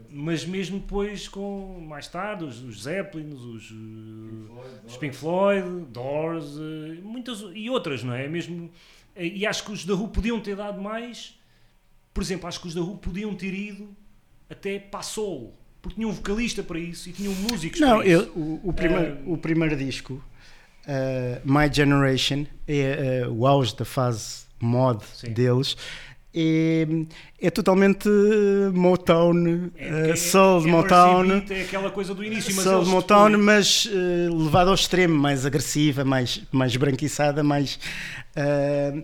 Mas 0.10 0.46
mesmo 0.46 0.80
depois, 0.80 1.28
com 1.28 1.80
mais 1.80 2.08
tarde, 2.08 2.44
os, 2.44 2.62
os 2.64 2.84
Zeppelins, 2.84 3.40
os, 3.40 3.72
uh, 3.72 4.62
os 4.86 4.98
Pink 4.98 5.16
Floyd, 5.16 5.86
Doors, 5.92 6.56
uh, 6.56 7.02
muitas 7.04 7.40
e 7.54 7.70
outras, 7.70 8.04
não 8.04 8.14
é? 8.14 8.28
Mesmo, 8.28 8.72
eh, 9.16 9.28
e 9.28 9.46
acho 9.46 9.64
que 9.64 9.72
os 9.72 9.86
da 9.86 9.94
Who 9.94 10.08
podiam 10.10 10.40
ter 10.40 10.56
dado 10.56 10.82
mais. 10.82 11.40
Por 12.14 12.22
exemplo, 12.22 12.48
acho 12.48 12.60
que 12.62 12.68
os 12.68 12.76
da 12.76 12.82
Who 12.82 12.98
podiam 12.98 13.34
ter 13.36 13.54
ido 13.54 13.96
até 14.54 14.82
soul, 15.02 15.54
porque 15.82 15.96
tinham 15.96 16.10
um 16.10 16.14
vocalista 16.14 16.64
para 16.64 16.80
isso 16.80 17.10
e 17.10 17.12
tinham 17.12 17.34
músicos 17.34 17.80
Não, 17.80 17.98
para 18.00 18.08
eu, 18.08 18.22
isso. 18.22 18.32
o, 18.36 18.62
o, 18.70 18.74
primeiro, 18.74 19.18
Ah, 19.20 19.24
o 19.26 19.38
primeiro 19.38 19.76
disco, 19.76 20.14
uh, 20.14 21.42
My 21.44 21.72
Generation, 21.72 22.46
é 22.68 23.26
uh, 23.28 23.32
o 23.34 23.46
auge 23.46 23.76
da 23.76 23.86
fase 23.86 24.44
mod 24.62 25.04
Sim. 25.16 25.32
deles. 25.34 25.76
É, 26.36 26.88
é 27.40 27.50
totalmente 27.52 28.10
Motown, 28.74 29.70
É, 29.78 30.14
uh, 30.14 30.18
Soul 30.18 30.62
de 30.62 30.68
é 30.68 30.72
Motown. 30.72 31.26
É 31.50 31.62
aquela 31.62 31.92
coisa 31.92 32.16
do 32.16 32.24
início, 32.24 32.56
mas 32.56 32.64
Soul 32.64 32.84
de 32.86 32.90
Motown, 32.90 33.30
depois- 33.30 33.46
mas 33.46 33.86
uh, 33.86 34.44
levado 34.44 34.70
ao 34.70 34.74
extremo, 34.74 35.14
mais 35.16 35.46
agressiva, 35.46 36.04
mais, 36.04 36.42
mais 36.52 36.76
branquiçada, 36.76 37.44
mais. 37.44 37.78
uh, 38.36 39.04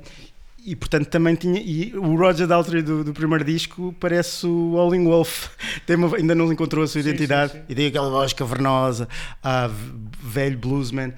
e 0.71 0.75
portanto 0.75 1.07
também 1.07 1.35
tinha. 1.35 1.59
E 1.59 1.93
o 1.97 2.15
Roger 2.15 2.45
Daltrey 2.47 2.81
do, 2.81 3.03
do 3.03 3.13
primeiro 3.13 3.43
disco 3.43 3.93
parece 3.99 4.45
o 4.45 4.73
Howling 4.75 5.03
Wolf, 5.05 5.47
Tem 5.85 5.95
uma- 5.95 6.15
ainda 6.15 6.33
não 6.35 6.51
encontrou 6.51 6.83
a 6.83 6.87
sua 6.87 7.01
Sim, 7.01 7.09
identidade 7.09 7.51
sim, 7.53 7.57
sim. 7.59 7.65
e 7.69 7.75
tem 7.75 7.87
aquela 7.87 8.09
voz 8.09 8.33
cavernosa, 8.33 9.07
ah, 9.43 9.67
velho 10.21 10.57
bluesman. 10.57 11.09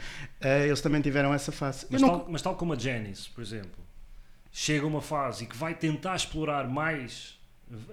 Uh, 0.43 0.65
eles 0.65 0.81
também 0.81 1.01
tiveram 1.01 1.33
essa 1.33 1.51
face. 1.51 1.85
Mas, 1.89 2.01
não- 2.01 2.09
tal, 2.09 2.27
mas 2.29 2.41
tal 2.41 2.55
como 2.55 2.73
a 2.73 2.77
Janis, 2.77 3.27
por 3.27 3.41
exemplo, 3.43 3.79
chega 4.51 4.83
a 4.85 4.87
uma 4.87 5.01
fase 5.01 5.43
e 5.43 5.47
que 5.47 5.55
vai 5.55 5.75
tentar 5.75 6.15
explorar 6.15 6.67
mais, 6.67 7.37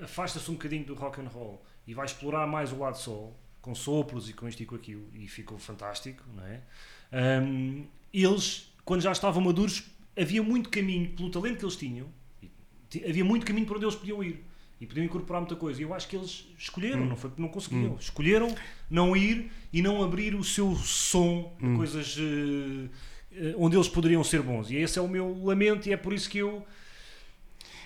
afasta-se 0.03 0.51
um 0.51 0.55
bocadinho 0.55 0.85
do 0.85 0.95
rock 0.95 1.21
and 1.21 1.29
roll 1.29 1.63
e 1.87 1.93
vai 1.95 2.07
explorar 2.07 2.47
mais 2.47 2.73
o 2.73 2.79
lado 2.79 2.97
soul, 2.97 3.37
com 3.61 3.75
sopros 3.75 4.31
e 4.31 4.33
com 4.33 4.49
isto 4.49 4.63
e 4.63 4.67
com 4.67 4.75
aquilo, 4.77 5.03
e 5.15 5.29
ficou 5.29 5.59
fantástico, 5.59 6.23
não 6.35 6.45
é? 6.47 6.61
Ahm, 7.13 7.85
eles, 8.13 8.73
quando 8.85 9.01
já 9.03 9.13
estavam 9.13 9.43
maduros, 9.43 9.83
havia 10.21 10.43
muito 10.43 10.69
caminho, 10.69 11.11
pelo 11.11 11.31
talento 11.31 11.59
que 11.59 11.65
eles 11.65 11.77
tinham, 11.77 12.07
ti- 12.91 13.05
havia 13.09 13.25
muito 13.25 13.47
caminho 13.47 13.67
para 13.67 13.77
onde 13.77 13.85
eles 13.85 13.95
podiam 13.97 14.23
ir. 14.23 14.45
E 14.81 14.87
podiam 14.87 15.05
incorporar 15.05 15.41
muita 15.43 15.57
coisa. 15.57 15.81
E 15.81 15.83
eu 15.83 15.93
acho 15.93 16.07
que 16.09 16.15
eles 16.17 16.47
escolheram, 16.57 17.05
não 17.05 17.17
foi 17.17 17.31
porque 17.31 17.43
não 17.43 17.49
conseguiam. 17.49 17.97
Escolheram 17.99 18.55
não 18.89 19.17
ir 19.17 19.51
e 19.73 19.83
não 19.83 20.03
abrir 20.05 20.37
o 20.37 20.45
seu 20.45 20.75
som 20.77 21.53
de 21.59 21.67
coisas 21.77 22.17
eh, 23.33 23.55
onde 23.57 23.77
eles 23.77 23.89
poderiam 23.89 24.23
ser 24.23 24.41
bons. 24.43 24.71
E 24.71 24.77
esse 24.77 24.99
é 24.99 25.03
o 25.03 25.09
meu 25.09 25.37
lamento 25.45 25.89
e 25.89 25.93
é 25.93 25.97
por 25.97 26.13
isso 26.13 26.31
que 26.31 26.39
eu, 26.39 26.65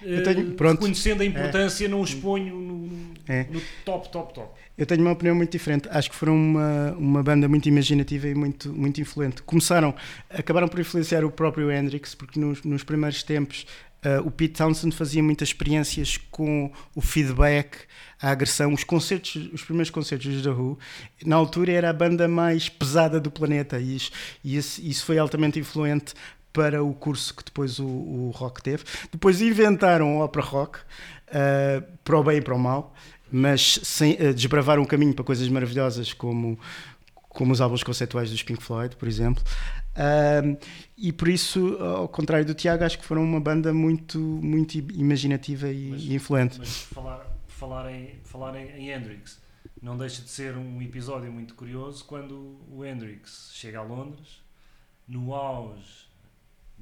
Eu 0.05 0.23
tenho- 0.23 0.53
pronto. 0.53 0.79
reconhecendo 0.81 1.21
a 1.21 1.25
importância, 1.25 1.89
não 1.89 2.01
os 2.01 2.15
ponho 2.15 2.55
no, 2.57 3.13
É. 3.29 3.47
no 3.51 3.61
top, 3.85 4.11
top, 4.11 4.35
top. 4.35 4.61
Eu 4.77 4.87
tenho 4.87 5.01
uma 5.03 5.13
opinião 5.13 5.35
muito 5.35 5.53
diferente. 5.53 5.89
Acho 5.91 6.11
que 6.11 6.17
foram 6.17 6.35
uma, 6.35 6.93
uma 6.99 7.23
banda 7.23 7.47
muito 7.49 7.69
imaginativa 7.69 8.27
e 8.29 8.35
muito, 8.35 8.73
muito 8.73 9.01
influente. 9.01 9.43
Começaram, 9.43 9.95
acabaram 10.31 10.67
por 10.69 10.81
influenciar 10.81 11.25
o 11.25 11.31
próprio 11.31 11.71
Hendrix, 11.71 12.15
porque 12.15 12.41
nos, 12.41 12.63
nos 12.63 12.83
primeiros 12.83 13.23
tempos 13.23 13.67
ah, 14.05 14.21
o 14.25 14.31
Pete 14.31 14.55
Townsend 14.55 14.97
fazia 14.97 15.23
muitas 15.23 15.49
experiências 15.49 16.17
com 16.31 16.73
o 16.95 17.01
feedback, 17.01 17.77
a 18.21 18.31
agressão. 18.31 18.73
Os 18.73 18.83
concertos, 18.83 19.37
os 19.53 19.63
primeiros 19.63 19.91
concertos 19.91 20.27
dos 20.33 20.43
The 20.43 20.51
Who, 20.51 20.77
na 21.25 21.37
altura 21.37 21.71
era 21.71 21.91
a 21.91 21.93
banda 21.93 22.27
mais 22.27 22.69
pesada 22.69 23.21
do 23.21 23.31
planeta 23.31 23.79
e 23.79 23.95
isso, 23.97 24.11
e 24.43 24.57
isso, 24.57 24.81
isso 24.83 25.05
foi 25.05 25.19
altamente 25.19 25.59
influente 25.61 26.15
para 26.53 26.83
o 26.83 26.93
curso 26.95 27.35
que 27.35 27.45
depois 27.45 27.79
o, 27.79 27.87
o 27.87 28.31
rock 28.35 28.63
teve. 28.63 28.85
Depois 29.11 29.41
inventaram 29.41 30.19
o 30.19 30.25
opera 30.25 30.45
rock, 30.45 30.79
ah, 31.29 31.83
para 32.05 32.19
o 32.19 32.23
bem 32.23 32.39
e 32.39 32.41
para 32.43 32.55
o 32.55 32.59
mal, 32.59 32.95
mas 33.31 33.81
sem, 33.83 34.17
ah, 34.21 34.33
desbravaram 34.33 34.83
um 34.83 34.87
caminho 34.87 35.15
para 35.15 35.25
coisas 35.25 35.49
maravilhosas 35.49 36.13
como, 36.13 36.59
como 37.29 37.53
os 37.53 37.61
álbuns 37.61 37.83
conceituais 37.83 38.31
dos 38.31 38.43
Pink 38.43 38.63
Floyd, 38.63 38.95
por 38.97 39.09
exemplo. 39.09 39.43
Ah, 39.97 40.43
e 40.97 41.13
por 41.13 41.29
isso, 41.29 41.77
ao 41.81 42.09
contrário 42.09 42.45
do 42.47 42.55
Tiago, 42.55 42.85
acho 42.85 42.99
que 42.99 43.05
foram 43.05 43.23
uma 43.25 43.41
banda 43.41 43.73
muito, 43.73 44.19
muito 44.19 44.79
imaginativa 44.79 45.69
e, 45.69 45.91
Mas- 45.91 46.03
e 46.03 46.15
influente. 46.15 46.59
Mas 46.59 46.83
falar, 46.83 47.27
falar, 47.49 47.91
em, 47.93 48.11
falar 48.25 48.57
em, 48.57 48.69
em 48.71 48.91
Hendrix 48.91 49.41
não 49.81 49.97
deixa 49.97 50.23
de 50.23 50.31
ser 50.31 50.57
um 50.57 50.81
episódio 50.81 51.33
muito 51.33 51.55
curioso 51.55 52.05
quando 52.05 52.57
o 52.71 52.85
Hendrix 52.85 53.51
chega 53.53 53.81
a 53.81 53.83
Londres, 53.83 54.41
no 55.09 55.35
auge 55.35 56.07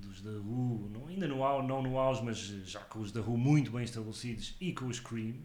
dos 0.00 0.20
The 0.20 0.30
Who, 0.30 0.90
não, 0.92 1.06
ainda 1.08 1.28
no 1.28 1.62
não 1.62 1.82
no 1.82 1.98
auge, 1.98 2.22
mas 2.24 2.38
já 2.38 2.80
com 2.80 3.00
os 3.00 3.12
The 3.12 3.20
Who 3.20 3.36
muito 3.36 3.70
bem 3.70 3.84
estabelecidos 3.84 4.56
e 4.60 4.72
com 4.72 4.86
os 4.86 4.98
Cream, 4.98 5.36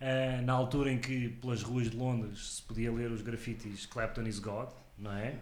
eh, 0.00 0.40
na 0.42 0.52
altura 0.52 0.92
em 0.92 0.98
que 0.98 1.28
pelas 1.28 1.62
ruas 1.62 1.90
de 1.90 1.96
Londres 1.96 2.56
se 2.56 2.62
podia 2.62 2.92
ler 2.92 3.10
os 3.10 3.22
grafites 3.22 3.86
Clapton 3.86 4.22
is 4.22 4.38
God, 4.38 4.70
não 4.98 5.12
é? 5.12 5.40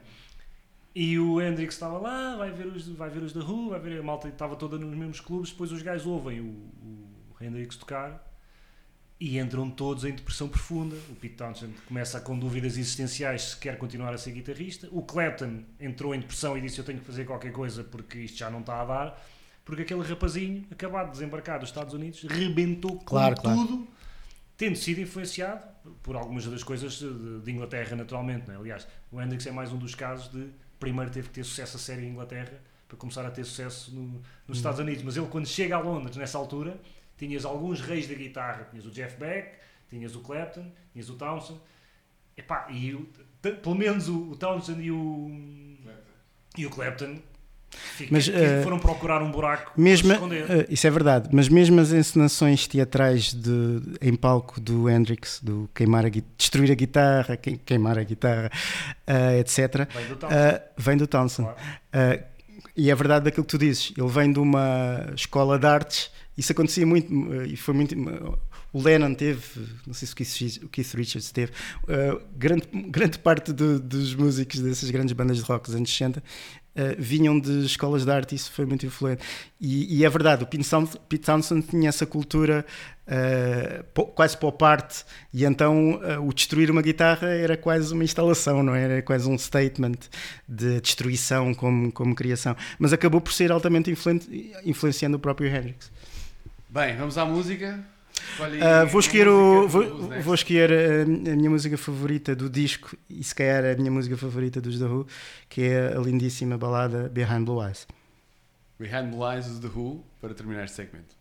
E 0.95 1.18
o 1.18 1.41
Hendrix 1.41 1.74
estava 1.74 1.99
lá, 1.99 2.37
vai 2.37 2.51
ver 2.51 2.66
os, 2.66 2.89
vai 2.89 3.09
ver 3.09 3.22
os 3.22 3.33
The 3.33 3.41
Who, 3.41 3.70
vai 3.70 3.80
ver 3.80 4.01
a 4.01 4.03
malta 4.03 4.28
estava 4.28 4.57
toda 4.57 4.78
nos 4.78 4.97
mesmos 4.97 5.20
clubes, 5.20 5.51
depois 5.51 5.72
os 5.72 5.83
gajos 5.83 6.07
ouvem 6.07 6.41
o, 6.41 6.45
o 6.45 7.37
Hendrix 7.41 7.76
tocar 7.76 8.32
e 9.24 9.38
entram 9.38 9.70
todos 9.70 10.04
em 10.04 10.12
depressão 10.12 10.48
profunda. 10.48 10.96
O 11.10 11.14
Pete 11.14 11.34
Townshend 11.36 11.72
começa 11.86 12.20
com 12.20 12.36
dúvidas 12.38 12.76
existenciais 12.76 13.42
se 13.50 13.56
quer 13.56 13.78
continuar 13.78 14.12
a 14.12 14.18
ser 14.18 14.32
guitarrista. 14.32 14.88
O 14.90 15.02
Clapton 15.02 15.62
entrou 15.78 16.12
em 16.14 16.18
depressão 16.20 16.58
e 16.58 16.60
disse 16.60 16.78
eu 16.78 16.84
tenho 16.84 16.98
que 16.98 17.04
fazer 17.06 17.24
qualquer 17.24 17.52
coisa 17.52 17.84
porque 17.84 18.18
isto 18.18 18.36
já 18.38 18.50
não 18.50 18.60
está 18.60 18.80
a 18.80 18.84
dar. 18.84 19.26
Porque 19.64 19.82
aquele 19.82 20.02
rapazinho, 20.02 20.66
acabado 20.72 21.06
de 21.06 21.12
desembarcar 21.12 21.60
dos 21.60 21.68
Estados 21.68 21.94
Unidos, 21.94 22.24
rebentou 22.24 22.96
com 22.98 23.04
Claro, 23.04 23.36
claro. 23.36 23.58
tudo, 23.60 23.86
tendo 24.56 24.74
sido 24.74 25.00
influenciado 25.00 25.64
por 26.02 26.16
algumas 26.16 26.44
das 26.46 26.64
coisas 26.64 26.94
de, 26.94 27.40
de 27.42 27.50
Inglaterra, 27.52 27.94
naturalmente. 27.94 28.48
Não 28.48 28.54
é? 28.54 28.58
Aliás, 28.58 28.88
o 29.12 29.20
Hendrix 29.22 29.46
é 29.46 29.52
mais 29.52 29.70
um 29.72 29.78
dos 29.78 29.94
casos 29.94 30.32
de 30.32 30.48
primeiro 30.80 31.12
teve 31.12 31.28
que 31.28 31.34
ter 31.34 31.44
sucesso 31.44 31.76
a 31.76 31.80
série 31.80 32.04
em 32.04 32.08
Inglaterra 32.10 32.60
para 32.88 32.96
começar 32.98 33.24
a 33.24 33.30
ter 33.30 33.44
sucesso 33.44 33.94
no- 33.94 34.20
nos 34.48 34.58
Estados 34.58 34.80
Unidos. 34.80 35.04
Mas 35.04 35.16
ele, 35.16 35.26
quando 35.28 35.46
chega 35.46 35.76
a 35.76 35.80
Londres, 35.80 36.16
nessa 36.16 36.36
altura, 36.38 36.76
tinhas 37.26 37.44
alguns 37.44 37.80
reis 37.80 38.06
da 38.08 38.14
guitarra. 38.14 38.66
Tinhas 38.70 38.86
o 38.86 38.90
Jeff 38.90 39.16
Beck, 39.18 39.50
tinhas 39.88 40.14
o 40.16 40.20
Clapton, 40.20 40.64
tinhas 40.92 41.08
o 41.08 41.14
Townsend. 41.14 41.60
Epá, 42.36 42.66
e 42.70 42.94
o- 42.94 43.06
t- 43.42 43.52
pelo 43.52 43.74
menos 43.74 44.08
o, 44.08 44.30
o 44.30 44.36
Townsend 44.36 44.82
e 44.82 44.90
o, 44.90 45.30
e 46.56 46.66
o 46.66 46.70
Clapton 46.70 47.18
fica- 47.70 48.08
Mas, 48.12 48.26
eh, 48.28 48.62
foram 48.62 48.78
procurar 48.78 49.22
um 49.22 49.30
buraco 49.30 49.72
Mesmo, 49.80 50.12
esconder. 50.12 50.50
eh, 50.50 50.66
isso 50.70 50.86
é 50.86 50.90
verdade, 50.90 51.28
mas 51.32 51.48
mesmo 51.48 51.78
as 51.80 51.92
encenações 51.92 52.66
teatrais 52.66 53.32
de, 53.34 53.80
em 54.00 54.14
palco 54.16 54.58
do 54.60 54.88
Hendrix, 54.88 55.40
do 55.42 55.68
queimar 55.74 56.06
a, 56.06 56.08
destruir 56.38 56.70
a 56.70 56.74
guitarra, 56.74 57.36
queim- 57.36 57.58
queimar 57.64 57.98
a 57.98 58.02
guitarra, 58.02 58.50
eh, 59.06 59.38
etc., 59.40 59.86
Vem 59.94 60.06
do 60.08 60.16
Townsend. 60.16 60.40
eh, 60.42 60.62
vem 60.78 60.96
do 60.96 61.06
Townsend. 61.06 61.48
claro. 61.48 62.18
Uh, 62.18 62.32
e 62.74 62.90
é 62.90 62.94
verdade 62.94 63.26
daquilo 63.26 63.44
que 63.44 63.50
tu 63.50 63.58
dizes, 63.58 63.92
ele 63.98 64.08
vem 64.08 64.32
de 64.32 64.38
uma 64.38 65.10
escola 65.14 65.58
de 65.58 65.66
artes, 65.66 66.10
isso 66.37 66.53
acontecia 66.53 66.87
muito, 66.87 67.12
uh, 67.12 67.45
e 67.45 67.57
foi 67.57 67.74
muito. 67.74 67.95
uh, 67.99 68.39
O 68.72 68.83
Lennon 68.83 69.14
teve, 69.14 69.41
não 69.87 69.93
sei 69.93 70.09
se 70.09 70.61
o 70.64 70.68
Keith, 70.68 70.95
Richards 70.95 71.30
teve, 71.30 71.53
uh, 71.85 72.20
grande, 72.37 72.66
grande 72.89 73.18
parte 73.18 73.53
do- 73.53 73.78
dos 73.78 74.14
músicos 74.14 74.61
dessas 74.61 74.91
grandes 74.91 75.12
bandas 75.12 75.37
de 75.39 75.43
rock 75.43 75.66
dos 75.66 75.74
anos 75.74 75.91
60 75.91 76.20
uh, 76.20 76.22
vinham 76.99 77.39
de 77.39 77.66
escolas 77.66 78.05
de 78.05 78.11
arte, 78.11 78.35
isso 78.35 78.51
foi 78.51 78.64
muito 78.64 78.87
influente. 78.87 79.22
E, 79.61 79.99
e 79.99 80.05
é 80.05 80.09
verdade, 80.09 80.45
o 80.45 80.47
Pete 80.47 81.18
Townsend, 81.24 81.66
tinha 81.66 81.89
essa 81.91 82.07
cultura 82.07 82.64
uh, 83.07 84.03
quase 84.14 84.37
pop 84.37 84.64
art, 84.64 85.03
e 85.33 85.45
então 85.45 85.97
uh, 85.97 86.26
o 86.26 86.33
destruir 86.33 86.70
uma 86.70 86.80
guitarra 86.83 87.28
era 87.28 87.57
quase 87.57 87.93
uma 87.93 88.05
instalação, 88.05 88.62
não 88.62 88.74
é? 88.74 88.83
era 88.83 89.03
quase 89.03 89.28
um 89.28 89.37
statement 89.37 89.99
de 90.49 90.80
destruição 90.80 91.53
como, 91.55 91.93
como 91.93 92.14
criação. 92.14 92.57
Mas 92.78 92.93
acabou 92.93 93.20
por 93.20 93.33
ser 93.33 93.53
altamente 93.53 93.91
influente, 93.91 94.53
influenciando 94.64 95.16
o 95.16 95.20
próprio 95.20 95.49
Hendrix. 95.55 95.91
Bem, 96.72 96.96
vamos 96.96 97.18
à 97.18 97.26
música. 97.26 97.84
Uh, 98.38 98.86
vou 98.86 98.98
escolher, 98.98 99.28
o, 99.28 99.68
vou, 99.68 100.08
vou 100.22 100.34
escolher 100.34 100.72
a, 100.72 101.02
a 101.02 101.36
minha 101.36 101.50
música 101.50 101.76
favorita 101.76 102.34
do 102.34 102.48
disco 102.48 102.96
e 103.10 103.22
se 103.22 103.34
calhar 103.34 103.62
a 103.62 103.74
minha 103.74 103.90
música 103.90 104.16
favorita 104.16 104.58
dos 104.58 104.78
The 104.78 104.86
Who, 104.86 105.06
que 105.50 105.64
é 105.64 105.94
a 105.94 106.00
lindíssima 106.00 106.56
balada 106.56 107.10
Behind 107.10 107.44
Blue 107.44 107.62
Eyes. 107.62 107.86
Behind 108.80 109.10
the 109.10 109.18
Lies 109.18 109.48
of 109.48 109.60
The 109.60 109.68
Who, 109.68 110.02
para 110.18 110.32
terminar 110.32 110.64
este 110.64 110.76
segmento. 110.76 111.14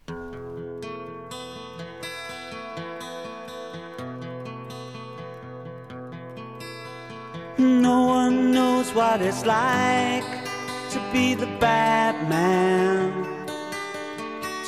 No 7.58 8.08
one 8.08 8.54
knows 8.54 8.90
what 8.96 9.22
it's 9.22 9.44
like 9.44 10.26
to 10.92 11.00
be 11.12 11.36
the 11.36 11.48
bad 11.60 12.16
man, 12.30 13.31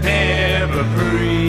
Never 0.00 0.84
free. 0.96 1.47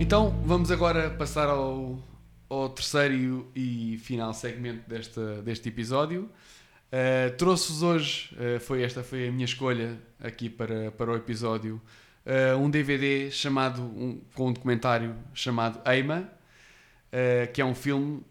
Então 0.00 0.30
vamos 0.44 0.72
agora 0.72 1.08
passar 1.10 1.48
ao, 1.48 1.98
ao 2.48 2.68
terceiro 2.70 3.46
e, 3.54 3.98
final 3.98 4.34
segmento 4.34 4.88
desta, 4.88 5.40
deste 5.42 5.68
episódio. 5.68 6.28
Uh, 6.90 7.36
Trouxe-vos 7.36 7.82
hoje, 7.84 8.36
uh, 8.36 8.58
foi 8.58 8.82
esta 8.82 9.04
foi 9.04 9.28
a 9.28 9.32
minha 9.32 9.44
escolha 9.44 9.96
aqui 10.20 10.50
para, 10.50 10.90
para 10.90 11.12
o 11.12 11.16
episódio, 11.16 11.80
uh, 12.26 12.58
um 12.58 12.68
DVD 12.68 13.30
chamado, 13.30 13.82
um, 13.82 14.20
com 14.34 14.48
um 14.48 14.52
documentário 14.52 15.14
chamado 15.32 15.80
Eima, 15.88 16.28
que 17.52 17.60
é 17.60 17.64
um 17.64 17.74
filme 17.74 18.24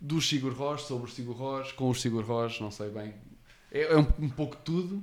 dos 0.00 0.28
Sigur 0.28 0.52
Rós, 0.52 0.82
sobre 0.82 1.08
os 1.08 1.14
Sigur 1.14 1.36
Rós, 1.36 1.72
com 1.72 1.90
os 1.90 2.00
Sigur 2.00 2.24
Rós, 2.24 2.60
não 2.60 2.70
sei 2.70 2.90
bem, 2.90 3.14
é, 3.70 3.92
é 3.92 3.96
um, 3.96 4.06
um 4.18 4.28
pouco 4.28 4.56
tudo. 4.56 5.02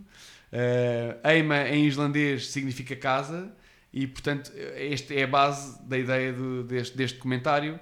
Uh, 0.52 1.28
Eima 1.28 1.68
em 1.70 1.86
islandês 1.86 2.48
significa 2.48 2.96
casa 2.96 3.52
e 3.92 4.08
portanto 4.08 4.52
esta 4.76 5.14
é 5.14 5.24
a 5.24 5.28
base 5.28 5.82
da 5.84 5.98
ideia 5.98 6.34
deste, 6.66 6.96
deste 6.96 7.16
documentário 7.18 7.78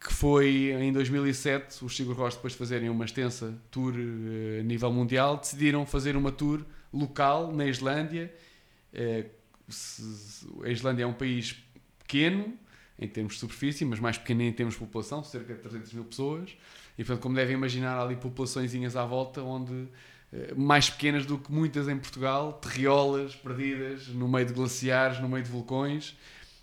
que 0.00 0.12
foi 0.12 0.72
em 0.72 0.92
2007 0.92 1.84
os 1.84 1.94
Sigur 1.96 2.16
Rós 2.16 2.34
depois 2.34 2.52
de 2.54 2.58
fazerem 2.58 2.88
uma 2.88 3.04
extensa 3.04 3.56
tour 3.70 3.94
eh, 3.96 4.60
a 4.60 4.62
nível 4.64 4.92
mundial 4.92 5.36
decidiram 5.36 5.86
fazer 5.86 6.16
uma 6.16 6.32
tour 6.32 6.64
local 6.92 7.52
na 7.52 7.66
Islândia 7.66 8.32
se- 9.68 10.46
a 10.64 10.68
Islândia 10.68 11.04
é 11.04 11.06
um 11.06 11.12
país 11.12 11.56
pequeno 12.00 12.54
em 12.98 13.06
termos 13.06 13.34
de 13.34 13.38
superfície, 13.40 13.84
mas 13.84 14.00
mais 14.00 14.18
pequeno 14.18 14.42
em 14.42 14.52
termos 14.52 14.74
de 14.74 14.80
população, 14.80 15.22
cerca 15.22 15.54
de 15.54 15.60
300 15.60 15.92
mil 15.92 16.04
pessoas. 16.04 16.50
E, 16.98 17.04
portanto, 17.04 17.22
como 17.22 17.36
devem 17.36 17.54
imaginar, 17.54 17.96
há 17.96 18.02
ali 18.02 18.16
populaçõezinhas 18.16 18.96
à 18.96 19.04
volta, 19.06 19.40
onde 19.40 19.86
mais 20.56 20.90
pequenas 20.90 21.24
do 21.24 21.38
que 21.38 21.50
muitas 21.50 21.88
em 21.88 21.96
Portugal, 21.96 22.52
terriolas 22.54 23.34
perdidas 23.34 24.08
no 24.08 24.28
meio 24.28 24.46
de 24.46 24.52
glaciares, 24.52 25.20
no 25.20 25.28
meio 25.28 25.42
de 25.42 25.50
vulcões. 25.50 26.16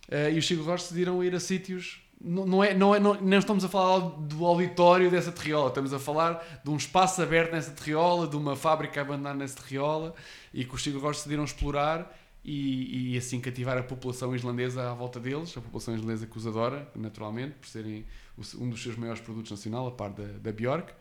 Eh, 0.09 0.34
e 0.34 0.38
os 0.38 0.45
Sigur 0.45 0.66
Rós 0.66 0.84
decidiram 0.84 1.24
ir 1.24 1.34
a 1.34 1.39
sítios. 1.39 2.01
Não, 2.22 2.45
não, 2.45 2.63
é, 2.63 2.74
não, 2.74 2.95
é, 2.95 2.99
não, 2.99 3.13
não 3.16 3.38
estamos 3.38 3.63
a 3.66 3.70
falar 3.70 3.99
do 3.99 4.45
auditório 4.45 5.11
dessa 5.11 5.32
terriola, 5.32 5.70
estamos 5.70 5.93
a 5.93 5.99
falar 5.99 6.61
de 6.63 6.70
um 6.70 6.78
espaço 6.78 7.22
aberto 7.22 7.51
nessa 7.51 7.72
terriola, 7.72 8.28
de 8.28 8.36
uma 8.36 8.55
fábrica 8.55 9.01
abandonada 9.01 9.38
nessa 9.38 9.61
terriola, 9.61 10.16
e 10.53 10.63
que 10.63 10.74
os 10.74 10.82
Sigur 10.82 11.01
Rós 11.01 11.18
decidiram 11.18 11.43
explorar 11.43 12.16
e, 12.43 13.13
e 13.13 13.18
assim 13.18 13.41
cativar 13.41 13.78
a 13.78 13.84
população 13.84 14.36
islandesa 14.36 14.91
à 14.91 14.93
volta 14.93 15.20
deles, 15.20 15.55
a 15.57 15.61
população 15.61 15.95
islandesa 15.95 16.28
que 16.28 16.38
os 16.38 16.45
adora, 16.45 16.88
naturalmente, 16.95 17.55
por 17.55 17.68
serem 17.68 18.05
um 18.59 18.70
dos 18.70 18.82
seus 18.84 18.95
maiores 18.95 19.22
produtos 19.22 19.51
nacional, 19.51 19.88
a 19.88 19.91
par 19.91 20.11
da, 20.11 20.26
da 20.39 20.51
Bjork. 20.51 20.93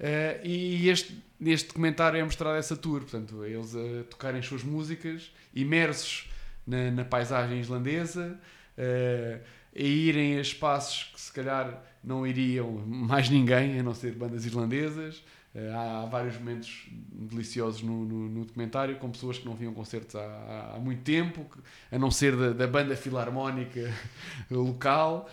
Eh, 0.00 0.40
e 0.44 0.88
este, 0.88 1.16
neste 1.40 1.68
documentário 1.68 2.18
é 2.20 2.24
mostrada 2.24 2.56
essa 2.58 2.76
tour, 2.76 3.00
portanto, 3.00 3.44
eles 3.44 3.74
a 3.74 4.04
tocarem 4.10 4.40
as 4.40 4.46
suas 4.46 4.62
músicas, 4.62 5.32
imersos 5.54 6.28
na, 6.66 6.90
na 6.90 7.04
paisagem 7.04 7.60
islandesa, 7.60 8.38
eh, 8.76 9.40
a 9.76 9.82
irem 9.82 10.38
a 10.38 10.40
espaços 10.40 11.10
que 11.12 11.20
se 11.20 11.32
calhar 11.32 11.82
não 12.02 12.26
iriam 12.26 12.70
mais 12.86 13.28
ninguém, 13.28 13.78
a 13.78 13.82
não 13.82 13.94
ser 13.94 14.12
bandas 14.12 14.44
irlandesas. 14.46 15.22
Eh, 15.54 15.70
há, 15.72 16.02
há 16.02 16.06
vários 16.06 16.36
momentos 16.36 16.86
deliciosos 17.10 17.82
no, 17.82 18.04
no- 18.04 18.28
no 18.28 18.44
documentário 18.44 18.96
com 18.96 19.10
pessoas 19.10 19.38
que 19.38 19.44
não 19.46 19.54
viam 19.54 19.72
concertos 19.74 20.14
há, 20.14 20.74
há- 20.76 20.78
muito 20.78 21.02
tempo, 21.02 21.44
a 21.90 21.98
não 21.98 22.10
ser 22.10 22.36
da, 22.36 22.50
da 22.52 22.66
banda 22.66 22.94
filarmónica 22.96 23.92
local, 24.50 25.28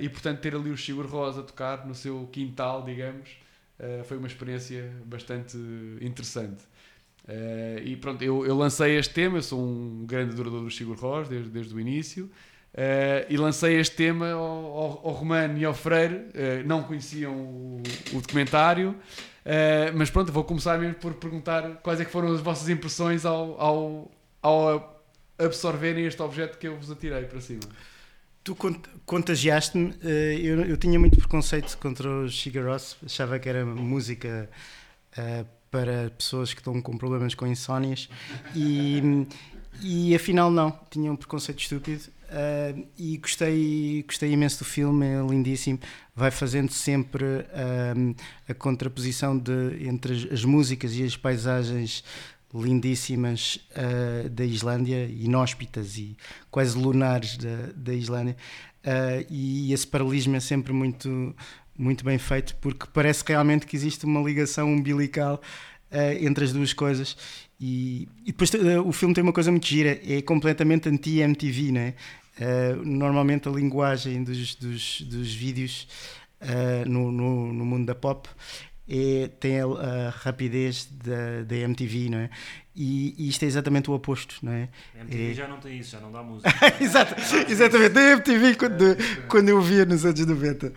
e 0.00 0.08
portanto 0.08 0.40
ter 0.40 0.54
ali 0.54 0.70
o 0.70 0.76
Sigur 0.78 1.06
Rós 1.06 1.36
a 1.38 1.42
tocar 1.42 1.86
no 1.86 1.94
seu 1.94 2.28
quintal, 2.32 2.84
digamos, 2.84 3.28
eh, 3.78 4.02
foi 4.04 4.16
uma 4.16 4.26
experiência 4.26 4.90
bastante 5.04 5.56
interessante. 6.00 6.62
Eh, 7.26 7.82
e 7.84 7.96
pronto, 7.96 8.22
eu, 8.22 8.44
eu 8.46 8.56
lancei 8.56 8.98
este 8.98 9.14
tema, 9.14 9.38
eu 9.38 9.42
sou 9.42 9.60
um 9.60 10.04
grande 10.06 10.32
adorador 10.32 10.62
do 10.62 10.70
Sigur 10.70 10.98
Rós 10.98 11.28
desde, 11.28 11.50
desde 11.50 11.74
o 11.74 11.80
início. 11.80 12.30
eh, 12.74 13.26
e 13.30 13.36
lancei 13.36 13.78
este 13.78 13.96
tema 13.96 14.30
ao, 14.30 14.40
ao, 14.40 15.06
ao 15.06 15.12
Romano 15.12 15.58
e 15.58 15.64
ao 15.64 15.74
Freire, 15.74 16.26
não 16.66 16.82
conheciam 16.82 17.34
o, 17.34 17.82
o 18.12 18.20
documentário, 18.20 18.94
mas 19.94 20.10
pronto, 20.10 20.30
vou 20.30 20.44
começar 20.44 20.78
mesmo 20.78 20.94
por 20.96 21.14
perguntar 21.14 21.76
quais 21.82 22.00
é 22.00 22.04
que 22.04 22.10
foram 22.10 22.32
as 22.32 22.40
vossas 22.40 22.68
impressões 22.68 23.24
ao, 23.24 23.60
ao, 23.60 24.10
ao 24.42 25.02
absorverem 25.38 26.04
este 26.04 26.20
objeto 26.20 26.58
que 26.58 26.68
eu 26.68 26.76
vos 26.76 26.90
atirei 26.90 27.24
para 27.24 27.40
cima. 27.40 27.62
Tu 28.48 28.54
cont- 28.54 28.88
contagiaste-me. 29.04 29.92
eh, 30.02 30.38
Eu, 30.40 30.64
eu 30.64 30.76
tinha 30.78 30.98
muito 30.98 31.18
preconceito 31.18 31.76
contra 31.76 32.08
Sigur 32.30 32.64
Rós, 32.64 32.96
achava 33.04 33.38
que 33.38 33.46
era 33.46 33.62
música 33.66 34.48
eh, 35.14 35.44
para 35.70 36.08
pessoas 36.16 36.54
que 36.54 36.60
estão 36.60 36.80
com 36.80 36.96
problemas 36.96 37.34
com 37.34 37.46
insónias 37.46 38.08
e, 38.56 39.26
e 39.82 40.14
afinal 40.14 40.50
não, 40.50 40.70
tinha 40.90 41.12
um 41.12 41.16
preconceito 41.16 41.58
estúpido 41.60 42.04
eh, 42.30 42.74
e 42.96 43.18
gostei, 43.18 44.02
gostei 44.06 44.32
imenso 44.32 44.60
do 44.60 44.64
filme, 44.64 45.04
é 45.04 45.20
lindíssimo. 45.20 45.78
Vai 46.16 46.30
fazendo 46.30 46.72
sempre 46.72 47.26
a 48.48 48.54
contraposição 48.54 49.36
de, 49.36 49.86
entre 49.86 50.14
as, 50.14 50.32
as 50.32 50.44
músicas 50.46 50.94
e 50.94 51.04
as 51.04 51.18
paisagens 51.18 52.02
lindíssimas 52.54 53.60
eh, 53.74 54.28
da 54.28 54.44
Islândia, 54.44 55.06
inóspitas 55.06 55.98
e 55.98 56.16
quase 56.50 56.78
lunares 56.78 57.36
da, 57.36 57.72
da 57.74 57.94
Islândia. 57.94 58.36
Eh, 58.82 59.26
e 59.28 59.72
esse 59.72 59.86
paralelismo 59.86 60.36
é 60.36 60.40
sempre 60.40 60.72
muito, 60.72 61.34
muito 61.76 62.04
bem 62.04 62.18
feito 62.18 62.54
porque 62.56 62.86
parece 62.92 63.22
realmente 63.26 63.66
que 63.66 63.76
existe 63.76 64.04
uma 64.04 64.20
ligação 64.20 64.72
umbilical 64.72 65.40
eh, 65.90 66.24
entre 66.24 66.44
as 66.44 66.52
duas 66.52 66.72
coisas. 66.72 67.16
E, 67.60 68.08
e 68.24 68.32
depois 68.32 68.50
o 68.84 68.92
filme 68.92 69.14
tem 69.14 69.22
uma 69.22 69.32
coisa 69.32 69.50
muito 69.50 69.66
gira, 69.66 70.00
é 70.06 70.22
completamente 70.22 70.88
anti-MTV, 70.88 71.72
né? 71.72 71.94
Normalmente 72.84 73.48
a 73.48 73.50
linguagem 73.50 74.22
dos, 74.22 74.54
dos, 74.54 75.00
dos 75.00 75.34
vídeos 75.34 75.88
no, 76.86 77.10
no, 77.10 77.52
no 77.52 77.66
mundo 77.66 77.86
da 77.86 77.96
pop 77.96 78.28
é, 78.88 79.28
tem 79.40 79.60
a, 79.60 79.66
a 79.66 80.10
rapidez 80.10 80.88
da, 81.04 81.42
da 81.46 81.56
MTV, 81.56 82.08
não 82.10 82.18
é? 82.18 82.30
E, 82.74 83.12
e 83.18 83.28
isto 83.28 83.42
é 83.42 83.46
exatamente 83.46 83.90
o 83.90 83.94
oposto, 83.94 84.36
não 84.42 84.52
é? 84.52 84.68
A 84.96 85.00
MTV 85.00 85.30
É. 85.30 85.34
já 85.34 85.48
não 85.48 85.58
tem 85.58 85.78
isso, 85.78 85.90
já 85.90 86.00
não 86.00 86.12
dá 86.12 86.22
música. 86.24 86.48
Exato, 86.80 87.14
exatamente, 87.50 87.90
da 87.90 88.00
MTV 88.12 88.54
quando, 88.54 88.96
quando 89.28 89.48
eu 89.48 89.60
via 89.60 89.84
nos 89.84 90.04
anos 90.06 90.24
90, 90.24 90.72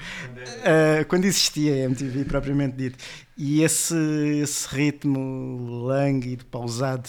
Ah, 0.64 1.06
quando 1.06 1.26
existia 1.26 1.74
a 1.74 1.78
MTV 1.86 2.26
propriamente 2.26 2.76
dito. 2.76 2.98
E 3.38 3.62
esse, 3.64 3.96
esse 4.42 4.68
ritmo 4.76 5.84
lânguido, 5.86 6.46
pausado, 6.46 7.08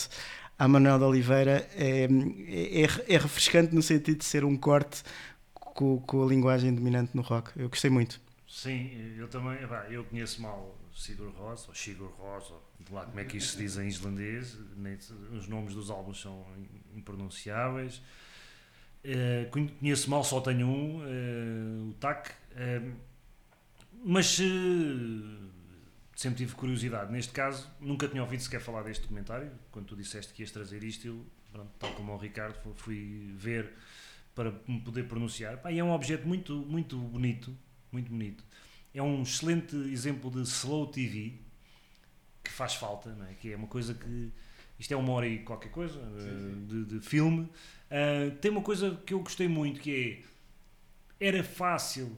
a 0.59 0.69
Manuel 0.69 0.99
de 0.99 1.05
Oliveira 1.05 1.67
é, 1.75 2.05
é, 2.05 3.15
é 3.15 3.19
refrescante 3.19 3.75
no 3.75 3.83
sentido 3.83 4.19
de 4.19 4.25
ser 4.25 4.45
um 4.45 4.57
corte 4.57 5.03
com, 5.55 5.99
com 6.01 6.23
a 6.23 6.27
linguagem 6.27 6.73
dominante 6.75 7.11
no 7.15 7.23
rock. 7.23 7.51
Eu 7.57 7.69
gostei 7.69 7.91
muito. 7.91 8.21
Sim, 8.47 8.91
eu 9.17 9.27
também, 9.29 9.59
eu 9.91 10.05
conheço 10.05 10.41
mal 10.43 10.77
Sigur 11.03 11.31
Rós, 11.33 11.67
ou 11.69 11.75
Sigur 11.75 12.11
Rós, 12.19 12.51
ou 12.51 12.63
lá 12.91 13.05
como 13.07 13.19
é 13.21 13.25
que 13.25 13.37
isso 13.37 13.53
se 13.53 13.59
diz 13.59 13.77
em 13.77 13.89
islandês, 13.89 14.57
os 15.33 15.49
nomes 15.49 15.75
dos 15.75 15.91
álbuns 15.91 16.21
são 16.21 16.47
impronunciáveis. 16.95 18.01
Conhe- 19.51 19.69
conheço 19.81 20.09
mal, 20.09 20.23
só 20.23 20.41
tenho 20.41 20.67
um, 20.69 21.03
eh, 21.05 21.91
o 21.91 21.95
TAC, 21.95 22.31
eh, 22.55 22.81
mas 24.05 24.39
sempre 26.15 26.39
tive 26.39 26.55
curiosidade. 26.55 27.11
Neste 27.13 27.33
caso, 27.33 27.69
nunca 27.81 28.07
tinha 28.09 28.23
ouvido 28.23 28.43
sequer 28.43 28.61
falar 28.61 28.83
deste 28.83 29.03
documentário. 29.03 29.51
Quando 29.71 29.87
tu 29.87 29.97
disseste 29.97 30.33
que 30.33 30.43
ias 30.43 30.51
trazer 30.53 30.83
isto, 30.85 31.07
eu, 31.07 31.27
pronto, 31.53 31.71
tal 31.79 31.93
como 31.95 32.13
o 32.13 32.17
Ricardo, 32.17 32.55
fu- 32.63 32.75
fui 32.75 33.33
ver 33.37 33.73
para 34.35 34.53
me 34.69 34.81
poder 34.81 35.09
pronunciar. 35.09 35.59
Pá, 35.59 35.73
é 35.73 35.83
um 35.83 35.91
objeto 35.91 36.27
muito, 36.27 36.55
muito 36.55 36.97
bonito, 36.97 37.57
muito 37.91 38.09
bonito. 38.11 38.45
É 38.95 39.03
um 39.03 39.23
excelente 39.23 39.75
exemplo 39.91 40.31
de 40.31 40.43
slow 40.43 40.87
TV 40.87 41.35
que 42.45 42.51
faz 42.51 42.75
falta, 42.75 43.17
é? 43.31 43.35
que 43.35 43.53
é 43.53 43.57
uma 43.57 43.69
coisa 43.69 43.95
que. 43.95 44.31
Isto 44.79 44.95
é 44.95 44.97
uma 44.97 45.13
hora 45.13 45.27
e 45.29 45.39
qualquer 45.41 45.69
coisa 45.71 45.99
eh, 46.01 46.67
De, 46.67 46.85
de 46.87 47.01
filme. 47.01 47.49
Ah, 47.91 48.35
tem 48.41 48.51
uma 48.51 48.63
coisa 48.63 49.01
que 49.07 49.15
eu 49.15 49.21
gostei 49.21 49.47
muito 49.49 49.81
que 49.81 50.25
é. 51.21 51.27
Era 51.29 51.45
fácil 51.45 52.17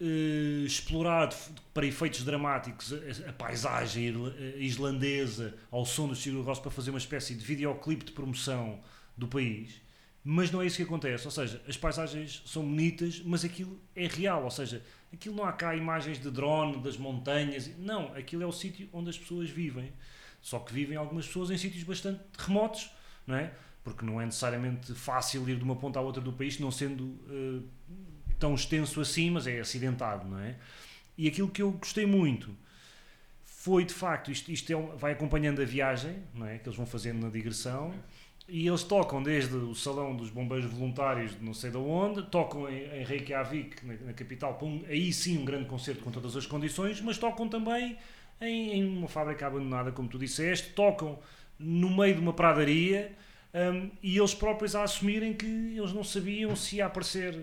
eh, 0.00 0.62
explorar 0.64 1.26
de- 1.26 1.36
para 1.74 1.84
efeitos 1.86 2.22
dramáticos 2.24 2.92
a, 2.92 3.30
a 3.30 3.32
paisagem 3.32 4.14
islandesa 4.56 5.54
ao 5.70 5.84
som 5.84 6.06
do 6.08 6.14
Sigur 6.14 6.44
Rós 6.44 6.58
para 6.60 6.70
fazer 6.70 6.90
uma 6.90 6.98
espécie 6.98 7.34
de 7.34 7.44
videoclipe 7.44 8.04
de 8.04 8.12
promoção 8.12 8.80
do 9.16 9.26
país, 9.28 9.80
mas 10.22 10.50
não 10.50 10.62
é 10.62 10.66
isso 10.66 10.76
que 10.76 10.82
acontece. 10.84 11.26
Ou 11.26 11.30
seja, 11.30 11.60
as 11.66 11.76
paisagens 11.76 12.42
são 12.46 12.62
bonitas, 12.62 13.20
mas 13.24 13.44
aquilo 13.44 13.80
é 13.96 14.06
real. 14.06 14.44
Ou 14.44 14.50
seja, 14.50 14.82
aquilo 15.12 15.36
não 15.36 15.44
há 15.44 15.52
cá 15.52 15.74
imagens 15.74 16.18
de 16.18 16.30
drone 16.30 16.78
das 16.78 16.96
montanhas. 16.96 17.70
Não, 17.78 18.14
aquilo 18.14 18.42
é 18.42 18.46
o 18.46 18.52
sítio 18.52 18.88
onde 18.92 19.10
as 19.10 19.18
pessoas 19.18 19.50
vivem. 19.50 19.92
Só 20.40 20.58
que 20.58 20.72
vivem 20.72 20.96
algumas 20.96 21.26
pessoas 21.26 21.50
em 21.50 21.58
sítios 21.58 21.82
bastante 21.82 22.20
remotos, 22.38 22.90
não 23.26 23.36
é? 23.36 23.52
Porque 23.84 24.04
não 24.04 24.20
é 24.20 24.24
necessariamente 24.24 24.94
fácil 24.94 25.46
ir 25.48 25.56
de 25.56 25.64
uma 25.64 25.76
ponta 25.76 25.98
à 25.98 26.02
outra 26.02 26.22
do 26.22 26.32
país, 26.32 26.58
não 26.58 26.70
sendo 26.70 27.18
eh, 27.28 27.96
tão 28.38 28.54
extenso 28.54 29.00
assim, 29.00 29.30
mas 29.30 29.46
é 29.46 29.60
acidentado, 29.60 30.26
não 30.28 30.38
é? 30.38 30.56
E 31.16 31.28
aquilo 31.28 31.50
que 31.50 31.60
eu 31.60 31.72
gostei 31.72 32.06
muito 32.06 32.56
foi 33.44 33.84
de 33.84 33.92
facto, 33.92 34.32
isto, 34.32 34.50
isto 34.50 34.72
é 34.72 34.96
vai 34.96 35.12
acompanhando 35.12 35.60
a 35.60 35.64
viagem 35.66 36.22
não 36.34 36.46
é? 36.46 36.56
que 36.56 36.66
eles 36.66 36.76
vão 36.76 36.86
fazendo 36.86 37.20
na 37.20 37.28
digressão, 37.28 37.92
e 38.50 38.66
eles 38.66 38.82
tocam 38.82 39.22
desde 39.22 39.54
o 39.54 39.74
Salão 39.74 40.14
dos 40.16 40.30
Bombeiros 40.30 40.70
Voluntários 40.70 41.32
de 41.38 41.44
não 41.44 41.54
sei 41.54 41.70
de 41.70 41.76
onde, 41.76 42.22
tocam 42.24 42.68
em, 42.68 42.82
em 43.00 43.04
Reykjavik, 43.04 43.84
na, 43.86 43.94
na 44.06 44.12
capital, 44.12 44.58
um- 44.62 44.84
aí 44.88 45.12
sim 45.12 45.38
um 45.38 45.44
grande 45.44 45.66
concerto 45.66 46.02
com 46.02 46.10
todas 46.10 46.36
as 46.36 46.46
condições, 46.46 47.00
mas 47.00 47.18
tocam 47.18 47.48
também 47.48 47.96
em, 48.40 48.72
em 48.72 48.84
uma 48.98 49.08
fábrica 49.08 49.46
abandonada, 49.46 49.92
como 49.92 50.08
tu 50.08 50.18
disseste, 50.18 50.70
tocam 50.72 51.18
no 51.58 51.90
meio 51.90 52.14
de 52.14 52.20
uma 52.20 52.32
pradaria 52.32 53.12
hum, 53.54 53.90
e 54.02 54.16
eles 54.18 54.34
próprios 54.34 54.74
a 54.74 54.82
assumirem 54.82 55.32
que 55.34 55.46
eles 55.46 55.92
não 55.92 56.02
sabiam 56.04 56.54
se 56.56 56.76
ia 56.76 56.86
aparecer 56.86 57.38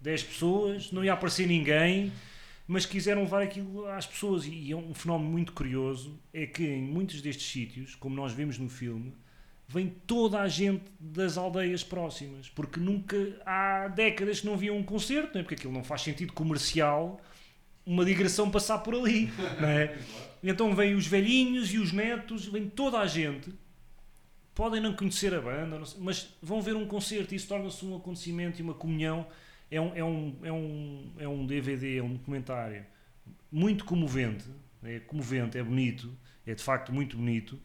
10 0.00 0.22
pessoas, 0.22 0.92
não 0.92 1.04
ia 1.04 1.12
aparecer 1.12 1.46
ninguém, 1.46 2.12
mas 2.66 2.86
quiseram 2.86 3.22
levar 3.22 3.42
aquilo 3.42 3.86
às 3.86 4.06
pessoas. 4.06 4.46
E 4.46 4.70
é 4.72 4.76
um 4.76 4.94
fenómeno 4.94 5.30
muito 5.30 5.52
curioso, 5.52 6.18
é 6.32 6.46
que 6.46 6.64
em 6.64 6.82
muitos 6.82 7.20
destes 7.22 7.50
sítios, 7.50 7.94
como 7.94 8.14
nós 8.14 8.32
vemos 8.32 8.58
no 8.58 8.68
filme, 8.68 9.12
vem 9.68 9.88
toda 10.06 10.40
a 10.40 10.48
gente 10.48 10.84
das 10.98 11.36
aldeias 11.36 11.84
próximas, 11.84 12.48
porque 12.48 12.80
nunca 12.80 13.16
há 13.44 13.88
décadas 13.88 14.40
que 14.40 14.46
não 14.46 14.54
havia 14.54 14.72
um 14.72 14.82
concerto, 14.82 15.34
não 15.34 15.40
é? 15.40 15.42
porque 15.42 15.56
aquilo 15.56 15.72
não 15.72 15.84
faz 15.84 16.00
sentido 16.00 16.32
comercial 16.32 17.20
uma 17.84 18.04
digressão 18.04 18.50
passar 18.50 18.78
por 18.78 18.94
ali, 18.94 19.30
não 19.60 19.68
é? 19.68 19.98
Então 20.42 20.74
vêm 20.74 20.94
os 20.94 21.06
velhinhos 21.06 21.72
e 21.72 21.78
os 21.78 21.92
netos, 21.92 22.46
vem 22.46 22.68
toda 22.68 22.98
a 22.98 23.06
gente, 23.06 23.52
podem 24.54 24.80
não 24.80 24.94
conhecer 24.94 25.34
a 25.34 25.40
banda, 25.40 25.84
sei, 25.84 26.00
mas 26.00 26.34
vão 26.42 26.60
ver 26.60 26.74
um 26.74 26.86
concerto 26.86 27.32
e 27.32 27.36
isso 27.36 27.48
torna-se 27.48 27.84
um 27.84 27.96
acontecimento 27.96 28.58
e 28.58 28.62
uma 28.62 28.74
comunhão. 28.74 29.26
É 29.70 29.80
um, 29.80 29.94
é, 29.94 30.04
um, 30.04 30.36
é, 30.42 30.52
um, 30.52 31.12
é 31.18 31.28
um 31.28 31.46
DVD, 31.46 31.98
é 31.98 32.02
um 32.02 32.14
documentário 32.14 32.84
muito 33.52 33.84
comovente, 33.84 34.44
é 34.82 34.98
comovente, 35.00 35.58
é 35.58 35.62
bonito, 35.62 36.10
é 36.46 36.54
de 36.54 36.62
facto 36.62 36.92
muito 36.92 37.16
bonito. 37.16 37.58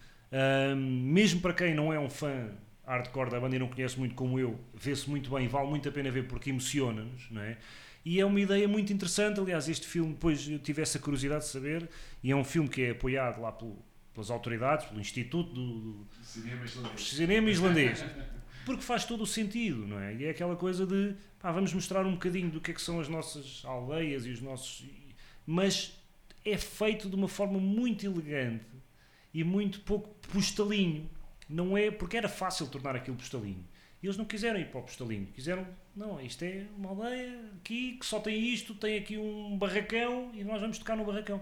Mesmo 0.78 1.42
para 1.42 1.54
quem 1.54 1.74
não 1.74 1.94
é 1.94 2.00
um 2.00 2.10
fã 2.10 2.50
hardcore 2.86 3.30
da 3.30 3.40
banda 3.40 3.56
e 3.56 3.60
não 3.60 3.68
conhece 3.68 3.98
muito 3.98 4.14
como 4.16 4.40
eu, 4.40 4.60
vê-se 4.74 5.10
muito 5.10 5.30
bem, 5.30 5.48
vale 5.48 5.70
muito 5.70 5.88
a 5.88 5.92
pena 5.92 6.12
ver 6.12 6.28
porque 6.28 6.50
emociona-nos, 6.50 7.30
não 7.32 7.42
é? 7.42 7.58
E 8.04 8.20
é 8.20 8.26
uma 8.26 8.40
ideia 8.40 8.68
muito 8.68 8.92
interessante, 8.92 9.40
aliás, 9.40 9.70
este 9.70 9.88
filme, 9.88 10.12
depois 10.12 10.48
eu 10.50 10.60
tive 10.60 10.82
essa 10.82 11.00
curiosidade 11.00 11.46
de 11.46 11.50
saber, 11.50 11.90
e 12.22 12.32
é 12.32 12.36
um 12.36 12.44
filme 12.44 12.68
que 12.68 12.82
é 12.82 12.90
apoiado 12.90 13.40
lá 13.42 13.52
pelo- 13.54 13.78
pelas 14.14 14.30
autoridades, 14.30 14.86
pelo 14.88 15.00
Instituto 15.00 15.54
do, 15.54 15.80
do 15.82 16.08
cinema 16.98 17.50
islandês. 17.50 18.04
Porque 18.66 18.82
faz 18.82 19.06
todo 19.06 19.24
o 19.24 19.26
sentido, 19.26 19.88
não 19.88 20.00
é? 20.00 20.14
E 20.16 20.26
é 20.26 20.30
aquela 20.32 20.56
coisa 20.56 20.86
de, 20.86 21.16
pá, 21.40 21.52
vamos 21.52 21.74
mostrar 21.74 22.06
um 22.06 22.12
bocadinho 22.14 22.50
do 22.50 22.60
que 22.60 22.72
é 22.72 22.74
que 22.74 22.82
são 22.82 23.00
as 23.00 23.08
nossas 23.08 23.62
aldeias 23.66 24.26
e 24.26 24.32
os 24.32 24.42
nossos... 24.42 24.86
Mas 25.46 25.98
é 26.46 26.58
feito 26.58 27.10
de 27.10 27.16
uma 27.16 27.28
forma 27.30 27.60
muito 27.60 28.06
elegante 28.06 28.66
e 29.34 29.44
muito 29.44 29.82
pouco 29.82 30.10
postalinho. 30.32 31.10
Não 31.50 31.78
é 31.78 31.92
porque 31.92 32.18
era 32.18 32.30
fácil 32.30 32.68
tornar 32.68 32.96
aquilo 32.96 33.18
postalinho. 33.18 33.66
Eles 34.02 34.18
não 34.18 34.26
quiseram 34.26 34.60
ir 34.60 34.70
para 34.70 34.80
o 34.80 34.84
postalinho. 34.84 35.28
Quiseram, 35.28 35.66
não, 35.96 36.20
isto 36.20 36.44
é 36.44 36.66
uma 36.78 36.90
aldeia 36.90 37.40
aqui 37.58 37.98
que 37.98 38.06
só 38.06 38.20
tem 38.20 38.38
isto, 38.38 38.76
tem 38.76 38.98
aqui 38.98 39.18
um 39.18 39.58
barracão 39.58 40.32
e 40.34 40.44
nós 40.44 40.60
vamos 40.60 40.78
tocar 40.78 40.98
no 40.98 41.06
barracão. 41.06 41.42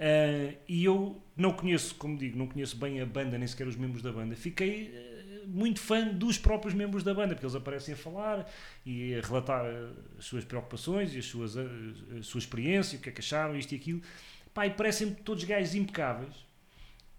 Ah, 0.00 0.54
e 0.66 0.82
eu 0.82 1.22
não 1.36 1.52
conheço, 1.52 1.94
como 1.96 2.16
digo, 2.16 2.38
não 2.38 2.46
conheço 2.46 2.74
bem 2.76 3.00
a 3.02 3.06
banda, 3.06 3.36
nem 3.36 3.46
sequer 3.46 3.66
os 3.66 3.76
membros 3.76 4.02
da 4.02 4.10
banda. 4.10 4.34
Fiquei 4.34 4.90
eh, 4.94 5.42
muito 5.46 5.78
fã 5.78 6.08
dos 6.08 6.38
próprios 6.38 6.72
membros 6.72 7.02
da 7.04 7.12
banda, 7.12 7.34
porque 7.34 7.44
eles 7.44 7.54
aparecem 7.54 7.92
a 7.92 7.96
falar 7.96 8.50
e 8.84 9.14
a 9.14 9.20
relatar 9.20 9.66
eh, 9.66 9.90
as 10.18 10.24
suas 10.24 10.44
preocupações 10.44 11.14
e 11.14 11.18
as 11.18 11.26
suas, 11.26 11.54
eh, 11.54 11.62
a 12.18 12.22
sua 12.22 12.38
experiência, 12.38 12.98
o 12.98 13.02
que 13.02 13.10
é 13.10 13.12
que 13.12 13.20
acharam, 13.20 13.54
isto 13.58 13.72
e 13.72 13.76
aquilo. 13.76 14.00
Pá, 14.54 14.66
e 14.66 14.70
parecem-me 14.70 15.14
todos 15.16 15.44
gajos 15.44 15.74
impecáveis, 15.74 16.34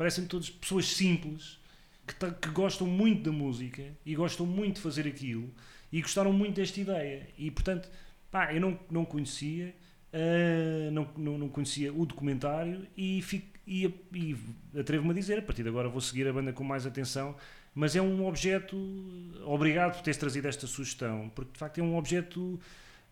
parecem-me 0.02 0.28
todos 0.28 0.50
pessoas 0.50 0.88
simples, 0.88 1.60
que, 2.08 2.32
que 2.32 2.50
gostam 2.50 2.88
muito 2.88 3.30
da 3.30 3.32
música 3.32 3.84
e 4.04 4.16
gostam 4.16 4.48
muito 4.48 4.78
de 4.78 4.82
fazer 4.82 5.06
aquilo 5.08 5.48
e 5.92 6.02
gostaram 6.02 6.34
muito 6.34 6.56
desta 6.56 6.82
ideia. 6.82 7.28
E 7.38 7.52
portanto, 7.52 7.88
pá, 8.32 8.52
eu 8.52 8.60
não, 8.60 8.80
não 8.90 9.06
conhecia, 9.06 9.76
ah, 10.12 10.90
não, 10.92 11.08
não, 11.16 11.38
não 11.38 11.50
conhecia 11.50 11.94
o 11.94 12.04
documentário 12.04 12.88
e, 12.98 13.24
e, 13.68 13.94
e 14.12 14.36
atrevo-me 14.76 15.12
a 15.12 15.14
dizer, 15.14 15.38
a 15.38 15.42
partir 15.44 15.62
de 15.62 15.70
agora 15.70 15.88
vou 15.88 16.02
seguir 16.02 16.28
a 16.28 16.34
banda 16.34 16.52
com 16.52 16.64
mais 16.64 16.88
atenção, 16.88 17.36
mas 17.76 17.96
é 17.96 18.02
um 18.02 18.26
objeto, 18.26 18.76
obrigado 19.46 19.94
por 19.98 20.02
teres 20.02 20.18
trazido 20.18 20.48
esta 20.48 20.66
sugestão, 20.66 21.30
porque 21.36 21.52
de 21.54 21.60
facto 21.60 21.78
é 21.78 21.84
um 21.84 21.96
objeto 21.96 22.60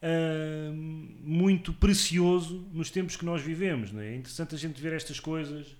ah, 0.01 0.71
muito 0.73 1.71
precioso 1.71 2.67
nos 2.73 2.89
tempos 2.89 3.15
que 3.15 3.25
nós 3.25 3.43
vivemos. 3.43 3.91
Não 3.91 4.01
é? 4.01 4.07
é 4.07 4.15
interessante 4.15 4.55
a 4.55 4.57
gente 4.57 4.81
ver 4.81 4.93
estas 4.93 5.19
coisas 5.19 5.77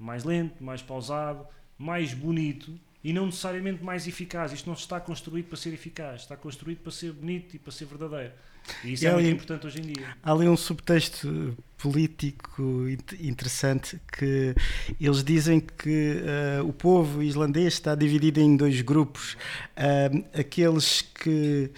mais 0.00 0.24
lento, 0.24 0.62
mais 0.64 0.82
pausado, 0.82 1.46
mais 1.78 2.12
bonito 2.14 2.78
e 3.04 3.12
não 3.12 3.26
necessariamente 3.26 3.82
mais 3.84 4.06
eficaz. 4.06 4.52
Isto 4.52 4.66
não 4.66 4.74
está 4.74 5.00
construído 5.00 5.46
para 5.46 5.56
ser 5.56 5.72
eficaz, 5.72 6.22
está 6.22 6.36
construído 6.36 6.78
para 6.78 6.92
ser 6.92 7.12
bonito 7.12 7.54
e 7.56 7.58
para 7.58 7.72
ser 7.72 7.84
verdadeiro. 7.86 8.32
E 8.84 8.92
isso 8.92 9.04
E 9.04 9.06
é 9.06 9.12
muito 9.12 9.24
ali- 9.24 9.34
importante 9.34 9.66
hoje 9.66 9.78
em 9.80 9.82
dia. 9.92 10.16
Há 10.22 10.32
ali 10.32 10.46
um 10.48 10.56
subtexto 10.56 11.56
político 11.78 12.88
int- 12.88 13.20
interessante 13.20 13.98
que 14.16 14.54
eles 15.00 15.24
dizem 15.24 15.60
que 15.60 16.22
eh, 16.24 16.60
o 16.62 16.72
povo 16.72 17.22
islandês 17.22 17.72
está 17.74 17.94
dividido 17.94 18.38
em 18.38 18.56
dois 18.56 18.80
grupos. 18.82 19.36
Ah, 19.76 20.10
aqueles 20.38 21.00
que 21.02 21.70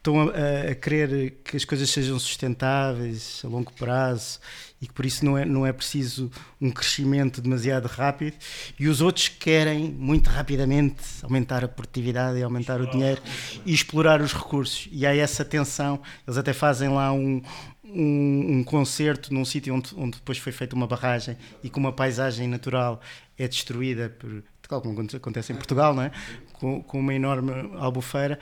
estão 0.00 0.30
a, 0.30 0.70
a 0.70 0.74
querer 0.74 1.42
que 1.44 1.56
as 1.56 1.64
coisas 1.64 1.88
sejam 1.90 2.18
sustentáveis 2.18 3.42
a 3.44 3.48
longo 3.48 3.70
prazo 3.74 4.40
e 4.80 4.86
que 4.86 4.94
por 4.94 5.04
isso 5.04 5.24
não 5.24 5.36
é, 5.36 5.44
não 5.44 5.66
é 5.66 5.72
preciso 5.72 6.30
um 6.58 6.70
crescimento 6.70 7.42
demasiado 7.42 7.84
rápido 7.86 8.34
e 8.78 8.88
os 8.88 9.02
outros 9.02 9.28
querem 9.28 9.90
muito 9.90 10.28
rapidamente 10.30 11.02
aumentar 11.22 11.62
a 11.62 11.68
produtividade 11.68 12.38
e 12.38 12.42
aumentar 12.42 12.80
o 12.80 12.90
dinheiro 12.90 13.20
e 13.66 13.74
explorar 13.74 14.22
os 14.22 14.32
recursos 14.32 14.88
e 14.90 15.04
há 15.06 15.14
essa 15.14 15.44
tensão 15.44 16.00
eles 16.26 16.38
até 16.38 16.54
fazem 16.54 16.88
lá 16.88 17.12
um, 17.12 17.42
um, 17.84 18.58
um 18.58 18.64
concerto 18.64 19.34
num 19.34 19.44
sítio 19.44 19.74
onde, 19.74 19.94
onde 19.96 20.16
depois 20.16 20.38
foi 20.38 20.50
feita 20.52 20.74
uma 20.74 20.86
barragem 20.86 21.36
e 21.62 21.68
que 21.68 21.78
uma 21.78 21.92
paisagem 21.92 22.48
natural 22.48 23.02
é 23.36 23.46
destruída 23.46 24.08
por 24.08 24.42
como 24.78 25.00
acontece 25.16 25.52
em 25.52 25.56
Portugal, 25.56 25.92
não 25.92 26.04
é? 26.04 26.12
com, 26.60 26.82
com 26.82 27.00
uma 27.00 27.14
enorme 27.14 27.50
albufeira. 27.76 28.38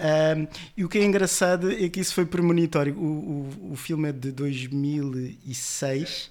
Um, 0.00 0.46
e 0.76 0.84
o 0.84 0.88
que 0.88 0.98
é 0.98 1.04
engraçado 1.04 1.70
é 1.70 1.88
que 1.88 2.00
isso 2.00 2.14
foi 2.14 2.24
premonitório. 2.24 2.96
O, 2.96 3.48
o, 3.68 3.72
o 3.72 3.76
filme 3.76 4.08
é 4.08 4.12
de 4.12 4.32
2006, 4.32 6.30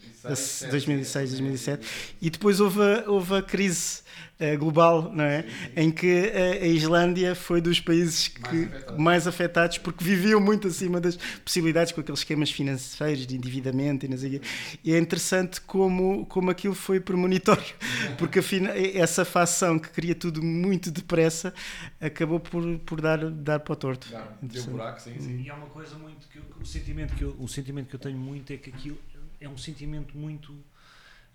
2006, 0.71 1.29
2007, 1.29 1.87
e 2.19 2.29
depois 2.29 2.59
houve 2.59 2.81
a, 2.81 3.03
houve 3.07 3.35
a 3.35 3.41
crise 3.43 4.01
uh, 4.39 4.57
global, 4.57 5.11
não 5.13 5.23
é? 5.23 5.45
Em 5.75 5.91
que 5.91 6.31
a, 6.31 6.63
a 6.63 6.67
Islândia 6.67 7.35
foi 7.35 7.61
dos 7.61 7.79
países 7.79 8.27
que, 8.27 8.41
Mais 8.41 8.65
afetados. 8.73 8.97
mais 8.97 9.27
afetados 9.27 9.77
porque 9.77 10.03
viviam 10.03 10.39
muito 10.39 10.67
acima 10.67 10.99
das 10.99 11.17
possibilidades 11.43 11.91
com 11.91 12.01
aqueles 12.01 12.19
esquemas 12.19 12.51
financeiros 12.51 13.25
de 13.25 13.35
endividamento 13.35 14.05
e 14.05 14.09
não 14.09 14.17
sei 14.17 14.37
o 14.37 14.39
quê. 14.39 14.47
E 14.83 14.93
é 14.93 14.97
interessante 14.97 15.61
como, 15.61 16.25
como 16.25 16.49
aquilo 16.51 16.75
foi 16.75 16.99
premonitório, 16.99 17.75
porque 18.17 18.39
afinal, 18.39 18.73
essa 18.75 19.25
facção 19.25 19.77
que 19.79 19.89
queria 19.89 20.15
tudo 20.15 20.41
muito 20.43 20.91
depressa 20.91 21.53
acabou 21.99 22.39
por, 22.39 22.79
por 22.79 23.01
dar, 23.01 23.29
dar 23.29 23.59
para 23.59 23.73
o 23.73 23.75
torto. 23.75 24.07
Deu 24.09 24.21
Interessante. 24.43 24.71
buraco, 24.71 25.01
sim, 25.01 25.19
sim. 25.19 25.41
E 25.41 25.49
há 25.49 25.55
uma 25.55 25.67
coisa 25.67 25.95
muito 25.97 26.27
que 26.27 26.37
eu, 26.37 26.43
o 26.59 26.65
sentimento 26.65 27.15
que 27.15 27.23
eu, 27.23 27.35
o 27.39 27.47
sentimento 27.47 27.87
que 27.87 27.95
eu 27.95 27.99
tenho 27.99 28.17
muito 28.17 28.51
é 28.51 28.57
que 28.57 28.69
aquilo 28.69 28.97
é 29.39 29.47
um 29.47 29.57
sentimento 29.57 30.17
muito 30.17 30.55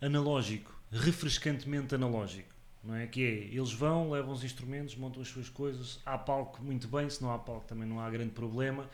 analógico, 0.00 0.72
refrescantemente 0.90 1.94
analógico, 1.94 2.53
não 2.86 2.94
é? 2.94 3.06
Que 3.06 3.22
é, 3.24 3.56
eles 3.56 3.72
vão, 3.72 4.10
levam 4.10 4.32
os 4.32 4.44
instrumentos, 4.44 4.94
montam 4.96 5.22
as 5.22 5.28
suas 5.28 5.48
coisas, 5.48 6.00
há 6.04 6.16
palco 6.18 6.62
muito 6.62 6.86
bem, 6.88 7.08
se 7.08 7.22
não 7.22 7.32
há 7.32 7.38
palco 7.38 7.64
também 7.66 7.88
não 7.88 8.00
há 8.00 8.10
grande 8.10 8.30
problema. 8.30 8.88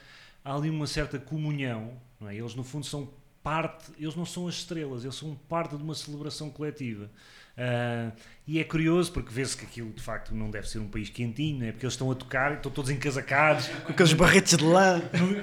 Há 0.44 0.54
ali 0.54 0.70
uma 0.70 0.86
certa 0.86 1.18
comunhão, 1.18 1.92
não 2.20 2.28
é? 2.28 2.34
Eles 2.36 2.54
no 2.54 2.64
fundo 2.64 2.86
são 2.86 3.08
parte, 3.42 3.90
eles 3.98 4.14
não 4.16 4.24
são 4.26 4.46
as 4.48 4.54
estrelas, 4.56 5.02
eles 5.04 5.14
são 5.16 5.34
parte 5.48 5.76
de 5.76 5.82
uma 5.82 5.94
celebração 5.94 6.50
coletiva. 6.50 7.10
Ah, 7.56 8.12
e 8.46 8.58
é 8.58 8.64
curioso 8.64 9.12
porque 9.12 9.30
vê-se 9.32 9.54
que 9.56 9.64
aquilo 9.66 9.90
de 9.92 10.00
facto 10.02 10.34
não 10.34 10.50
deve 10.50 10.66
ser 10.68 10.78
um 10.78 10.88
país 10.88 11.10
quentinho, 11.10 11.62
é? 11.64 11.72
porque 11.72 11.84
eles 11.84 11.92
estão 11.94 12.10
a 12.10 12.14
tocar, 12.14 12.54
estão 12.54 12.70
todos 12.72 12.90
encasacados, 12.90 13.68
Com 13.84 13.92
aqueles 13.92 14.12
barretes 14.14 14.56
de 14.56 14.64
lã. 14.64 14.98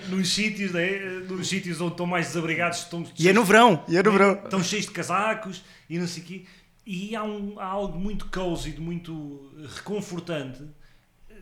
no- 0.10 0.18
nos 0.18 0.30
sítios, 0.34 0.72
né? 0.72 0.89
nos 1.30 1.48
sítios 1.48 1.80
onde 1.80 1.91
estão 1.93 2.06
mais 2.08 2.28
desabrigados, 2.28 2.80
estão, 2.80 3.04
E 3.20 3.30
é 3.30 3.34
no 3.34 3.43
verão, 3.43 3.84
e 3.88 3.98
é 3.98 4.02
no 4.04 4.12
verão. 4.12 4.34
estão 4.43 4.64
cheios 4.64 4.86
de 4.86 4.91
casacos 4.91 5.64
e 5.89 6.00
não 6.00 6.08
sei 6.08 6.24
o 6.24 6.26
quê. 6.26 6.45
E 6.89 7.13
há, 7.17 7.23
um, 7.23 7.59
há 7.59 7.65
algo 7.65 7.99
muito 7.99 8.27
cozy, 8.27 8.71
de 8.71 8.79
muito 8.79 9.51
reconfortante. 9.75 10.63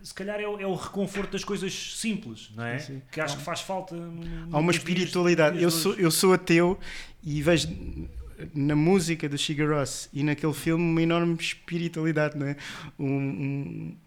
Se 0.01 0.11
calhar 0.11 0.39
é 0.39 0.47
o, 0.47 0.59
é 0.59 0.65
o 0.65 0.73
reconforto 0.73 1.31
das 1.33 1.43
coisas 1.43 1.71
simples, 1.97 2.49
não 2.55 2.63
é? 2.63 2.79
Sim, 2.79 2.95
sim. 2.95 3.01
Que 3.11 3.21
acho 3.21 3.37
que 3.37 3.43
faz 3.43 3.61
falta. 3.61 3.95
Há 4.51 4.57
uma 4.57 4.71
espiritualidade. 4.71 5.61
Eu 5.61 5.69
sou, 5.69 5.93
eu 5.93 6.09
sou 6.09 6.33
ateu 6.33 6.79
e 7.23 7.43
vejo 7.43 7.67
na 8.55 8.75
música 8.75 9.29
do 9.29 9.37
Sigur 9.37 9.69
Rós 9.69 10.09
e 10.11 10.23
naquele 10.23 10.53
filme 10.53 10.83
uma 10.83 11.01
enorme 11.01 11.35
espiritualidade, 11.39 12.37
não 12.37 12.47
é? 12.47 12.57
Um, 12.99 13.05
um- 13.07 13.97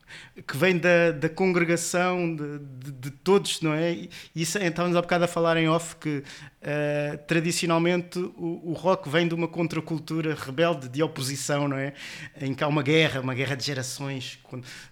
que 0.46 0.56
vem 0.56 0.78
da, 0.78 1.10
da 1.12 1.28
congregação 1.28 2.34
de, 2.34 2.58
de- 2.58 2.92
de 2.92 3.10
todos, 3.10 3.60
não 3.60 3.72
é? 3.74 3.92
E 3.92 4.10
isso 4.34 4.58
é, 4.58 4.66
estávamos 4.66 4.96
há 4.96 5.02
bocado 5.02 5.24
a 5.24 5.28
falar 5.28 5.56
em 5.56 5.68
off 5.68 5.96
que 5.96 6.22
eh, 6.62 7.18
tradicionalmente 7.26 8.18
o, 8.18 8.70
o 8.70 8.72
rock 8.72 9.08
vem 9.08 9.28
de 9.28 9.34
uma 9.34 9.48
contracultura 9.48 10.34
rebelde 10.34 10.88
de 10.88 11.02
oposição, 11.02 11.68
não 11.68 11.76
é? 11.76 11.92
Em 12.40 12.54
que 12.54 12.64
há 12.64 12.68
uma 12.68 12.82
guerra, 12.82 13.20
uma 13.20 13.34
guerra 13.34 13.54
de 13.56 13.64
gerações 13.64 14.38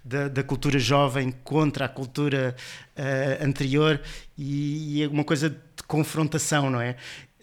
da, 0.05 0.29
da 0.29 0.43
cultura 0.43 0.79
jovem 0.79 1.33
contra 1.45 1.85
a 1.87 1.89
cultura 1.89 2.55
eh, 2.95 3.39
anterior 3.43 4.01
e, 4.37 4.99
e 4.99 5.03
é 5.03 5.09
uma 5.09 5.25
coisa 5.25 5.51
de 5.51 5.57
confrontação, 5.87 6.71
não 6.71 6.81
é? 6.81 6.97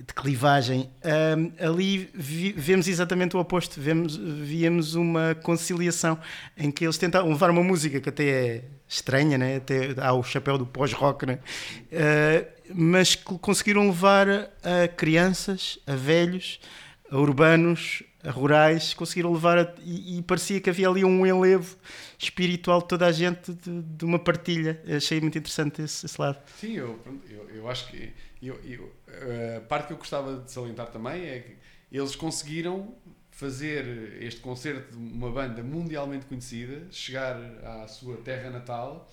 De 0.05 0.13
clivagem. 0.13 0.89
Ahm, 1.03 1.51
ali 1.59 2.09
vi- 2.13 2.51
vemos 2.51 2.87
exatamente 2.89 3.37
o 3.37 3.39
oposto. 3.39 3.79
Vemos, 3.79 4.17
víamos 4.17 4.95
uma 4.95 5.33
conciliação 5.35 6.19
em 6.57 6.69
que 6.69 6.83
eles 6.85 6.97
tentam 6.97 7.27
levar 7.29 7.49
uma 7.49 7.63
música 7.63 8.01
que 8.01 8.09
até 8.09 8.23
é 8.29 8.63
estranha, 8.87 9.37
né? 9.37 9.55
até 9.57 9.93
há 9.97 10.11
o 10.13 10.21
chapéu 10.21 10.57
do 10.57 10.65
pós-rock, 10.65 11.25
né? 11.25 11.39
Ah, 11.93 12.45
mas 12.75 13.15
conseguiram 13.15 13.85
levar 13.87 14.27
a 14.29 14.87
crianças, 14.95 15.79
a 15.87 15.95
velhos, 15.95 16.59
a 17.09 17.17
urbanos, 17.17 18.03
rurais, 18.31 18.93
conseguiram 18.93 19.31
levar 19.33 19.57
a- 19.57 19.75
e, 19.83 20.17
e 20.17 20.21
parecia 20.21 20.59
que 20.61 20.69
havia 20.69 20.87
ali 20.89 21.03
um 21.03 21.25
enlevo 21.25 21.75
espiritual 22.17 22.81
de 22.81 22.87
toda 22.87 23.05
a 23.07 23.11
gente 23.11 23.53
de, 23.53 23.81
de 23.81 24.05
uma 24.05 24.19
partilha. 24.19 24.81
Achei 24.95 25.19
muito 25.19 25.37
interessante 25.37 25.81
esse, 25.81 26.05
esse 26.05 26.19
lado. 26.19 26.37
Sim, 26.59 26.73
eu, 26.73 26.93
pronto, 27.03 27.21
eu, 27.29 27.49
eu 27.49 27.69
acho 27.69 27.87
que 27.87 28.13
eu, 28.41 28.59
eu, 28.63 28.91
a 29.57 29.61
parte 29.61 29.87
que 29.87 29.93
eu 29.93 29.97
gostava 29.97 30.37
de 30.37 30.51
salientar 30.51 30.87
também 30.87 31.25
é 31.25 31.39
que 31.39 31.55
eles 31.91 32.15
conseguiram 32.15 32.93
fazer 33.31 34.17
este 34.21 34.39
concerto 34.41 34.91
de 34.91 34.97
uma 34.97 35.29
banda 35.31 35.63
mundialmente 35.63 36.25
conhecida 36.25 36.87
chegar 36.91 37.35
à 37.63 37.87
sua 37.87 38.17
terra 38.17 38.49
natal 38.51 39.09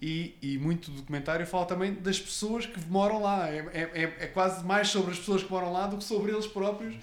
e, 0.00 0.36
e 0.42 0.58
muito 0.58 0.90
do 0.90 0.96
documentário 0.98 1.46
fala 1.46 1.66
também 1.66 1.94
das 1.94 2.18
pessoas 2.18 2.66
que 2.66 2.80
moram 2.88 3.22
lá. 3.22 3.48
É, 3.48 3.58
é, 3.72 3.80
é- 4.02 4.16
é 4.20 4.26
quase 4.26 4.64
mais 4.64 4.88
sobre 4.88 5.12
as 5.12 5.18
pessoas 5.18 5.42
que 5.44 5.50
moram 5.50 5.72
lá 5.72 5.86
do 5.86 5.98
que 5.98 6.04
sobre 6.04 6.32
eles 6.32 6.46
próprios. 6.46 6.94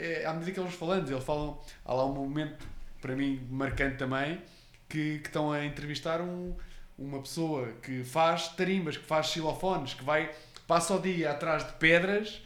É, 0.00 0.24
à 0.24 0.32
medida 0.32 0.52
que 0.52 0.60
eles 0.60 0.74
falando, 0.74 1.10
eles 1.10 1.24
falam. 1.24 1.60
Há 1.84 1.92
lá 1.92 2.06
um 2.06 2.14
momento, 2.14 2.66
para 3.00 3.14
mim, 3.14 3.46
marcante 3.50 3.96
também, 3.98 4.40
que, 4.88 5.18
que 5.18 5.28
estão 5.28 5.52
a 5.52 5.64
entrevistar 5.64 6.20
um, 6.20 6.54
uma 6.98 7.20
pessoa 7.20 7.68
que 7.82 8.02
faz 8.02 8.48
tarimbas, 8.48 8.96
que 8.96 9.04
faz 9.04 9.26
xilofones, 9.26 9.94
que 9.94 10.02
vai, 10.04 10.30
passa 10.66 10.94
o 10.94 10.98
dia 11.00 11.30
atrás 11.30 11.66
de 11.66 11.72
pedras 11.74 12.42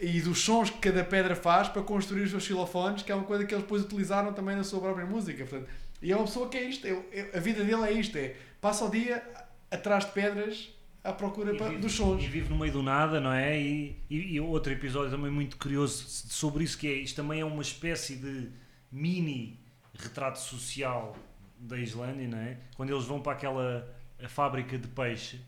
e 0.00 0.20
dos 0.20 0.42
sons 0.44 0.70
que 0.70 0.78
cada 0.78 1.04
pedra 1.04 1.36
faz 1.36 1.68
para 1.68 1.82
construir 1.82 2.22
os 2.22 2.30
seus 2.30 2.42
xilofones, 2.44 3.02
que 3.02 3.12
é 3.12 3.14
uma 3.14 3.24
coisa 3.24 3.44
que 3.44 3.54
eles 3.54 3.62
depois 3.64 3.82
utilizaram 3.82 4.32
também 4.32 4.56
na 4.56 4.64
sua 4.64 4.80
própria 4.80 5.06
música. 5.06 5.44
Portanto, 5.44 5.68
e 6.00 6.10
é 6.10 6.16
uma 6.16 6.24
pessoa 6.24 6.48
que 6.48 6.56
é 6.56 6.64
isto, 6.64 6.86
é- 6.86 7.02
é- 7.12 7.36
a 7.36 7.40
vida 7.40 7.62
dele 7.62 7.84
é 7.84 7.92
isto, 7.92 8.16
é 8.16 8.34
passa 8.60 8.84
o 8.84 8.90
dia 8.90 9.22
atrás 9.70 10.04
de 10.04 10.12
pedras 10.12 10.70
à 11.04 11.12
procura 11.12 11.52
vive- 11.52 11.78
dos 11.78 11.92
sons. 11.92 12.22
E 12.22 12.26
vive 12.26 12.48
no 12.48 12.56
meio 12.58 12.72
do 12.72 12.82
nada, 12.82 13.20
não 13.20 13.32
é? 13.32 13.60
E, 13.60 13.96
e- 14.08 14.34
e 14.34 14.40
outro 14.40 14.72
episódio 14.72 15.10
também 15.10 15.30
muito 15.30 15.56
curioso 15.56 16.04
sobre 16.08 16.64
isso 16.64 16.78
que 16.78 16.86
é, 16.86 16.92
isto 16.94 17.16
também 17.16 17.40
é 17.40 17.44
uma 17.44 17.62
espécie 17.62 18.16
de 18.16 18.48
mini 18.90 19.58
retrato 19.94 20.38
social 20.38 21.16
da 21.58 21.78
Islândia, 21.78 22.28
não 22.28 22.38
é? 22.38 22.58
Quando 22.76 22.90
eles 22.90 23.04
vão 23.04 23.20
para 23.20 23.32
aquela 23.32 23.88
fábrica 24.28 24.78
de 24.78 24.88
peixe, 24.88 25.40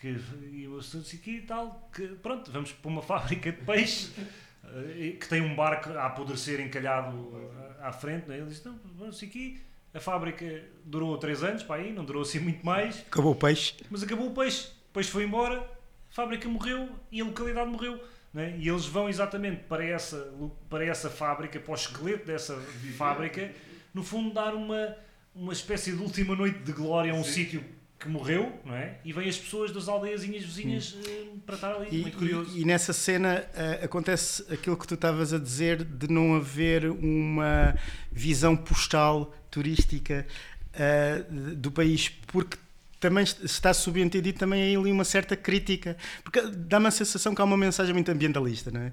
que 0.00 0.08
e 0.08 0.68
assim 0.78 1.00
aqui 1.16 1.30
e 1.36 1.42
tal, 1.42 1.88
que 1.94 2.06
pronto, 2.08 2.50
vamos 2.52 2.72
para 2.72 2.88
uma 2.90 3.02
fábrica 3.02 3.50
de 3.52 3.58
peixe 3.64 4.10
eh, 4.64 5.16
que 5.18 5.28
tem 5.28 5.40
um 5.40 5.54
barco 5.56 5.90
a 5.90 6.06
apodrecer 6.06 6.60
encalhado 6.60 7.32
à 7.80 7.88
à 7.88 7.92
frente, 7.92 8.26
não 8.26 8.34
é? 8.34 8.38
Eles 8.38 8.56
dizem, 8.56 8.72
não, 8.72 8.80
vamos 8.96 9.22
aqui, 9.22 9.60
a 9.96 10.00
fábrica 10.00 10.62
durou 10.84 11.16
3 11.18 11.42
anos, 11.42 11.62
para 11.62 11.76
aí, 11.82 11.92
não 11.92 12.04
durou 12.04 12.22
assim 12.22 12.38
muito 12.38 12.64
mais, 12.64 13.00
Acabou 13.10 13.32
o 13.32 13.36
peixe. 13.36 13.74
mas 13.90 14.02
acabou 14.02 14.28
o 14.28 14.34
peixe. 14.34 14.68
O 14.90 14.92
peixe 14.92 15.10
foi 15.10 15.24
embora, 15.24 15.58
a 15.58 16.14
fábrica 16.14 16.48
morreu 16.48 16.88
e 17.10 17.20
a 17.20 17.24
localidade 17.24 17.70
morreu. 17.70 18.02
né? 18.32 18.54
E 18.58 18.68
eles 18.68 18.84
vão 18.86 19.08
exatamente 19.08 19.62
para 19.64 19.84
essa, 19.84 20.32
para 20.68 20.84
essa 20.84 21.08
fábrica, 21.10 21.58
para 21.58 21.72
o 21.72 21.74
esqueleto 21.74 22.26
dessa 22.26 22.54
fábrica, 22.96 23.50
no 23.94 24.02
fundo 24.02 24.32
dar 24.34 24.54
uma, 24.54 24.94
uma 25.34 25.52
espécie 25.52 25.92
de 25.92 26.02
última 26.02 26.34
noite 26.36 26.58
de 26.58 26.72
glória 26.72 27.12
a 27.12 27.14
um 27.16 27.24
sítio 27.24 27.64
que 28.06 28.10
morreu, 28.12 28.52
não 28.64 28.74
é? 28.74 28.98
E 29.04 29.12
vêm 29.12 29.28
as 29.28 29.36
pessoas 29.36 29.70
das 29.72 29.88
aldeiazinhas 29.88 30.44
vizinhas 30.44 30.96
eh, 31.06 31.24
para 31.44 31.54
estar 31.56 31.74
ali. 31.74 31.88
E, 31.90 32.00
Muito 32.02 32.16
curioso. 32.18 32.56
e- 32.56 32.62
e 32.62 32.64
nessa 32.64 32.92
cena 32.92 33.44
eh, 33.54 33.80
acontece 33.84 34.44
aquilo 34.52 34.76
que 34.76 34.86
tu 34.86 34.94
estavas 34.94 35.32
a 35.34 35.38
dizer 35.38 35.84
de 35.84 36.08
não 36.08 36.34
haver 36.36 36.86
uma 36.90 37.74
visão 38.10 38.56
postal 38.56 39.34
turística 39.50 40.26
eh, 40.72 41.24
do 41.56 41.70
país, 41.70 42.08
porque 42.28 42.56
também 42.98 43.24
est- 43.24 43.42
está 43.44 43.74
subentendido 43.74 44.38
também 44.38 44.74
ali 44.76 44.90
uma 44.90 45.04
certa 45.04 45.36
crítica, 45.36 45.96
porque 46.24 46.40
dá-me 46.42 46.86
a 46.86 46.90
sensação 46.90 47.34
que 47.34 47.40
há 47.40 47.44
uma 47.44 47.56
mensagem 47.56 47.92
muito 47.92 48.10
ambientalista, 48.10 48.70
não 48.70 48.80
é? 48.80 48.92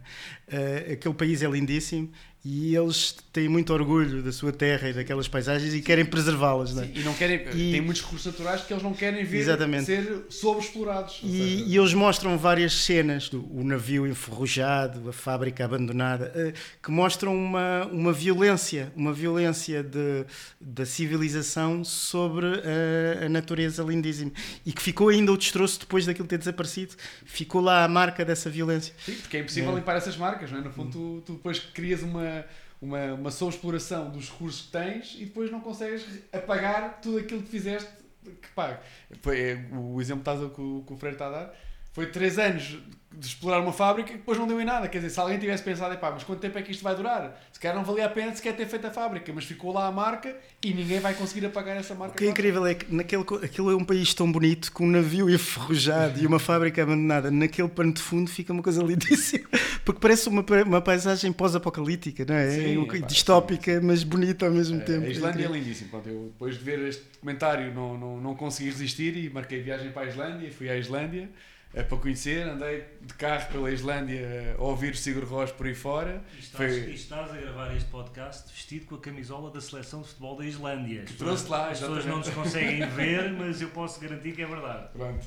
Aquele 0.93 1.14
país 1.14 1.41
é 1.41 1.47
lindíssimo 1.49 2.11
e 2.46 2.76
eles 2.76 3.16
têm 3.32 3.48
muito 3.48 3.72
orgulho 3.72 4.22
da 4.22 4.32
sua 4.32 4.52
terra 4.52 4.89
e 4.89 4.94
daquelas 4.94 5.30
paisagens 5.30 5.74
e 5.74 5.82
querem 5.82 6.04
preservá-las, 6.04 6.74
não 6.76 6.84
é? 6.84 6.88
Sim, 6.88 6.91
e 6.96 7.00
não 7.04 7.14
querem, 7.14 7.38
E- 7.54 7.72
tem 7.72 7.80
muitos 7.82 8.02
recursos 8.04 8.26
naturais 8.34 8.62
que 8.62 8.74
eles 8.74 8.84
não 8.84 8.94
querem 8.94 9.24
ver 9.24 9.38
Exatamente. 9.38 9.86
ser 9.86 10.26
sobreexplorados. 10.30 11.20
Seja, 11.22 11.26
E, 11.34 11.70
e 11.70 11.78
eles 11.78 11.94
mostram 11.94 12.38
várias 12.38 12.74
cenas 12.74 13.30
do 13.30 13.44
o 13.50 13.64
navio 13.64 14.06
enferrujado, 14.06 15.08
a 15.10 15.14
fábrica 15.14 15.64
abandonada, 15.64 16.32
eh, 16.36 16.54
que 16.82 16.91
mostram 16.91 17.34
uma, 17.34 17.86
uma 17.91 18.12
violência, 18.12 18.91
uma 18.94 19.14
violência 19.14 19.82
de, 19.82 20.26
da 20.60 20.86
civilização 20.86 21.84
sobre 21.86 22.46
a, 22.46 23.26
a 23.26 23.30
natureza 23.30 23.84
lindíssima. 23.84 24.32
E 24.66 24.74
que 24.74 24.82
ficou 24.82 25.08
ainda 25.08 25.32
o 25.32 25.38
destroço 25.38 25.80
depois 25.80 26.06
daquilo 26.06 26.28
ter 26.28 26.38
desaparecido. 26.39 26.94
Ficou 27.26 27.62
lá 27.62 27.86
a 27.86 27.88
marca 27.88 28.26
dessa 28.26 28.50
violência. 28.50 28.94
Sim, 29.06 29.14
porque 29.14 29.38
é 29.38 29.39
impossível 29.39 29.72
É. 29.72 29.76
limpar 29.76 29.96
essas 29.96 30.18
marcas, 30.18 30.52
não 30.52 30.60
é? 30.60 30.62
No 30.62 30.72
fundo, 30.72 30.91
tu, 30.91 31.24
tu 31.26 31.34
depois 31.34 31.60
crias 31.60 32.02
uma, 32.04 32.33
uma, 32.82 33.14
uma 33.14 33.32
sobreexploração 33.32 34.10
dos 34.10 34.30
recursos 34.30 34.66
que 34.66 34.72
tens 34.72 35.16
e 35.16 35.26
depois 35.26 35.52
não 35.52 35.62
consegues 35.62 36.06
apagar 36.32 37.00
tudo 37.02 37.18
aquilo 37.18 37.42
que 37.42 37.50
fizeste. 37.50 37.90
Que, 38.24 38.48
pá, 38.56 38.80
foi, 39.22 39.42
é, 39.42 39.66
o 39.74 40.00
exemplo 40.00 40.24
que, 40.24 40.30
estás 40.30 40.42
o 40.42 40.84
que 40.86 40.94
o 40.94 40.98
Freire 40.98 41.16
está 41.16 41.28
a 41.28 41.32
dar 41.32 41.54
foi 41.94 42.08
3 42.08 42.38
anos 42.39 42.78
de 43.16 43.28
explorar 43.28 43.60
uma 43.62 43.72
fábrica 43.72 44.12
e 44.12 44.18
depois 44.18 44.39
não 44.39 44.48
deu 44.48 44.60
em 44.60 44.66
nada. 44.66 44.88
Quer 44.88 44.98
dizer, 44.98 45.12
se 45.12 45.20
alguém 45.20 45.38
tivesse 45.38 45.62
pensado, 45.62 45.94
"Epá, 45.94 46.10
mas 46.10 46.24
quanto 46.24 46.39
tempo 46.39 46.58
é 46.58 46.64
que 46.64 46.72
isto 46.72 46.84
vai 46.84 46.96
durar? 46.96 47.39
Se 47.54 47.60
calhar 47.60 47.78
não 47.78 47.86
valia 47.86 48.08
a 48.08 48.10
pena 48.10 48.36
sequer 48.36 48.56
ter 48.56 48.66
feito 48.66 48.88
a 48.88 48.91
fábrica, 48.91 49.32
mas 49.32 49.46
ficou 49.46 49.72
lá 49.72 49.86
a 49.86 49.91
marca 49.91 50.36
e 50.66 50.74
ninguém 50.74 51.00
vai 51.00 51.14
conseguir 51.14 51.46
apagar 51.46 51.78
essa 51.78 51.94
marca. 51.94 52.16
O 52.16 52.18
que 52.18 52.26
é 52.26 52.30
incrível 52.30 52.66
é 52.66 52.74
que 52.74 52.91
naquele, 52.94 53.24
aquilo 53.44 53.70
é 53.72 53.76
um 53.76 53.86
país 53.86 54.16
tão 54.16 54.30
bonito, 54.32 54.72
com 54.72 54.86
um 54.86 54.89
navio 54.89 55.30
enferrujado 55.30 56.20
e 56.20 56.26
uma 56.26 56.39
fábrica 56.39 56.82
abandonada. 56.82 57.30
Naquele 57.30 57.68
pano 57.70 57.94
de 57.94 58.02
fundo 58.02 58.28
fica 58.32 58.52
uma 58.52 58.64
coisa 58.64 58.82
lindíssima, 58.82 59.48
porque 59.86 60.00
parece 60.02 60.28
uma, 60.28 60.44
uma 60.66 60.82
paisagem 60.82 61.32
pós-apocalíptica, 61.32 62.26
não 62.26 62.34
é? 62.36 62.50
Sim, 62.50 62.76
É 62.76 62.80
um- 62.80 62.88
pá, 62.88 62.98
distópica, 62.98 63.80
mas 63.80 64.04
bonita 64.04 64.48
ao 64.48 64.52
mesmo 64.52 64.82
Eh, 64.82 64.86
tempo. 64.86 65.06
A 65.06 65.10
Islândia 65.10 65.46
é 65.46 65.50
lindíssimo. 65.50 65.91
Pronto, 65.91 66.10
eu 66.10 66.24
depois 66.34 66.58
de 66.58 66.64
ver 66.64 66.80
este 66.88 67.04
documentário 67.14 67.72
não, 67.76 67.96
não, 67.96 68.20
não 68.20 68.36
consegui 68.36 68.72
resistir 68.72 69.16
e 69.16 69.30
marquei 69.30 69.62
viagem 69.62 69.91
para 69.91 70.02
a 70.02 70.10
Islândia. 70.10 70.52
Fui 70.52 70.68
à 70.68 70.76
Islândia 70.76 71.30
eh, 71.74 71.84
para 71.84 71.97
conhecer. 71.97 72.47
Andei 72.47 72.86
de 73.01 73.13
carro 73.15 73.51
pela 73.51 73.71
Islândia 73.71 74.55
a 74.57 74.61
ouvir 74.61 74.93
o 74.93 74.97
Sigur 74.97 75.24
Rós 75.26 75.51
por 75.51 75.65
aí 75.65 75.74
fora. 75.76 76.21
E 76.36 76.39
estás, 76.39 76.71
Foi- 76.74 76.89
e 76.89 76.95
estás 76.95 77.32
a 77.32 77.38
gravar 77.38 77.76
este 77.76 77.89
podcast 77.89 78.51
vestido 78.53 78.86
com 78.86 78.95
a 78.95 78.99
camisola 78.99 79.49
da 79.51 79.59
seleção 79.61 80.01
de 80.01 80.07
futebol 80.09 80.38
da 80.38 80.45
Islândia. 80.45 81.03
Que 81.03 81.13
trouxe 81.13 81.49
lá, 81.49 81.69
As 81.69 81.80
pessoas 81.80 82.05
não 82.05 82.17
nos 82.19 82.30
conseguem 82.30 82.86
ver, 82.91 83.32
mas 83.34 83.61
eu 83.61 83.69
posso 83.69 83.99
garantir 83.99 84.34
que 84.34 84.41
é 84.41 84.47
verdade. 84.47 84.88
Pronto. 84.93 85.26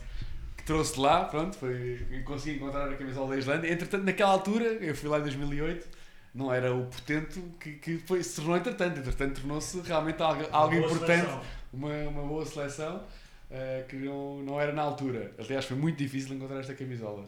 Que 0.57 0.63
trouxe 0.65 0.99
lá, 0.99 1.25
pronto, 1.25 1.57
foi, 1.57 2.07
consegui 2.25 2.57
encontrar 2.57 2.91
a 2.91 2.97
camisola 2.97 3.31
da 3.31 3.39
Islândia. 3.39 3.73
Entretanto, 3.73 4.05
naquela 4.05 4.31
altura, 4.33 4.65
eu 4.65 4.95
fui 4.97 5.09
lá 5.09 5.19
em 5.19 5.23
2008, 5.23 5.87
não 6.35 6.53
era 6.53 6.75
o 6.75 6.85
portento 6.87 7.41
que, 7.61 7.73
que 7.75 7.99
foi, 7.99 8.23
se 8.23 8.37
tornou 8.37 8.57
entretanto. 8.57 8.99
Entretanto, 8.99 9.41
tornou-se 9.41 9.81
realmente 9.81 10.21
algo, 10.23 10.45
algo 10.51 10.75
importante. 10.75 11.07
seleção. 11.25 11.43
uma, 11.73 11.95
uma 12.09 12.23
boa 12.23 12.45
seleção 12.45 13.03
eh, 13.51 13.85
que 13.89 13.97
não, 13.97 14.43
não 14.43 14.61
era 14.61 14.73
na 14.73 14.83
altura. 14.83 15.33
Aliás, 15.39 15.65
foi 15.65 15.77
muito 15.77 15.97
difícil 15.99 16.35
encontrar 16.35 16.61
esta 16.61 16.75
camisola. 16.75 17.25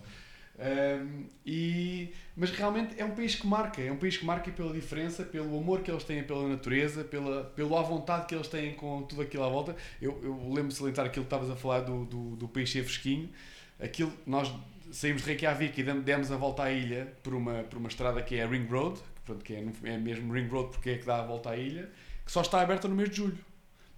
Ahm, 0.61 1.27
e, 1.47 2.13
mas 2.37 2.51
realmente 2.51 3.01
é 3.01 3.05
um 3.05 3.13
país 3.15 3.37
que 3.37 3.47
marca, 3.47 3.81
é 3.81 3.93
um 3.93 3.97
país 3.97 4.17
que 4.17 4.25
marca 4.25 4.51
pela 4.51 4.73
diferença, 4.73 5.23
pelo 5.23 5.57
amor 5.57 5.83
que 5.83 5.91
eles 5.91 6.03
têm 6.03 6.25
pela 6.25 6.49
natureza, 6.49 7.05
pela, 7.05 7.45
pela 7.45 7.79
à 7.79 7.83
vontade 7.83 8.27
que 8.27 8.35
eles 8.35 8.49
têm 8.49 8.75
com 8.75 9.03
tudo 9.03 9.23
aquilo 9.23 9.45
à 9.45 9.49
volta. 9.49 9.77
Eu, 10.03 10.19
eu 10.23 10.35
lembro 10.49 10.69
de 10.69 10.75
salientar 10.75 11.07
aquilo 11.07 11.25
que 11.25 11.33
estavas 11.35 11.49
a 11.51 11.55
falar 11.57 11.81
do, 11.81 12.05
do, 12.07 12.37
do 12.37 12.49
peixe 12.49 12.83
fresquinho. 12.83 13.29
Aquilo, 13.81 14.13
nós 14.27 14.53
saímos 14.91 15.23
de 15.23 15.29
Reykjavik 15.29 15.81
e 15.81 15.85
demos- 15.85 16.33
a 16.33 16.37
volta 16.37 16.65
à 16.65 16.73
ilha 16.73 17.13
por 17.23 17.35
uma, 17.35 17.63
por 17.63 17.79
uma 17.79 17.89
estrada 17.89 18.21
que 18.23 18.35
é 18.35 18.43
a 18.43 18.49
Ring 18.49 18.67
Road, 18.69 18.99
que, 18.99 19.21
pronto, 19.25 19.45
que 19.45 19.55
é, 19.55 19.65
é 19.85 19.97
mesmo 19.97 20.33
Ring 20.33 20.49
Road 20.49 20.71
porque 20.73 20.91
é 20.91 20.99
que 20.99 21.07
dá 21.07 21.21
a 21.21 21.23
volta 21.23 21.51
à 21.51 21.57
ilha, 21.57 21.89
que 22.27 22.33
só 22.33 22.41
está 22.41 22.61
aberta 22.61 22.89
no 22.89 22.97
mês 22.97 23.11
de 23.11 23.17
julho. 23.19 23.39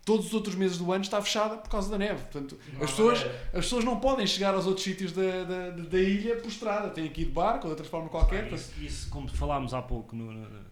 Todos 0.05 0.27
os 0.27 0.35
outros 0.35 0.55
meses 0.55 0.79
do 0.79 0.91
ano 0.93 1.03
está 1.05 1.21
fechada 1.23 1.57
por 1.57 1.69
causa 1.71 1.91
da 1.91 1.99
neve. 1.99 2.21
Portanto, 2.23 2.59
as 2.81 2.91
pessoas, 2.91 3.19
as 3.47 3.53
pessoas 3.65 3.85
não 3.85 4.01
podem 4.01 4.27
chegar 4.27 4.55
aos 4.55 4.67
outros 4.67 4.85
sítios 4.85 5.13
da, 5.13 5.45
da, 5.45 5.71
da 5.71 5.99
ilha 6.01 6.37
por 6.37 6.49
estrada, 6.49 6.91
têm 6.91 7.09
que 7.09 7.23
ir 7.23 7.27
de 7.27 7.31
barco 7.33 7.69
ou 7.69 7.75
de 7.75 7.81
outra 7.81 7.85
forma 7.85 8.09
qualquer. 8.09 8.49
Ah, 8.51 8.55
isso, 8.55 8.73
isso, 8.81 9.11
como 9.11 9.29
falámos 9.29 9.73
há 9.75 9.83
pouco, 9.83 10.15
no- 10.17 10.33
no- 10.33 10.71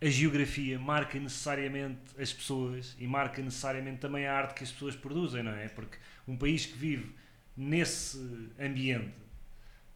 a 0.00 0.06
geografia 0.08 0.78
marca 0.78 1.18
necessariamente 1.18 1.98
as 2.18 2.32
pessoas 2.32 2.94
e 3.00 3.06
marca 3.06 3.42
necessariamente 3.42 3.98
também 3.98 4.26
a 4.26 4.32
arte 4.36 4.54
que 4.54 4.62
as 4.64 4.70
pessoas 4.70 4.94
produzem, 4.94 5.42
não 5.42 5.52
é? 5.52 5.68
Porque 5.68 5.96
um 6.26 6.36
país 6.36 6.66
que 6.66 6.78
vive 6.78 7.12
nesse 7.56 8.18
ambiente, 8.60 9.12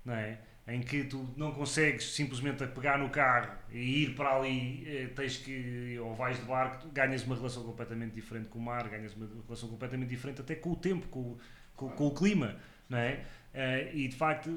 não 0.05 0.15
é? 0.15 0.39
Em 0.73 0.81
que 0.81 1.05
tu 1.05 1.29
não 1.37 1.53
consegues 1.53 2.15
simplesmente 2.15 2.67
pegar 2.69 2.97
no 2.97 3.11
carro 3.11 3.59
e 3.71 4.05
ir 4.05 4.15
para 4.15 4.35
ali, 4.35 4.83
eh, 4.87 5.07
tens 5.15 5.37
que, 5.37 5.99
ou 5.99 6.15
vais 6.15 6.39
de 6.39 6.45
barco, 6.47 6.89
ganhas 6.89 7.25
uma 7.25 7.37
relação 7.37 7.63
completamente 7.63 8.15
diferente 8.15 8.49
com 8.49 8.59
o 8.59 8.63
mar, 8.63 8.89
ganhas 8.89 9.15
uma 9.15 9.29
relação 9.47 9.69
completamente 9.69 10.09
diferente 10.09 10.41
até 10.41 10.55
com 10.55 10.71
o 10.71 10.77
tempo, 10.77 11.07
com, 11.09 11.37
com, 11.77 11.91
com 11.91 12.07
o 12.07 12.15
clima, 12.15 12.57
não 12.89 12.97
é? 12.97 13.23
Eh, 13.53 13.91
e 13.93 14.09
de 14.09 14.17
facto 14.17 14.49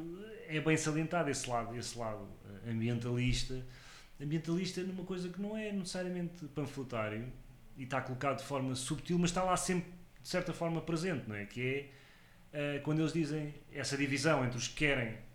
é 0.48 0.58
bem 0.62 0.78
salientado 0.78 1.30
esse 1.30 1.50
lado, 1.50 1.76
esse 1.76 2.00
lado 2.00 2.26
eh, 2.66 2.72
ambientalista, 2.72 3.62
ambientalista 4.18 4.82
numa 4.84 5.04
coisa 5.04 5.28
que 5.28 5.42
não 5.42 5.58
é 5.58 5.70
necessariamente 5.74 6.46
panfletário 6.46 7.28
e 7.76 7.84
está 7.84 8.00
colocado 8.00 8.38
de 8.38 8.46
forma 8.46 8.74
subtil, 8.74 9.20
mas 9.20 9.32
está 9.32 9.44
lá 9.44 9.58
sempre 9.58 9.92
de 10.22 10.30
certa 10.30 10.54
forma 10.54 10.80
presente, 10.80 11.28
não 11.28 11.36
é? 11.36 11.46
Que 11.46 11.90
é 12.54 12.80
quando 12.86 13.00
eles 13.00 13.12
dizem 13.12 13.54
essa 13.70 13.98
divisão 13.98 14.46
entre 14.46 14.58
os 14.58 14.70
que 14.70 14.76
querem 14.76 15.26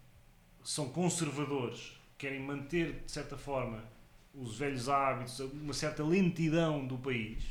são 0.62 0.88
conservadores, 0.90 1.92
querem 2.18 2.40
manter 2.40 3.02
de 3.06 3.10
certa 3.12 3.36
forma 3.36 3.82
os 4.34 4.56
velhos 4.58 4.88
hábitos, 4.88 5.40
uma 5.40 5.72
certa 5.72 6.02
lentidão 6.04 6.86
do 6.86 6.96
país, 6.98 7.44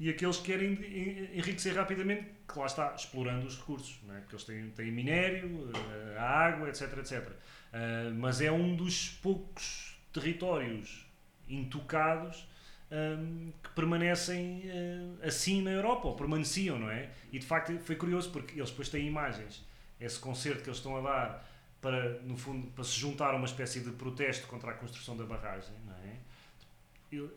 e 0.00 0.10
aqueles 0.10 0.38
que 0.38 0.44
querem 0.52 0.72
en- 0.72 1.38
enriquecer 1.38 1.74
rapidamente, 1.76 2.26
que 2.52 2.58
lá 2.58 2.66
está, 2.66 2.94
explorando 2.94 3.46
os 3.46 3.56
recursos, 3.58 3.98
não 4.06 4.14
é? 4.14 4.20
porque 4.20 4.34
eles 4.34 4.44
têm, 4.44 4.70
têm 4.70 4.90
minério, 4.92 5.70
eh, 5.74 6.18
a 6.18 6.24
água, 6.28 6.68
etc, 6.68 6.98
etc. 6.98 7.28
Ah, 7.72 8.10
mas 8.14 8.40
é 8.40 8.50
um 8.50 8.74
dos 8.74 9.08
poucos 9.22 9.96
territórios 10.12 11.06
intocados 11.48 12.46
hum, 12.90 13.52
que 13.62 13.70
permanecem 13.70 14.62
eh, 14.66 15.26
assim 15.28 15.62
na 15.62 15.70
Europa, 15.70 16.08
ou 16.08 16.16
permaneciam, 16.16 16.78
não 16.78 16.90
é? 16.90 17.10
E 17.32 17.38
de 17.38 17.46
facto 17.46 17.78
foi 17.80 17.96
curioso 17.96 18.30
porque 18.30 18.58
eles 18.58 18.70
depois 18.70 18.88
têm 18.88 19.06
imagens, 19.06 19.64
esse 20.00 20.18
concerto 20.18 20.62
que 20.62 20.68
eles 20.68 20.78
estão 20.78 20.96
a 20.96 21.00
dar 21.00 21.53
para, 21.84 22.18
no 22.22 22.34
fundo, 22.36 22.66
para 22.68 22.82
se 22.82 22.98
juntar 22.98 23.34
a 23.34 23.36
uma 23.36 23.44
espécie 23.44 23.80
de 23.80 23.90
protesto 23.90 24.46
contra 24.46 24.70
a 24.70 24.74
construção 24.74 25.14
da 25.16 25.24
barragem, 25.24 25.74
não 25.86 25.92
é? 25.92 27.28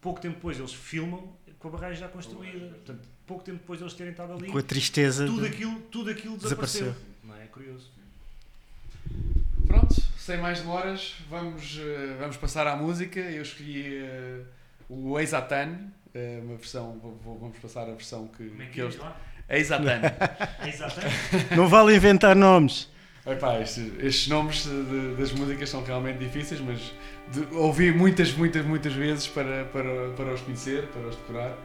Pouco 0.00 0.18
tempo 0.20 0.36
depois 0.36 0.58
eles 0.58 0.72
filmam 0.72 1.32
com 1.58 1.68
a 1.68 1.70
barragem 1.70 2.00
já 2.00 2.08
construída, 2.08 2.66
portanto, 2.68 3.06
pouco 3.26 3.44
tempo 3.44 3.58
depois 3.58 3.78
de 3.78 3.84
eles 3.84 3.94
terem 3.94 4.12
estado 4.12 4.32
ali, 4.32 4.48
Com 4.50 4.56
a 4.58 4.62
tristeza. 4.62 5.26
tudo 5.26 5.42
de- 5.42 5.48
aquilo, 5.48 5.80
tudo 5.90 6.10
aquilo 6.10 6.36
desapareceu, 6.38 6.86
Desapareceu. 6.86 7.14
não 7.24 7.36
é? 7.36 7.44
É 7.44 7.46
curioso. 7.46 7.90
Pronto, 9.66 9.94
sem 10.18 10.38
mais 10.38 10.60
demoras, 10.60 11.14
vamos, 11.28 11.78
eh, 11.78 12.16
vamos 12.18 12.36
passar 12.38 12.66
à 12.66 12.76
música. 12.76 13.18
Eu 13.20 13.42
escolhi 13.42 13.96
eh, 13.98 14.42
o 14.88 15.18
Eizatan, 15.18 15.78
eh, 16.14 16.40
uma 16.42 16.56
versão, 16.56 16.98
vou- 16.98 17.38
vamos 17.38 17.58
passar 17.58 17.82
a 17.82 17.92
versão 17.92 18.28
que, 18.28 18.48
Como 18.48 18.62
é 18.62 18.66
que 18.66 18.72
que 18.72 18.80
é? 18.80 18.84
eles. 18.84 18.98
Eizatan. 19.48 20.00
Exatamente. 20.66 21.14
Não 21.56 21.68
vale 21.68 21.94
inventar 21.94 22.34
nomes. 22.36 22.88
Epá, 23.26 23.58
estes, 23.60 23.90
estes 24.02 24.28
nomes 24.28 24.64
de- 24.64 25.14
das 25.16 25.32
músicas 25.32 25.68
são 25.70 25.82
realmente 25.82 26.18
difíceis, 26.18 26.60
mas 26.60 26.92
de- 27.32 27.56
ouvi 27.56 27.90
muitas, 27.90 28.32
muitas, 28.34 28.64
muitas 28.66 28.92
vezes 28.92 29.26
para, 29.26 29.64
para, 29.66 30.10
para 30.10 30.34
os 30.34 30.42
conhecer, 30.42 30.88
para 30.88 31.08
os 31.08 31.16
decorar. 31.16 31.56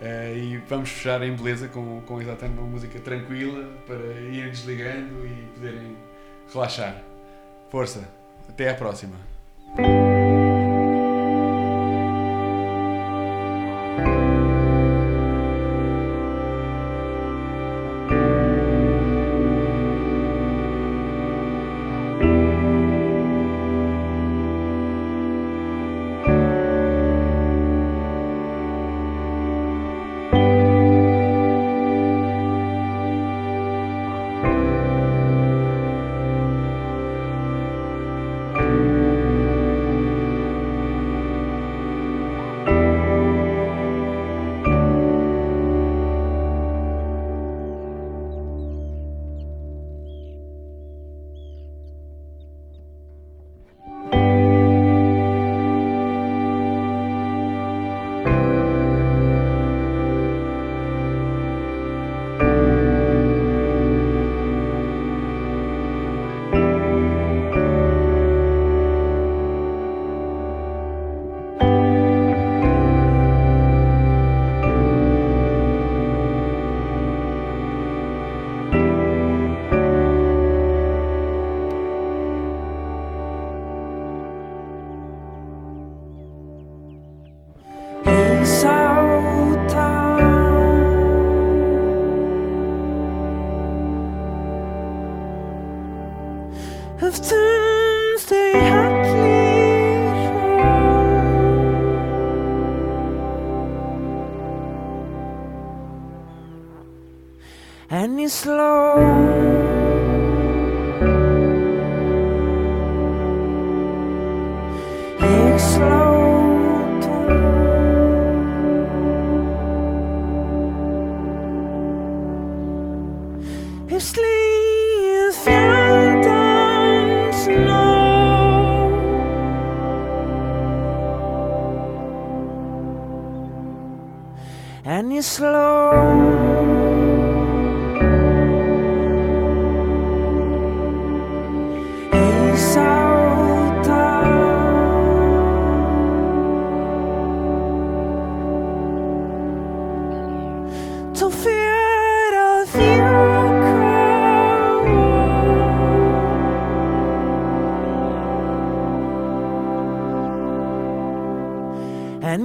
Eh, 0.00 0.34
e 0.36 0.56
vamos 0.68 0.88
fechar 0.90 1.22
em 1.22 1.32
beleza 1.36 1.68
com, 1.68 2.00
com 2.06 2.20
exatamente 2.20 2.58
uma 2.58 2.66
música 2.66 2.98
tranquila 2.98 3.68
para 3.86 3.96
irem 4.32 4.50
desligando 4.50 5.26
e 5.26 5.46
poderem 5.54 5.96
relaxar. 6.52 7.02
Força, 7.70 8.08
até 8.48 8.70
à 8.70 8.74
próxima. 8.74 9.14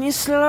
принесла 0.07 0.46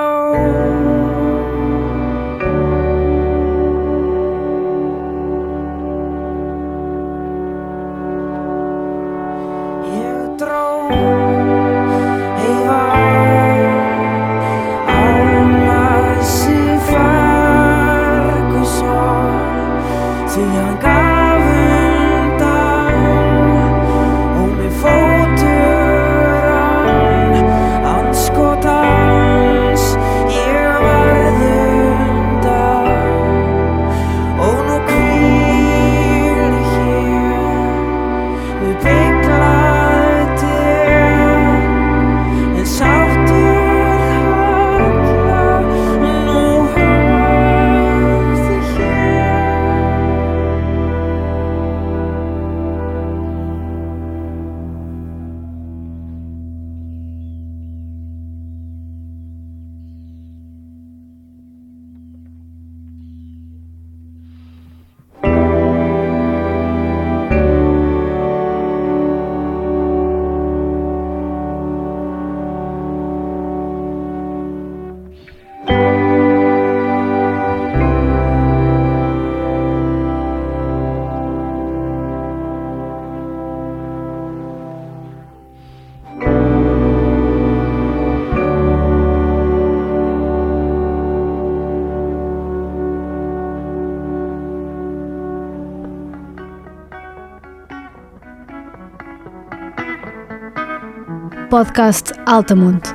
Podcast 101.59 102.13
Altamonte. 102.25 102.89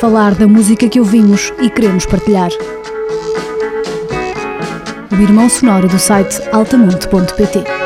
Falar 0.00 0.34
da 0.36 0.48
música 0.48 0.88
que 0.88 0.98
ouvimos 0.98 1.52
e 1.60 1.68
queremos 1.68 2.06
partilhar. 2.06 2.48
O 5.12 5.22
irmão 5.22 5.46
sonoro 5.50 5.86
do 5.86 5.98
site 5.98 6.40
altamonte.pt. 6.50 7.83